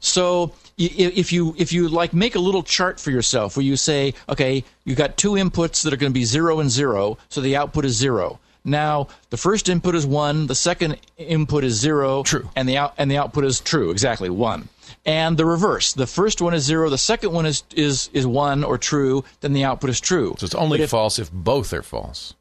So 0.00 0.52
if 0.76 1.32
you 1.32 1.54
if 1.56 1.72
you 1.72 1.88
like 1.88 2.12
make 2.12 2.34
a 2.34 2.40
little 2.40 2.62
chart 2.62 3.00
for 3.00 3.10
yourself 3.10 3.56
where 3.56 3.64
you 3.64 3.76
say, 3.76 4.14
okay, 4.28 4.64
you've 4.84 4.98
got 4.98 5.16
two 5.16 5.32
inputs 5.32 5.82
that 5.82 5.92
are 5.92 5.96
going 5.96 6.12
to 6.12 6.14
be 6.14 6.24
zero 6.24 6.60
and 6.60 6.70
zero, 6.70 7.16
so 7.28 7.40
the 7.40 7.56
output 7.56 7.84
is 7.84 7.96
zero. 7.96 8.38
Now 8.64 9.08
the 9.30 9.36
first 9.36 9.68
input 9.68 9.94
is 9.94 10.06
one, 10.06 10.46
the 10.46 10.54
second 10.54 10.98
input 11.18 11.64
is 11.64 11.74
zero, 11.74 12.22
true, 12.22 12.48
and 12.56 12.68
the 12.68 12.78
out 12.78 12.94
and 12.96 13.10
the 13.10 13.18
output 13.18 13.44
is 13.44 13.60
true, 13.60 13.90
exactly 13.90 14.30
one. 14.30 14.68
And 15.06 15.36
the 15.36 15.44
reverse, 15.44 15.92
the 15.92 16.06
first 16.06 16.40
one 16.40 16.54
is 16.54 16.64
zero, 16.64 16.88
the 16.88 16.96
second 16.96 17.32
one 17.32 17.44
is 17.44 17.62
is 17.76 18.08
is 18.14 18.26
one 18.26 18.64
or 18.64 18.78
true, 18.78 19.24
then 19.40 19.52
the 19.52 19.64
output 19.64 19.90
is 19.90 20.00
true. 20.00 20.34
So 20.38 20.46
it's 20.46 20.54
only 20.54 20.80
if, 20.80 20.90
false 20.90 21.18
if 21.18 21.30
both 21.30 21.72
are 21.74 21.82
false, 21.82 22.34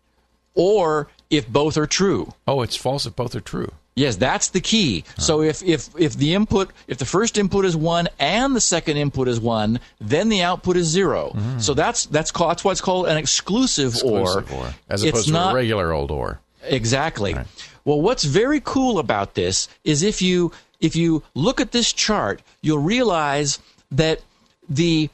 or 0.55 1.09
if 1.29 1.47
both 1.47 1.77
are 1.77 1.87
true. 1.87 2.33
Oh, 2.47 2.61
it's 2.61 2.77
false 2.77 3.05
if 3.05 3.15
both 3.15 3.35
are 3.35 3.41
true. 3.41 3.71
Yes, 3.95 4.15
that's 4.15 4.49
the 4.49 4.61
key. 4.61 5.03
Huh. 5.15 5.21
So 5.21 5.41
if, 5.41 5.61
if 5.61 5.89
if 5.97 6.15
the 6.15 6.33
input 6.33 6.71
if 6.87 6.97
the 6.97 7.05
first 7.05 7.37
input 7.37 7.65
is 7.65 7.77
one 7.77 8.07
and 8.19 8.55
the 8.55 8.61
second 8.61 8.97
input 8.97 9.27
is 9.27 9.39
one, 9.39 9.79
then 10.01 10.29
the 10.29 10.41
output 10.41 10.77
is 10.77 10.87
0 10.87 11.31
mm. 11.35 11.61
So 11.61 11.73
that's 11.73 12.07
that's 12.07 12.31
called 12.31 12.51
that's 12.51 12.63
why 12.63 12.71
it's 12.71 12.81
called 12.81 13.07
an 13.07 13.17
exclusive, 13.17 13.93
exclusive 13.93 14.51
or, 14.51 14.57
or, 14.57 14.73
as 14.89 15.03
opposed 15.03 15.17
it's 15.17 15.25
to 15.27 15.33
not, 15.33 15.53
a 15.53 15.55
regular 15.55 15.91
old 15.91 16.09
or. 16.09 16.39
Exactly. 16.63 17.33
Right. 17.33 17.45
Well, 17.85 18.01
what's 18.01 18.23
very 18.23 18.61
cool 18.63 18.97
about 18.97 19.35
this 19.35 19.67
is 19.83 20.01
if 20.01 20.21
you 20.21 20.51
if 20.79 20.95
you 20.95 21.23
look 21.35 21.61
at 21.61 21.71
this 21.71 21.93
chart, 21.93 22.41
you'll 22.61 22.79
realize 22.79 23.59
that 23.91 24.21
the 24.67 25.09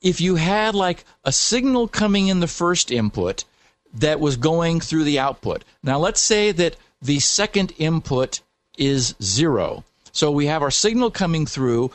if 0.00 0.20
you 0.20 0.36
had 0.36 0.74
like 0.74 1.04
a 1.24 1.32
signal 1.32 1.88
coming 1.88 2.28
in 2.28 2.40
the 2.40 2.46
first 2.46 2.90
input 2.90 3.44
that 3.94 4.18
was 4.18 4.36
going 4.36 4.80
through 4.80 5.04
the 5.04 5.18
output. 5.18 5.64
Now 5.82 5.98
let's 5.98 6.20
say 6.20 6.52
that 6.52 6.76
the 7.04 7.20
second 7.20 7.72
input 7.78 8.40
is 8.78 9.14
zero. 9.22 9.84
So 10.10 10.30
we 10.30 10.46
have 10.46 10.62
our 10.62 10.70
signal 10.70 11.10
coming 11.10 11.44
through. 11.44 11.90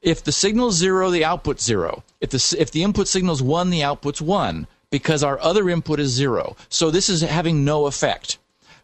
If 0.00 0.22
the 0.22 0.32
signal 0.32 0.68
is 0.68 0.76
zero, 0.76 1.10
the 1.10 1.24
output's 1.24 1.64
zero. 1.64 2.04
If 2.20 2.30
the, 2.30 2.56
if 2.58 2.70
the 2.70 2.82
input 2.82 3.08
signal 3.08 3.34
is 3.34 3.42
one, 3.42 3.70
the 3.70 3.82
output's 3.82 4.22
one 4.22 4.66
because 4.90 5.24
our 5.24 5.40
other 5.40 5.68
input 5.68 5.98
is 5.98 6.10
zero. 6.10 6.56
So 6.68 6.90
this 6.90 7.08
is 7.08 7.22
having 7.22 7.64
no 7.64 7.86
effect. 7.86 8.38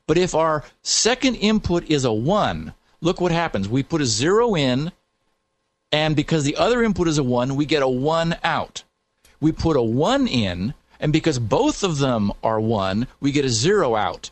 But 0.08 0.18
if 0.18 0.34
our 0.34 0.64
second 0.82 1.36
input 1.36 1.88
is 1.88 2.04
a 2.04 2.12
one, 2.12 2.72
look 3.00 3.20
what 3.20 3.30
happens. 3.30 3.68
We 3.68 3.82
put 3.82 4.00
a 4.00 4.06
zero 4.06 4.56
in, 4.56 4.90
and 5.92 6.16
because 6.16 6.44
the 6.44 6.56
other 6.56 6.82
input 6.82 7.08
is 7.08 7.18
a 7.18 7.22
one, 7.22 7.56
we 7.56 7.66
get 7.66 7.82
a 7.82 7.88
one 7.88 8.36
out. 8.42 8.82
We 9.40 9.52
put 9.52 9.76
a 9.76 9.82
one 9.82 10.26
in, 10.26 10.74
and 10.98 11.12
because 11.12 11.38
both 11.38 11.84
of 11.84 11.98
them 11.98 12.32
are 12.42 12.58
one, 12.58 13.06
we 13.20 13.30
get 13.30 13.44
a 13.44 13.50
zero 13.50 13.94
out. 13.94 14.30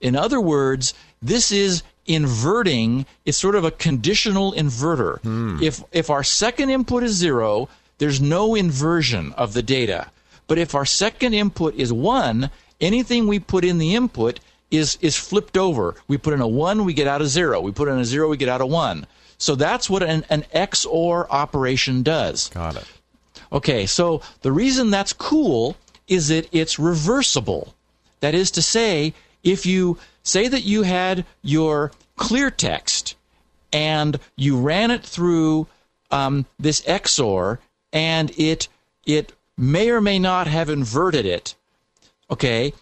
In 0.00 0.16
other 0.16 0.40
words, 0.40 0.94
this 1.22 1.50
is 1.50 1.82
inverting. 2.06 3.06
It's 3.24 3.38
sort 3.38 3.54
of 3.54 3.64
a 3.64 3.70
conditional 3.70 4.52
inverter. 4.52 5.20
Hmm. 5.20 5.58
If 5.62 5.82
if 5.92 6.10
our 6.10 6.22
second 6.22 6.70
input 6.70 7.02
is 7.02 7.12
zero, 7.12 7.68
there's 7.98 8.20
no 8.20 8.54
inversion 8.54 9.32
of 9.34 9.52
the 9.52 9.62
data. 9.62 10.10
But 10.46 10.58
if 10.58 10.74
our 10.74 10.86
second 10.86 11.34
input 11.34 11.74
is 11.74 11.92
one 11.92 12.50
anything 12.80 13.26
we 13.26 13.38
put 13.38 13.64
in 13.64 13.78
the 13.78 13.94
input 13.94 14.40
is 14.70 14.98
is 15.00 15.16
flipped 15.16 15.56
over. 15.56 15.94
We 16.08 16.18
put 16.18 16.34
in 16.34 16.40
a 16.40 16.48
one, 16.48 16.84
we 16.84 16.94
get 16.94 17.06
out 17.06 17.22
a 17.22 17.26
zero. 17.26 17.60
We 17.60 17.72
put 17.72 17.88
in 17.88 17.98
a 17.98 18.04
zero, 18.04 18.28
we 18.28 18.36
get 18.36 18.48
out 18.48 18.60
a 18.60 18.66
one. 18.66 19.06
So 19.38 19.54
that's 19.54 19.90
what 19.90 20.02
an, 20.02 20.24
an 20.30 20.44
XOR 20.54 21.26
operation 21.30 22.02
does. 22.02 22.48
Got 22.48 22.76
it. 22.76 22.86
Okay, 23.52 23.86
so 23.86 24.22
the 24.42 24.50
reason 24.50 24.90
that's 24.90 25.12
cool 25.12 25.76
is 26.08 26.28
that 26.28 26.48
it's 26.52 26.78
reversible. 26.78 27.74
That 28.20 28.34
is 28.34 28.50
to 28.52 28.62
say, 28.62 29.12
if 29.46 29.64
you 29.64 29.96
say 30.22 30.48
that 30.48 30.64
you 30.64 30.82
had 30.82 31.24
your 31.42 31.92
clear 32.16 32.50
text 32.50 33.14
and 33.72 34.18
you 34.34 34.58
ran 34.58 34.90
it 34.90 35.04
through 35.04 35.68
um, 36.10 36.46
this 36.58 36.82
XOR 36.82 37.58
and 37.92 38.32
it 38.36 38.68
it 39.06 39.32
may 39.56 39.88
or 39.88 40.00
may 40.00 40.18
not 40.18 40.48
have 40.48 40.68
inverted 40.68 41.24
it, 41.24 41.54
okay, 42.28 42.72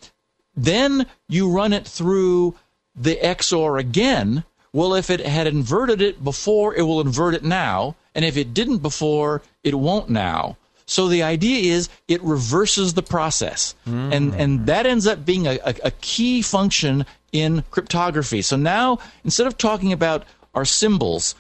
then 0.56 1.06
you 1.28 1.50
run 1.50 1.72
it 1.72 1.86
through 1.86 2.54
the 2.96 3.16
XOR 3.16 3.78
again. 3.78 4.44
Well, 4.72 4.94
if 4.94 5.10
it 5.10 5.20
had 5.20 5.46
inverted 5.46 6.00
it 6.00 6.24
before, 6.24 6.74
it 6.74 6.82
will 6.82 7.00
invert 7.00 7.34
it 7.34 7.44
now. 7.44 7.94
And 8.14 8.24
if 8.24 8.36
it 8.36 8.54
didn't 8.54 8.78
before, 8.78 9.42
it 9.62 9.74
won't 9.74 10.08
now. 10.08 10.56
So 10.86 11.08
the 11.08 11.22
idea 11.22 11.72
is 11.74 11.88
it 12.08 12.22
reverses 12.22 12.94
the 12.94 13.02
process. 13.02 13.74
Mm. 13.86 14.14
And, 14.14 14.34
and 14.34 14.66
that 14.66 14.86
ends 14.86 15.06
up 15.06 15.24
being 15.24 15.46
a, 15.46 15.58
a, 15.64 15.74
a 15.84 15.90
key 15.90 16.42
function 16.42 17.06
in 17.32 17.64
cryptography. 17.70 18.42
So 18.42 18.56
now, 18.56 18.98
instead 19.24 19.46
of 19.46 19.58
talking 19.58 19.92
about 19.92 20.24
our 20.54 20.64
symbols, 20.64 21.34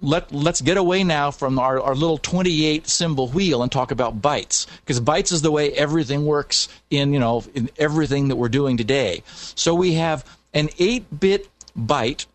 let 0.00 0.32
let's 0.32 0.60
get 0.60 0.76
away 0.76 1.02
now 1.02 1.30
from 1.30 1.58
our, 1.58 1.80
our 1.80 1.94
little 1.94 2.18
28 2.18 2.86
symbol 2.86 3.28
wheel 3.28 3.62
and 3.62 3.72
talk 3.72 3.90
about 3.90 4.22
bytes 4.22 4.66
because 4.80 5.00
bytes 5.00 5.32
is 5.32 5.42
the 5.42 5.50
way 5.50 5.72
everything 5.72 6.24
works 6.24 6.68
in 6.90 7.12
you 7.12 7.18
know 7.18 7.42
in 7.54 7.68
everything 7.78 8.28
that 8.28 8.36
we're 8.36 8.48
doing 8.48 8.76
today 8.76 9.22
so 9.56 9.74
we 9.74 9.94
have 9.94 10.24
an 10.54 10.68
8-bit 10.68 11.48
byte 11.76 12.26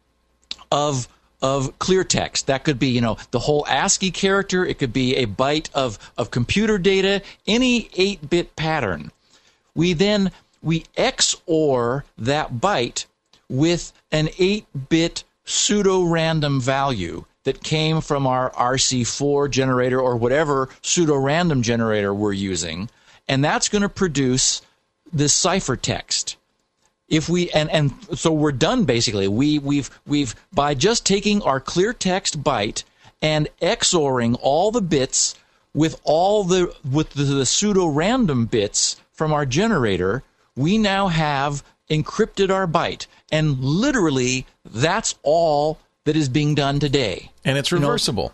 of 0.72 1.08
of 1.44 1.78
clear 1.78 2.04
text. 2.06 2.48
That 2.48 2.64
could 2.64 2.80
be 2.80 2.88
you 2.88 3.02
know 3.02 3.18
the 3.30 3.40
whole 3.40 3.66
ascii 3.68 4.10
character. 4.10 4.66
It 4.66 4.80
could 4.80 4.94
be 4.94 5.18
a 5.18 5.28
byte 5.28 5.70
of 5.74 6.00
of 6.18 6.32
computer 6.32 6.80
data 6.80 7.22
any 7.46 7.84
8-bit 7.90 8.56
pattern. 8.56 9.12
We 9.76 9.94
then 9.94 10.32
we 10.64 10.86
xor 10.98 12.04
that 12.18 12.56
byte 12.56 13.06
with 13.50 13.92
an 14.12 14.28
8-bit 14.28 15.24
pseudo 15.44 16.04
random 16.04 16.62
value 16.62 17.26
that 17.44 17.62
came 17.62 18.00
from 18.00 18.26
our 18.26 18.50
RC4 18.52 19.52
generator 19.52 20.00
or 20.00 20.16
whatever 20.16 20.70
pseudo 20.82 21.18
random 21.18 21.62
generator 21.62 22.14
we're 22.14 22.32
using, 22.32 22.90
and 23.28 23.44
that's 23.44 23.68
going 23.68 23.82
to 23.82 23.90
produce 23.90 24.62
this 25.12 25.40
ciphertext. 25.40 26.38
If 27.14 27.30
we 27.30 27.50
and 27.52 27.70
and 27.70 27.94
so 28.16 28.32
we're 28.32 28.52
done 28.52 28.86
basically. 28.86 29.28
We 29.28 29.60
we've 29.60 29.90
we've 30.08 30.36
by 30.52 30.74
just 30.74 31.06
taking 31.06 31.42
our 31.44 31.60
clear 31.60 31.94
text 31.94 32.44
byte 32.44 32.84
and 33.22 33.48
XORing 33.62 34.38
all 34.42 34.72
the 34.72 34.82
bits 34.82 35.36
with 35.74 36.00
all 36.04 36.44
the 36.44 36.76
with 36.90 37.12
the, 37.12 37.24
the 37.24 37.46
pseudo 37.46 37.86
random 37.88 38.48
bits 38.48 38.98
from 39.12 39.32
our 39.32 39.46
generator, 39.46 40.24
we 40.56 40.78
now 40.78 41.08
have 41.08 41.64
encrypted 41.90 42.50
our 42.50 42.68
byte. 42.68 43.08
And 43.32 43.60
literally, 43.64 44.46
that's 44.66 45.16
all 45.24 45.80
that 46.06 46.16
is 46.16 46.30
being 46.30 46.56
done 46.56 46.80
today. 46.80 47.32
And 47.46 47.58
it's 47.58 47.72
reversible. 47.72 48.24
You 48.24 48.30
know, 48.30 48.34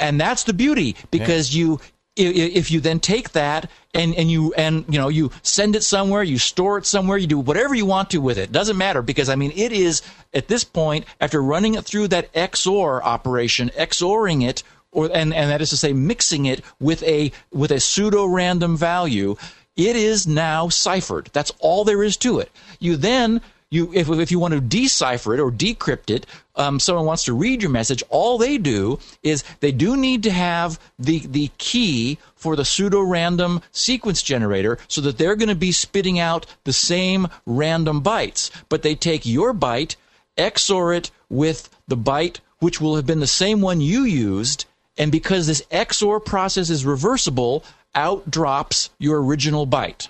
and 0.00 0.20
that's 0.20 0.44
the 0.44 0.52
beauty 0.52 0.96
because 1.10 1.54
yeah. 1.54 1.60
you 1.60 1.80
if 2.18 2.70
you 2.70 2.80
then 2.80 3.00
take 3.00 3.30
that 3.32 3.70
and, 3.94 4.14
and 4.14 4.30
you 4.30 4.52
and 4.54 4.84
you 4.88 4.98
know 4.98 5.08
you 5.08 5.30
send 5.42 5.76
it 5.76 5.82
somewhere, 5.82 6.22
you 6.22 6.38
store 6.38 6.78
it 6.78 6.86
somewhere, 6.86 7.18
you 7.18 7.26
do 7.26 7.38
whatever 7.38 7.74
you 7.74 7.86
want 7.86 8.10
to 8.10 8.20
with 8.20 8.38
it. 8.38 8.52
Doesn't 8.52 8.76
matter 8.76 9.02
because 9.02 9.28
I 9.28 9.36
mean 9.36 9.52
it 9.54 9.72
is 9.72 10.02
at 10.34 10.48
this 10.48 10.64
point 10.64 11.04
after 11.20 11.42
running 11.42 11.74
it 11.74 11.84
through 11.84 12.08
that 12.08 12.32
XOR 12.32 13.02
operation, 13.02 13.70
XORing 13.76 14.46
it 14.46 14.62
or 14.90 15.10
and, 15.12 15.34
and 15.34 15.50
that 15.50 15.60
is 15.60 15.70
to 15.70 15.76
say 15.76 15.92
mixing 15.92 16.46
it 16.46 16.62
with 16.80 17.02
a 17.02 17.32
with 17.52 17.70
a 17.70 17.80
pseudo 17.80 18.26
random 18.26 18.76
value, 18.76 19.36
it 19.76 19.96
is 19.96 20.26
now 20.26 20.68
ciphered. 20.68 21.30
That's 21.32 21.52
all 21.60 21.84
there 21.84 22.02
is 22.02 22.16
to 22.18 22.40
it. 22.40 22.50
You 22.78 22.96
then 22.96 23.40
you 23.70 23.92
if, 23.94 24.08
if 24.08 24.30
you 24.30 24.38
want 24.38 24.54
to 24.54 24.60
decipher 24.60 25.34
it 25.34 25.40
or 25.40 25.50
decrypt 25.50 26.10
it 26.10 26.26
um, 26.58 26.80
someone 26.80 27.06
wants 27.06 27.24
to 27.24 27.32
read 27.32 27.62
your 27.62 27.70
message 27.70 28.02
all 28.10 28.36
they 28.36 28.58
do 28.58 28.98
is 29.22 29.44
they 29.60 29.72
do 29.72 29.96
need 29.96 30.22
to 30.24 30.30
have 30.30 30.78
the 30.98 31.20
the 31.20 31.50
key 31.58 32.18
for 32.34 32.56
the 32.56 32.64
pseudo 32.64 33.00
random 33.00 33.62
sequence 33.72 34.22
generator 34.22 34.78
so 34.88 35.00
that 35.00 35.16
they're 35.16 35.36
going 35.36 35.48
to 35.48 35.54
be 35.54 35.72
spitting 35.72 36.18
out 36.18 36.44
the 36.64 36.72
same 36.72 37.28
random 37.46 38.02
bytes 38.02 38.50
but 38.68 38.82
they 38.82 38.94
take 38.94 39.24
your 39.24 39.54
byte 39.54 39.96
xor 40.36 40.96
it 40.96 41.10
with 41.30 41.70
the 41.86 41.96
byte 41.96 42.40
which 42.58 42.80
will 42.80 42.96
have 42.96 43.06
been 43.06 43.20
the 43.20 43.26
same 43.26 43.60
one 43.60 43.80
you 43.80 44.02
used 44.02 44.66
and 44.98 45.12
because 45.12 45.46
this 45.46 45.62
xor 45.70 46.22
process 46.22 46.68
is 46.68 46.84
reversible 46.84 47.64
out 47.94 48.28
drops 48.30 48.90
your 48.98 49.22
original 49.22 49.66
byte 49.66 50.08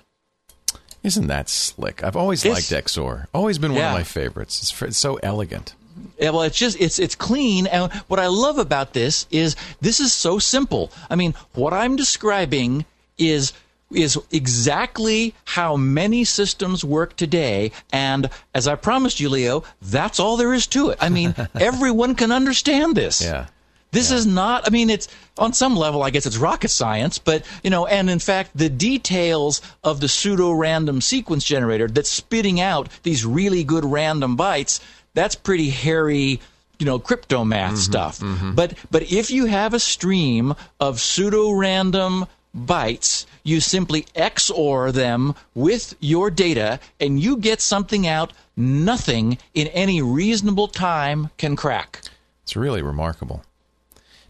isn't 1.01 1.27
that 1.27 1.47
slick? 1.47 2.03
I've 2.03 2.17
always 2.17 2.43
it's, 2.43 2.71
liked 2.71 2.87
XOR. 2.87 3.27
Always 3.33 3.57
been 3.57 3.71
one 3.71 3.79
yeah. 3.79 3.91
of 3.91 3.97
my 3.97 4.03
favorites. 4.03 4.61
It's, 4.61 4.81
it's 4.81 4.97
so 4.97 5.15
elegant. 5.23 5.73
Yeah, 6.17 6.31
well, 6.31 6.43
it's 6.43 6.57
just 6.57 6.79
it's 6.79 6.99
it's 6.99 7.15
clean, 7.15 7.67
and 7.67 7.91
what 8.07 8.19
I 8.19 8.27
love 8.27 8.57
about 8.57 8.93
this 8.93 9.25
is 9.31 9.55
this 9.81 9.99
is 9.99 10.13
so 10.13 10.39
simple. 10.39 10.91
I 11.09 11.15
mean, 11.15 11.33
what 11.53 11.73
I'm 11.73 11.95
describing 11.95 12.85
is 13.17 13.53
is 13.91 14.19
exactly 14.31 15.33
how 15.45 15.75
many 15.75 16.23
systems 16.23 16.83
work 16.83 17.15
today. 17.15 17.71
And 17.91 18.29
as 18.53 18.67
I 18.67 18.75
promised 18.75 19.19
you, 19.19 19.29
Leo, 19.29 19.63
that's 19.81 20.19
all 20.19 20.37
there 20.37 20.53
is 20.53 20.67
to 20.67 20.89
it. 20.89 20.99
I 21.01 21.09
mean, 21.09 21.35
everyone 21.55 22.15
can 22.15 22.31
understand 22.31 22.95
this. 22.95 23.21
Yeah. 23.21 23.47
This 23.91 24.11
yeah. 24.11 24.17
is 24.17 24.27
not, 24.27 24.67
I 24.67 24.69
mean, 24.69 24.91
it's 24.91 25.07
on 25.37 25.53
some 25.53 25.75
level, 25.75 26.03
I 26.03 26.11
guess 26.11 26.27
it's 26.27 26.37
rocket 26.37 26.69
science, 26.69 27.17
but, 27.17 27.43
you 27.63 27.71
know, 27.71 27.87
and 27.87 28.09
in 28.09 28.19
fact, 28.19 28.51
the 28.53 28.69
details 28.69 29.61
of 29.83 29.99
the 29.99 30.07
pseudo 30.07 30.51
random 30.51 31.01
sequence 31.01 31.43
generator 31.43 31.87
that's 31.87 32.09
spitting 32.09 32.61
out 32.61 32.87
these 33.01 33.25
really 33.25 33.63
good 33.63 33.83
random 33.83 34.37
bytes, 34.37 34.79
that's 35.13 35.35
pretty 35.35 35.69
hairy, 35.69 36.39
you 36.77 36.85
know, 36.85 36.99
crypto 36.99 37.43
math 37.43 37.73
mm-hmm, 37.73 37.79
stuff. 37.79 38.19
Mm-hmm. 38.19 38.53
But, 38.53 38.75
but 38.91 39.11
if 39.11 39.31
you 39.31 39.45
have 39.45 39.73
a 39.73 39.79
stream 39.79 40.55
of 40.79 40.99
pseudo 40.99 41.51
random 41.51 42.25
bytes, 42.55 43.25
you 43.43 43.59
simply 43.59 44.03
XOR 44.15 44.91
them 44.91 45.35
with 45.53 45.95
your 45.99 46.29
data 46.29 46.79
and 46.99 47.19
you 47.19 47.37
get 47.37 47.61
something 47.61 48.07
out 48.07 48.33
nothing 48.55 49.37
in 49.53 49.67
any 49.67 50.01
reasonable 50.01 50.67
time 50.67 51.29
can 51.37 51.55
crack. 51.55 52.01
It's 52.43 52.55
really 52.55 52.81
remarkable. 52.81 53.43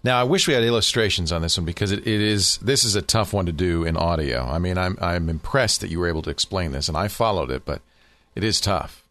Now, 0.04 0.20
I 0.20 0.24
wish 0.24 0.48
we 0.48 0.54
had 0.54 0.64
illustrations 0.64 1.32
on 1.32 1.42
this 1.42 1.58
one 1.58 1.66
because 1.66 1.92
it, 1.92 2.00
it 2.00 2.22
is 2.22 2.58
this 2.60 2.86
is 2.86 2.96
a 2.96 3.02
tough 3.02 3.34
one 3.34 3.46
to 3.48 3.52
do 3.52 3.84
in 3.84 3.98
audio. 3.98 4.46
I 4.46 4.60
mean, 4.60 4.78
I'm 4.78 4.98
I'm 5.02 5.30
impressed 5.30 5.82
that 5.82 5.90
you 5.90 6.00
were 6.00 6.08
able 6.08 6.22
to 6.22 6.30
explain 6.30 6.72
this, 6.72 6.88
and 6.88 6.98
I 6.98 7.10
followed 7.10 7.52
it, 7.52 7.66
but 7.66 7.82
it 8.36 8.44
is 8.44 8.62
tough. 8.62 9.04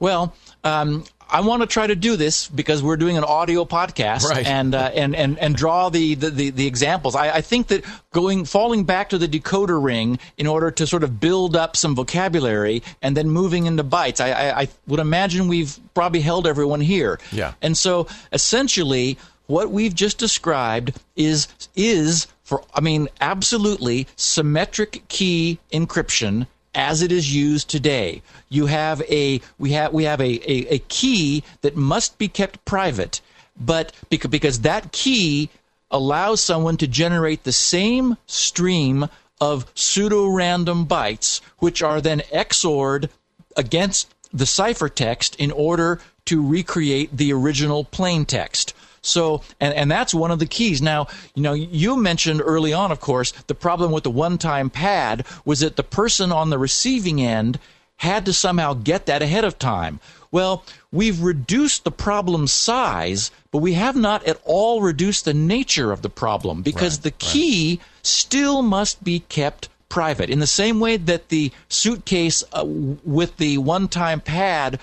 Well, 0.00 0.34
um, 0.64 1.04
I 1.30 1.42
want 1.42 1.62
to 1.62 1.66
try 1.66 1.86
to 1.86 1.94
do 1.94 2.16
this 2.16 2.48
because 2.48 2.82
we're 2.82 2.96
doing 2.96 3.18
an 3.18 3.24
audio 3.24 3.64
podcast 3.64 4.24
right. 4.24 4.46
and, 4.46 4.74
uh, 4.74 4.90
and 4.94 5.14
and 5.14 5.38
and 5.38 5.54
draw 5.54 5.90
the 5.90 6.14
the, 6.14 6.30
the, 6.30 6.50
the 6.50 6.66
examples. 6.66 7.14
I, 7.14 7.36
I, 7.36 7.40
think 7.42 7.66
that 7.68 7.84
going 8.12 8.46
falling 8.46 8.84
back 8.84 9.10
to 9.10 9.18
the 9.18 9.28
decoder 9.28 9.82
ring 9.82 10.18
in 10.38 10.46
order 10.46 10.70
to 10.70 10.86
sort 10.86 11.04
of 11.04 11.20
build 11.20 11.54
up 11.54 11.76
some 11.76 11.94
vocabulary 11.94 12.82
and 13.02 13.14
then 13.16 13.28
moving 13.28 13.66
into 13.66 13.84
bytes. 13.84 14.20
I, 14.20 14.32
I, 14.32 14.60
I 14.62 14.68
would 14.86 15.00
imagine 15.00 15.48
we've 15.48 15.78
probably 15.92 16.20
held 16.20 16.46
everyone 16.46 16.80
here. 16.80 17.18
Yeah. 17.30 17.52
And 17.60 17.76
so 17.76 18.06
essentially 18.32 19.18
what 19.48 19.70
we've 19.70 19.94
just 19.94 20.18
described 20.18 20.98
is 21.14 21.48
is 21.76 22.26
for 22.42 22.64
I 22.74 22.80
mean 22.80 23.08
absolutely 23.20 24.06
symmetric 24.16 25.06
key 25.08 25.58
encryption 25.72 26.46
as 26.74 27.02
it 27.02 27.12
is 27.12 27.34
used 27.34 27.68
today. 27.68 28.22
You 28.48 28.66
have 28.66 29.02
a 29.02 29.40
we 29.58 29.72
have 29.72 29.92
we 29.92 30.04
have 30.04 30.20
a, 30.20 30.50
a, 30.50 30.74
a 30.74 30.78
key 30.88 31.42
that 31.62 31.76
must 31.76 32.18
be 32.18 32.28
kept 32.28 32.64
private, 32.64 33.20
but 33.58 33.92
because, 34.10 34.30
because 34.30 34.60
that 34.60 34.92
key 34.92 35.50
allows 35.90 36.40
someone 36.42 36.76
to 36.76 36.86
generate 36.86 37.44
the 37.44 37.52
same 37.52 38.16
stream 38.26 39.08
of 39.40 39.70
pseudo 39.74 40.26
random 40.26 40.86
bytes, 40.86 41.40
which 41.58 41.82
are 41.82 42.00
then 42.00 42.20
XORed 42.32 43.08
against 43.56 44.14
the 44.32 44.44
ciphertext 44.44 45.36
in 45.36 45.50
order 45.50 46.00
to 46.26 46.46
recreate 46.46 47.16
the 47.16 47.32
original 47.32 47.84
plain 47.84 48.26
text. 48.26 48.74
So, 49.08 49.42
and, 49.60 49.74
and 49.74 49.90
that's 49.90 50.14
one 50.14 50.30
of 50.30 50.38
the 50.38 50.46
keys. 50.46 50.80
Now, 50.82 51.06
you 51.34 51.42
know, 51.42 51.54
you 51.54 51.96
mentioned 51.96 52.42
early 52.44 52.72
on, 52.72 52.92
of 52.92 53.00
course, 53.00 53.32
the 53.46 53.54
problem 53.54 53.90
with 53.92 54.04
the 54.04 54.10
one 54.10 54.38
time 54.38 54.70
pad 54.70 55.26
was 55.44 55.60
that 55.60 55.76
the 55.76 55.82
person 55.82 56.32
on 56.32 56.50
the 56.50 56.58
receiving 56.58 57.20
end 57.20 57.58
had 57.96 58.24
to 58.26 58.32
somehow 58.32 58.74
get 58.74 59.06
that 59.06 59.22
ahead 59.22 59.44
of 59.44 59.58
time. 59.58 60.00
Well, 60.30 60.64
we've 60.92 61.22
reduced 61.22 61.84
the 61.84 61.90
problem 61.90 62.46
size, 62.46 63.30
but 63.50 63.58
we 63.58 63.72
have 63.74 63.96
not 63.96 64.24
at 64.26 64.40
all 64.44 64.82
reduced 64.82 65.24
the 65.24 65.34
nature 65.34 65.90
of 65.90 66.02
the 66.02 66.10
problem 66.10 66.62
because 66.62 66.98
right, 66.98 67.04
the 67.04 67.10
key 67.12 67.80
right. 67.80 67.88
still 68.02 68.62
must 68.62 69.02
be 69.02 69.20
kept 69.20 69.68
private. 69.88 70.30
In 70.30 70.38
the 70.38 70.46
same 70.46 70.80
way 70.80 70.96
that 70.96 71.30
the 71.30 71.50
suitcase 71.68 72.44
uh, 72.52 72.64
with 72.66 73.36
the 73.38 73.58
one-time 73.58 74.20
pad 74.20 74.78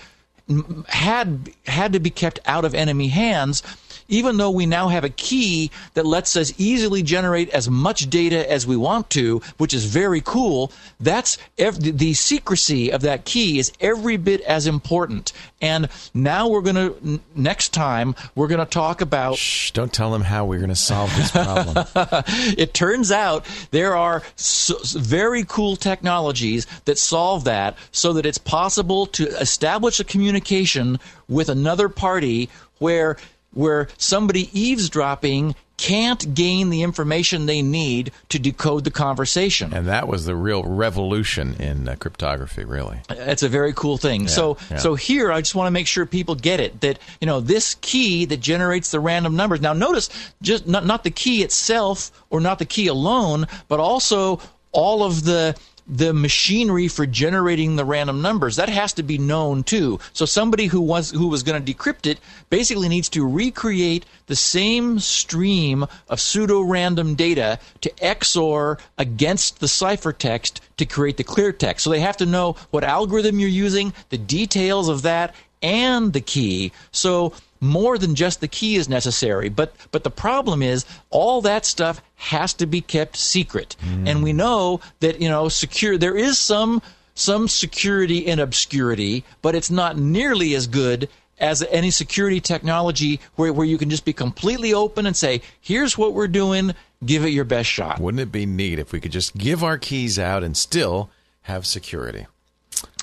had 0.87 1.49
had 1.65 1.93
to 1.93 1.99
be 1.99 2.09
kept 2.09 2.39
out 2.45 2.65
of 2.65 2.75
enemy 2.75 3.07
hands 3.07 3.63
even 4.07 4.37
though 4.37 4.51
we 4.51 4.65
now 4.65 4.87
have 4.89 5.03
a 5.03 5.09
key 5.09 5.71
that 5.93 6.05
lets 6.05 6.35
us 6.35 6.53
easily 6.57 7.03
generate 7.03 7.49
as 7.49 7.69
much 7.69 8.09
data 8.09 8.49
as 8.51 8.67
we 8.67 8.75
want 8.75 9.09
to, 9.11 9.41
which 9.57 9.73
is 9.73 9.85
very 9.85 10.21
cool, 10.21 10.71
that's 10.99 11.37
ev- 11.57 11.79
the 11.79 12.13
secrecy 12.13 12.91
of 12.91 13.01
that 13.01 13.25
key 13.25 13.59
is 13.59 13.71
every 13.79 14.17
bit 14.17 14.41
as 14.41 14.67
important. 14.67 15.33
And 15.61 15.89
now 16.13 16.47
we're 16.47 16.61
going 16.61 16.75
to, 16.75 17.19
next 17.35 17.69
time, 17.69 18.15
we're 18.35 18.47
going 18.47 18.59
to 18.59 18.65
talk 18.65 19.01
about. 19.01 19.37
Shh, 19.37 19.71
don't 19.71 19.91
tell 19.91 20.11
them 20.11 20.21
how 20.21 20.45
we're 20.45 20.59
going 20.59 20.69
to 20.69 20.75
solve 20.75 21.15
this 21.15 21.31
problem. 21.31 21.85
it 22.57 22.73
turns 22.73 23.11
out 23.11 23.45
there 23.71 23.95
are 23.95 24.21
so, 24.35 24.75
very 24.99 25.43
cool 25.47 25.75
technologies 25.75 26.67
that 26.85 26.97
solve 26.97 27.45
that 27.45 27.77
so 27.91 28.13
that 28.13 28.25
it's 28.25 28.37
possible 28.37 29.05
to 29.07 29.27
establish 29.39 29.99
a 29.99 30.03
communication 30.03 30.99
with 31.27 31.49
another 31.49 31.89
party 31.89 32.49
where 32.79 33.17
where 33.55 33.87
somebody 33.97 34.49
eavesdropping 34.53 35.55
can't 35.77 36.33
gain 36.33 36.69
the 36.69 36.83
information 36.83 37.45
they 37.45 37.61
need 37.61 38.11
to 38.29 38.39
decode 38.39 38.83
the 38.83 38.91
conversation. 38.91 39.73
And 39.73 39.87
that 39.87 40.07
was 40.07 40.25
the 40.25 40.35
real 40.35 40.63
revolution 40.63 41.55
in 41.55 41.89
uh, 41.89 41.95
cryptography, 41.95 42.63
really. 42.63 42.99
It's 43.09 43.43
a 43.43 43.49
very 43.49 43.73
cool 43.73 43.97
thing. 43.97 44.21
Yeah, 44.21 44.27
so 44.27 44.57
yeah. 44.71 44.77
so 44.77 44.95
here 44.95 45.31
I 45.31 45.41
just 45.41 45.55
want 45.55 45.67
to 45.67 45.71
make 45.71 45.87
sure 45.87 46.05
people 46.05 46.35
get 46.35 46.59
it 46.59 46.79
that 46.81 46.99
you 47.19 47.27
know 47.27 47.41
this 47.41 47.75
key 47.81 48.25
that 48.25 48.37
generates 48.37 48.91
the 48.91 48.99
random 48.99 49.35
numbers. 49.35 49.61
Now 49.61 49.73
notice 49.73 50.09
just 50.41 50.65
not 50.67 50.85
not 50.85 51.03
the 51.03 51.11
key 51.11 51.43
itself 51.43 52.11
or 52.29 52.39
not 52.39 52.59
the 52.59 52.65
key 52.65 52.87
alone, 52.87 53.47
but 53.67 53.79
also 53.79 54.39
all 54.71 55.03
of 55.03 55.23
the 55.23 55.55
the 55.87 56.13
machinery 56.13 56.87
for 56.87 57.05
generating 57.05 57.75
the 57.75 57.85
random 57.85 58.21
numbers. 58.21 58.55
That 58.55 58.69
has 58.69 58.93
to 58.93 59.03
be 59.03 59.17
known 59.17 59.63
too. 59.63 59.99
So 60.13 60.25
somebody 60.25 60.65
who 60.65 60.81
was 60.81 61.11
who 61.11 61.27
was 61.27 61.43
going 61.43 61.63
to 61.63 61.73
decrypt 61.73 62.07
it 62.07 62.19
basically 62.49 62.89
needs 62.89 63.09
to 63.09 63.27
recreate 63.27 64.05
the 64.27 64.35
same 64.35 64.99
stream 64.99 65.85
of 66.09 66.19
pseudo 66.19 66.61
random 66.61 67.15
data 67.15 67.59
to 67.81 67.89
XOR 68.01 68.79
against 68.97 69.59
the 69.59 69.67
ciphertext 69.67 70.59
to 70.77 70.85
create 70.85 71.17
the 71.17 71.23
clear 71.23 71.51
text. 71.51 71.83
So 71.83 71.89
they 71.89 71.99
have 71.99 72.17
to 72.17 72.25
know 72.25 72.55
what 72.71 72.83
algorithm 72.83 73.39
you're 73.39 73.49
using 73.49 73.93
the 74.09 74.17
details 74.17 74.89
of 74.89 75.03
that 75.03 75.35
and 75.61 76.13
the 76.13 76.21
key. 76.21 76.71
So 76.91 77.33
more 77.61 77.97
than 77.97 78.15
just 78.15 78.41
the 78.41 78.47
key 78.47 78.75
is 78.75 78.89
necessary. 78.89 79.49
But 79.49 79.73
but 79.91 80.03
the 80.03 80.11
problem 80.11 80.61
is 80.61 80.85
all 81.09 81.41
that 81.41 81.65
stuff 81.65 82.01
has 82.15 82.53
to 82.55 82.65
be 82.65 82.81
kept 82.81 83.17
secret. 83.17 83.75
Mm. 83.81 84.09
And 84.09 84.23
we 84.23 84.33
know 84.33 84.81
that 84.99 85.21
you 85.21 85.29
know 85.29 85.49
secure 85.49 85.97
there 85.97 86.17
is 86.17 86.37
some 86.37 86.81
some 87.13 87.47
security 87.47 88.19
in 88.19 88.39
obscurity, 88.39 89.23
but 89.41 89.55
it's 89.55 89.71
not 89.71 89.97
nearly 89.97 90.53
as 90.53 90.67
good 90.67 91.09
as 91.39 91.63
any 91.63 91.91
security 91.91 92.39
technology 92.39 93.19
where, 93.35 93.51
where 93.51 93.65
you 93.65 93.77
can 93.77 93.89
just 93.89 94.05
be 94.05 94.13
completely 94.13 94.73
open 94.73 95.05
and 95.05 95.15
say, 95.15 95.41
here's 95.59 95.97
what 95.97 96.13
we're 96.13 96.27
doing, 96.27 96.73
give 97.05 97.25
it 97.25 97.29
your 97.29 97.43
best 97.43 97.69
shot. 97.69 97.99
Wouldn't 97.99 98.21
it 98.21 98.31
be 98.31 98.45
neat 98.45 98.79
if 98.79 98.91
we 98.91 98.99
could 98.99 99.11
just 99.11 99.35
give 99.37 99.63
our 99.63 99.77
keys 99.77 100.17
out 100.17 100.43
and 100.43 100.55
still 100.55 101.09
have 101.43 101.65
security? 101.65 102.27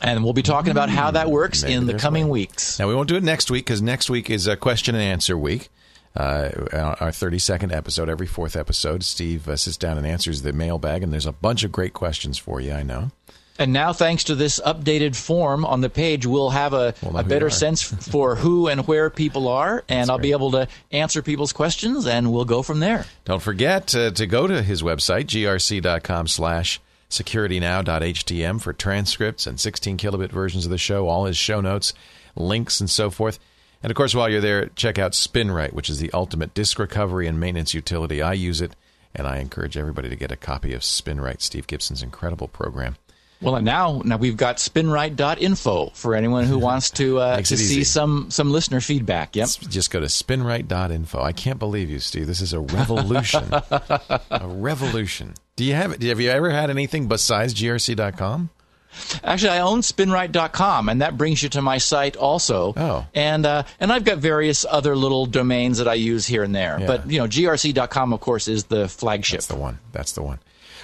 And 0.02 0.24
we'll 0.24 0.32
be 0.32 0.42
talking 0.42 0.72
about 0.72 0.90
how 0.90 1.12
that 1.12 1.30
works 1.30 1.62
Maybe 1.62 1.74
in 1.74 1.86
the 1.86 1.94
coming 1.94 2.28
weeks. 2.28 2.78
Now, 2.78 2.88
we 2.88 2.94
won't 2.94 3.08
do 3.08 3.14
it 3.16 3.22
next 3.22 3.50
week 3.50 3.64
because 3.64 3.80
next 3.80 4.10
week 4.10 4.28
is 4.28 4.46
a 4.48 4.56
question 4.56 4.94
and 4.96 5.02
answer 5.02 5.38
week. 5.38 5.68
Uh, 6.14 6.50
our 7.00 7.12
30 7.12 7.38
second 7.38 7.72
episode, 7.72 8.08
every 8.10 8.26
fourth 8.26 8.54
episode, 8.56 9.02
Steve 9.02 9.48
uh, 9.48 9.56
sits 9.56 9.76
down 9.78 9.96
and 9.96 10.06
answers 10.06 10.42
the 10.42 10.52
mailbag, 10.52 11.02
and 11.02 11.12
there's 11.12 11.24
a 11.24 11.32
bunch 11.32 11.64
of 11.64 11.72
great 11.72 11.94
questions 11.94 12.36
for 12.36 12.60
you, 12.60 12.72
I 12.72 12.82
know. 12.82 13.12
And 13.58 13.72
now, 13.72 13.92
thanks 13.92 14.24
to 14.24 14.34
this 14.34 14.58
updated 14.60 15.14
form 15.14 15.64
on 15.64 15.82
the 15.82 15.88
page, 15.90 16.26
we'll 16.26 16.50
have 16.50 16.72
a, 16.72 16.94
we'll 17.02 17.16
a 17.18 17.22
better 17.22 17.48
sense 17.48 17.82
for 17.82 18.34
who 18.34 18.66
and 18.66 18.86
where 18.88 19.08
people 19.08 19.46
are, 19.48 19.84
and 19.88 20.00
That's 20.00 20.10
I'll 20.10 20.16
great. 20.18 20.22
be 20.28 20.32
able 20.32 20.50
to 20.52 20.68
answer 20.90 21.22
people's 21.22 21.52
questions, 21.52 22.06
and 22.06 22.32
we'll 22.32 22.44
go 22.44 22.62
from 22.62 22.80
there. 22.80 23.06
Don't 23.24 23.42
forget 23.42 23.94
uh, 23.94 24.10
to 24.10 24.26
go 24.26 24.46
to 24.46 24.62
his 24.62 24.82
website, 24.82 25.26
grc.com 25.26 26.26
slash 26.28 26.80
securitynow.htm 27.12 28.60
for 28.60 28.72
transcripts 28.72 29.46
and 29.46 29.60
16 29.60 29.98
kilobit 29.98 30.30
versions 30.30 30.64
of 30.64 30.70
the 30.70 30.78
show, 30.78 31.08
all 31.08 31.26
his 31.26 31.36
show 31.36 31.60
notes, 31.60 31.92
links, 32.34 32.80
and 32.80 32.88
so 32.88 33.10
forth. 33.10 33.38
And 33.82 33.90
of 33.90 33.96
course, 33.96 34.14
while 34.14 34.28
you're 34.28 34.40
there, 34.40 34.66
check 34.68 34.98
out 34.98 35.12
SpinRite, 35.12 35.74
which 35.74 35.90
is 35.90 35.98
the 35.98 36.10
ultimate 36.12 36.54
disk 36.54 36.78
recovery 36.78 37.26
and 37.26 37.38
maintenance 37.38 37.74
utility. 37.74 38.22
I 38.22 38.32
use 38.32 38.60
it, 38.60 38.74
and 39.14 39.26
I 39.26 39.38
encourage 39.38 39.76
everybody 39.76 40.08
to 40.08 40.16
get 40.16 40.32
a 40.32 40.36
copy 40.36 40.72
of 40.72 40.80
SpinRite, 40.80 41.42
Steve 41.42 41.66
Gibson's 41.66 42.02
incredible 42.02 42.48
program. 42.48 42.96
Well, 43.42 43.56
and 43.56 43.64
now 43.64 44.02
now 44.04 44.16
we've 44.18 44.36
got 44.36 44.58
spinrite.info 44.58 45.90
for 45.94 46.14
anyone 46.14 46.44
who 46.44 46.58
wants 46.60 46.90
to 46.92 47.18
uh, 47.18 47.36
to 47.42 47.56
see 47.56 47.82
some 47.82 48.30
some 48.30 48.52
listener 48.52 48.80
feedback. 48.80 49.34
Yep. 49.34 49.48
Just 49.68 49.90
go 49.90 49.98
to 50.00 50.06
spinrite.info. 50.06 51.20
I 51.20 51.32
can't 51.32 51.58
believe 51.58 51.90
you, 51.90 51.98
Steve. 51.98 52.28
This 52.28 52.40
is 52.40 52.52
a 52.52 52.60
revolution. 52.60 53.44
a 53.52 54.42
revolution. 54.44 55.34
Do 55.56 55.64
you 55.64 55.74
have 55.74 56.00
have 56.02 56.20
you 56.20 56.30
ever 56.30 56.50
had 56.50 56.70
anything 56.70 57.08
besides 57.08 57.54
grc.com? 57.54 58.50
Actually, 59.24 59.50
I 59.50 59.60
own 59.60 59.80
spinrite.com, 59.80 60.88
and 60.88 61.00
that 61.00 61.16
brings 61.16 61.42
you 61.42 61.48
to 61.50 61.62
my 61.62 61.78
site 61.78 62.16
also. 62.16 62.74
Oh. 62.76 63.06
And 63.14 63.46
uh, 63.46 63.64
and 63.80 63.92
I've 63.92 64.04
got 64.04 64.18
various 64.18 64.66
other 64.68 64.96
little 64.96 65.26
domains 65.26 65.78
that 65.78 65.88
I 65.88 65.94
use 65.94 66.26
here 66.26 66.42
and 66.42 66.54
there. 66.54 66.78
Yeah. 66.80 66.86
But 66.86 67.10
you 67.10 67.18
know, 67.18 67.26
grc.com, 67.26 68.12
of 68.12 68.20
course, 68.20 68.48
is 68.48 68.64
the 68.64 68.88
flagship. 68.88 69.38
That's 69.38 69.46
the 69.46 69.56
one. 69.56 69.78
That's 69.92 70.12
the 70.12 70.22
one. 70.22 70.38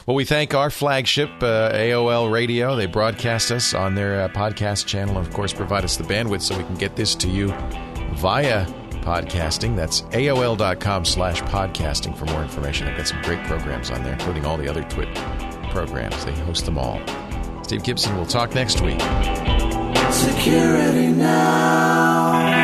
Well, 0.06 0.14
we 0.14 0.24
thank 0.24 0.54
our 0.54 0.70
flagship, 0.70 1.28
uh, 1.42 1.70
AOL 1.72 2.32
Radio. 2.32 2.76
They 2.76 2.86
broadcast 2.86 3.50
us 3.52 3.74
on 3.74 3.94
their 3.94 4.22
uh, 4.22 4.28
podcast 4.30 4.86
channel 4.86 5.18
and, 5.18 5.26
of 5.26 5.34
course, 5.34 5.52
provide 5.52 5.84
us 5.84 5.98
the 5.98 6.04
bandwidth 6.04 6.40
so 6.40 6.56
we 6.56 6.64
can 6.64 6.76
get 6.76 6.96
this 6.96 7.14
to 7.16 7.28
you 7.28 7.52
via 8.14 8.66
podcasting. 9.08 9.74
That's 9.74 10.02
AOL.com 10.02 11.06
slash 11.06 11.40
podcasting 11.42 12.14
for 12.14 12.26
more 12.26 12.42
information. 12.42 12.86
I've 12.86 12.98
got 12.98 13.08
some 13.08 13.22
great 13.22 13.42
programs 13.44 13.90
on 13.90 14.02
there, 14.02 14.12
including 14.12 14.44
all 14.44 14.58
the 14.58 14.68
other 14.68 14.82
TWIT 14.82 15.14
programs. 15.70 16.22
They 16.26 16.32
host 16.32 16.66
them 16.66 16.76
all. 16.76 17.00
Steve 17.64 17.82
Gibson, 17.84 18.14
we'll 18.16 18.26
talk 18.26 18.54
next 18.54 18.82
week. 18.82 19.00
Security 20.10 21.08
now. 21.08 22.57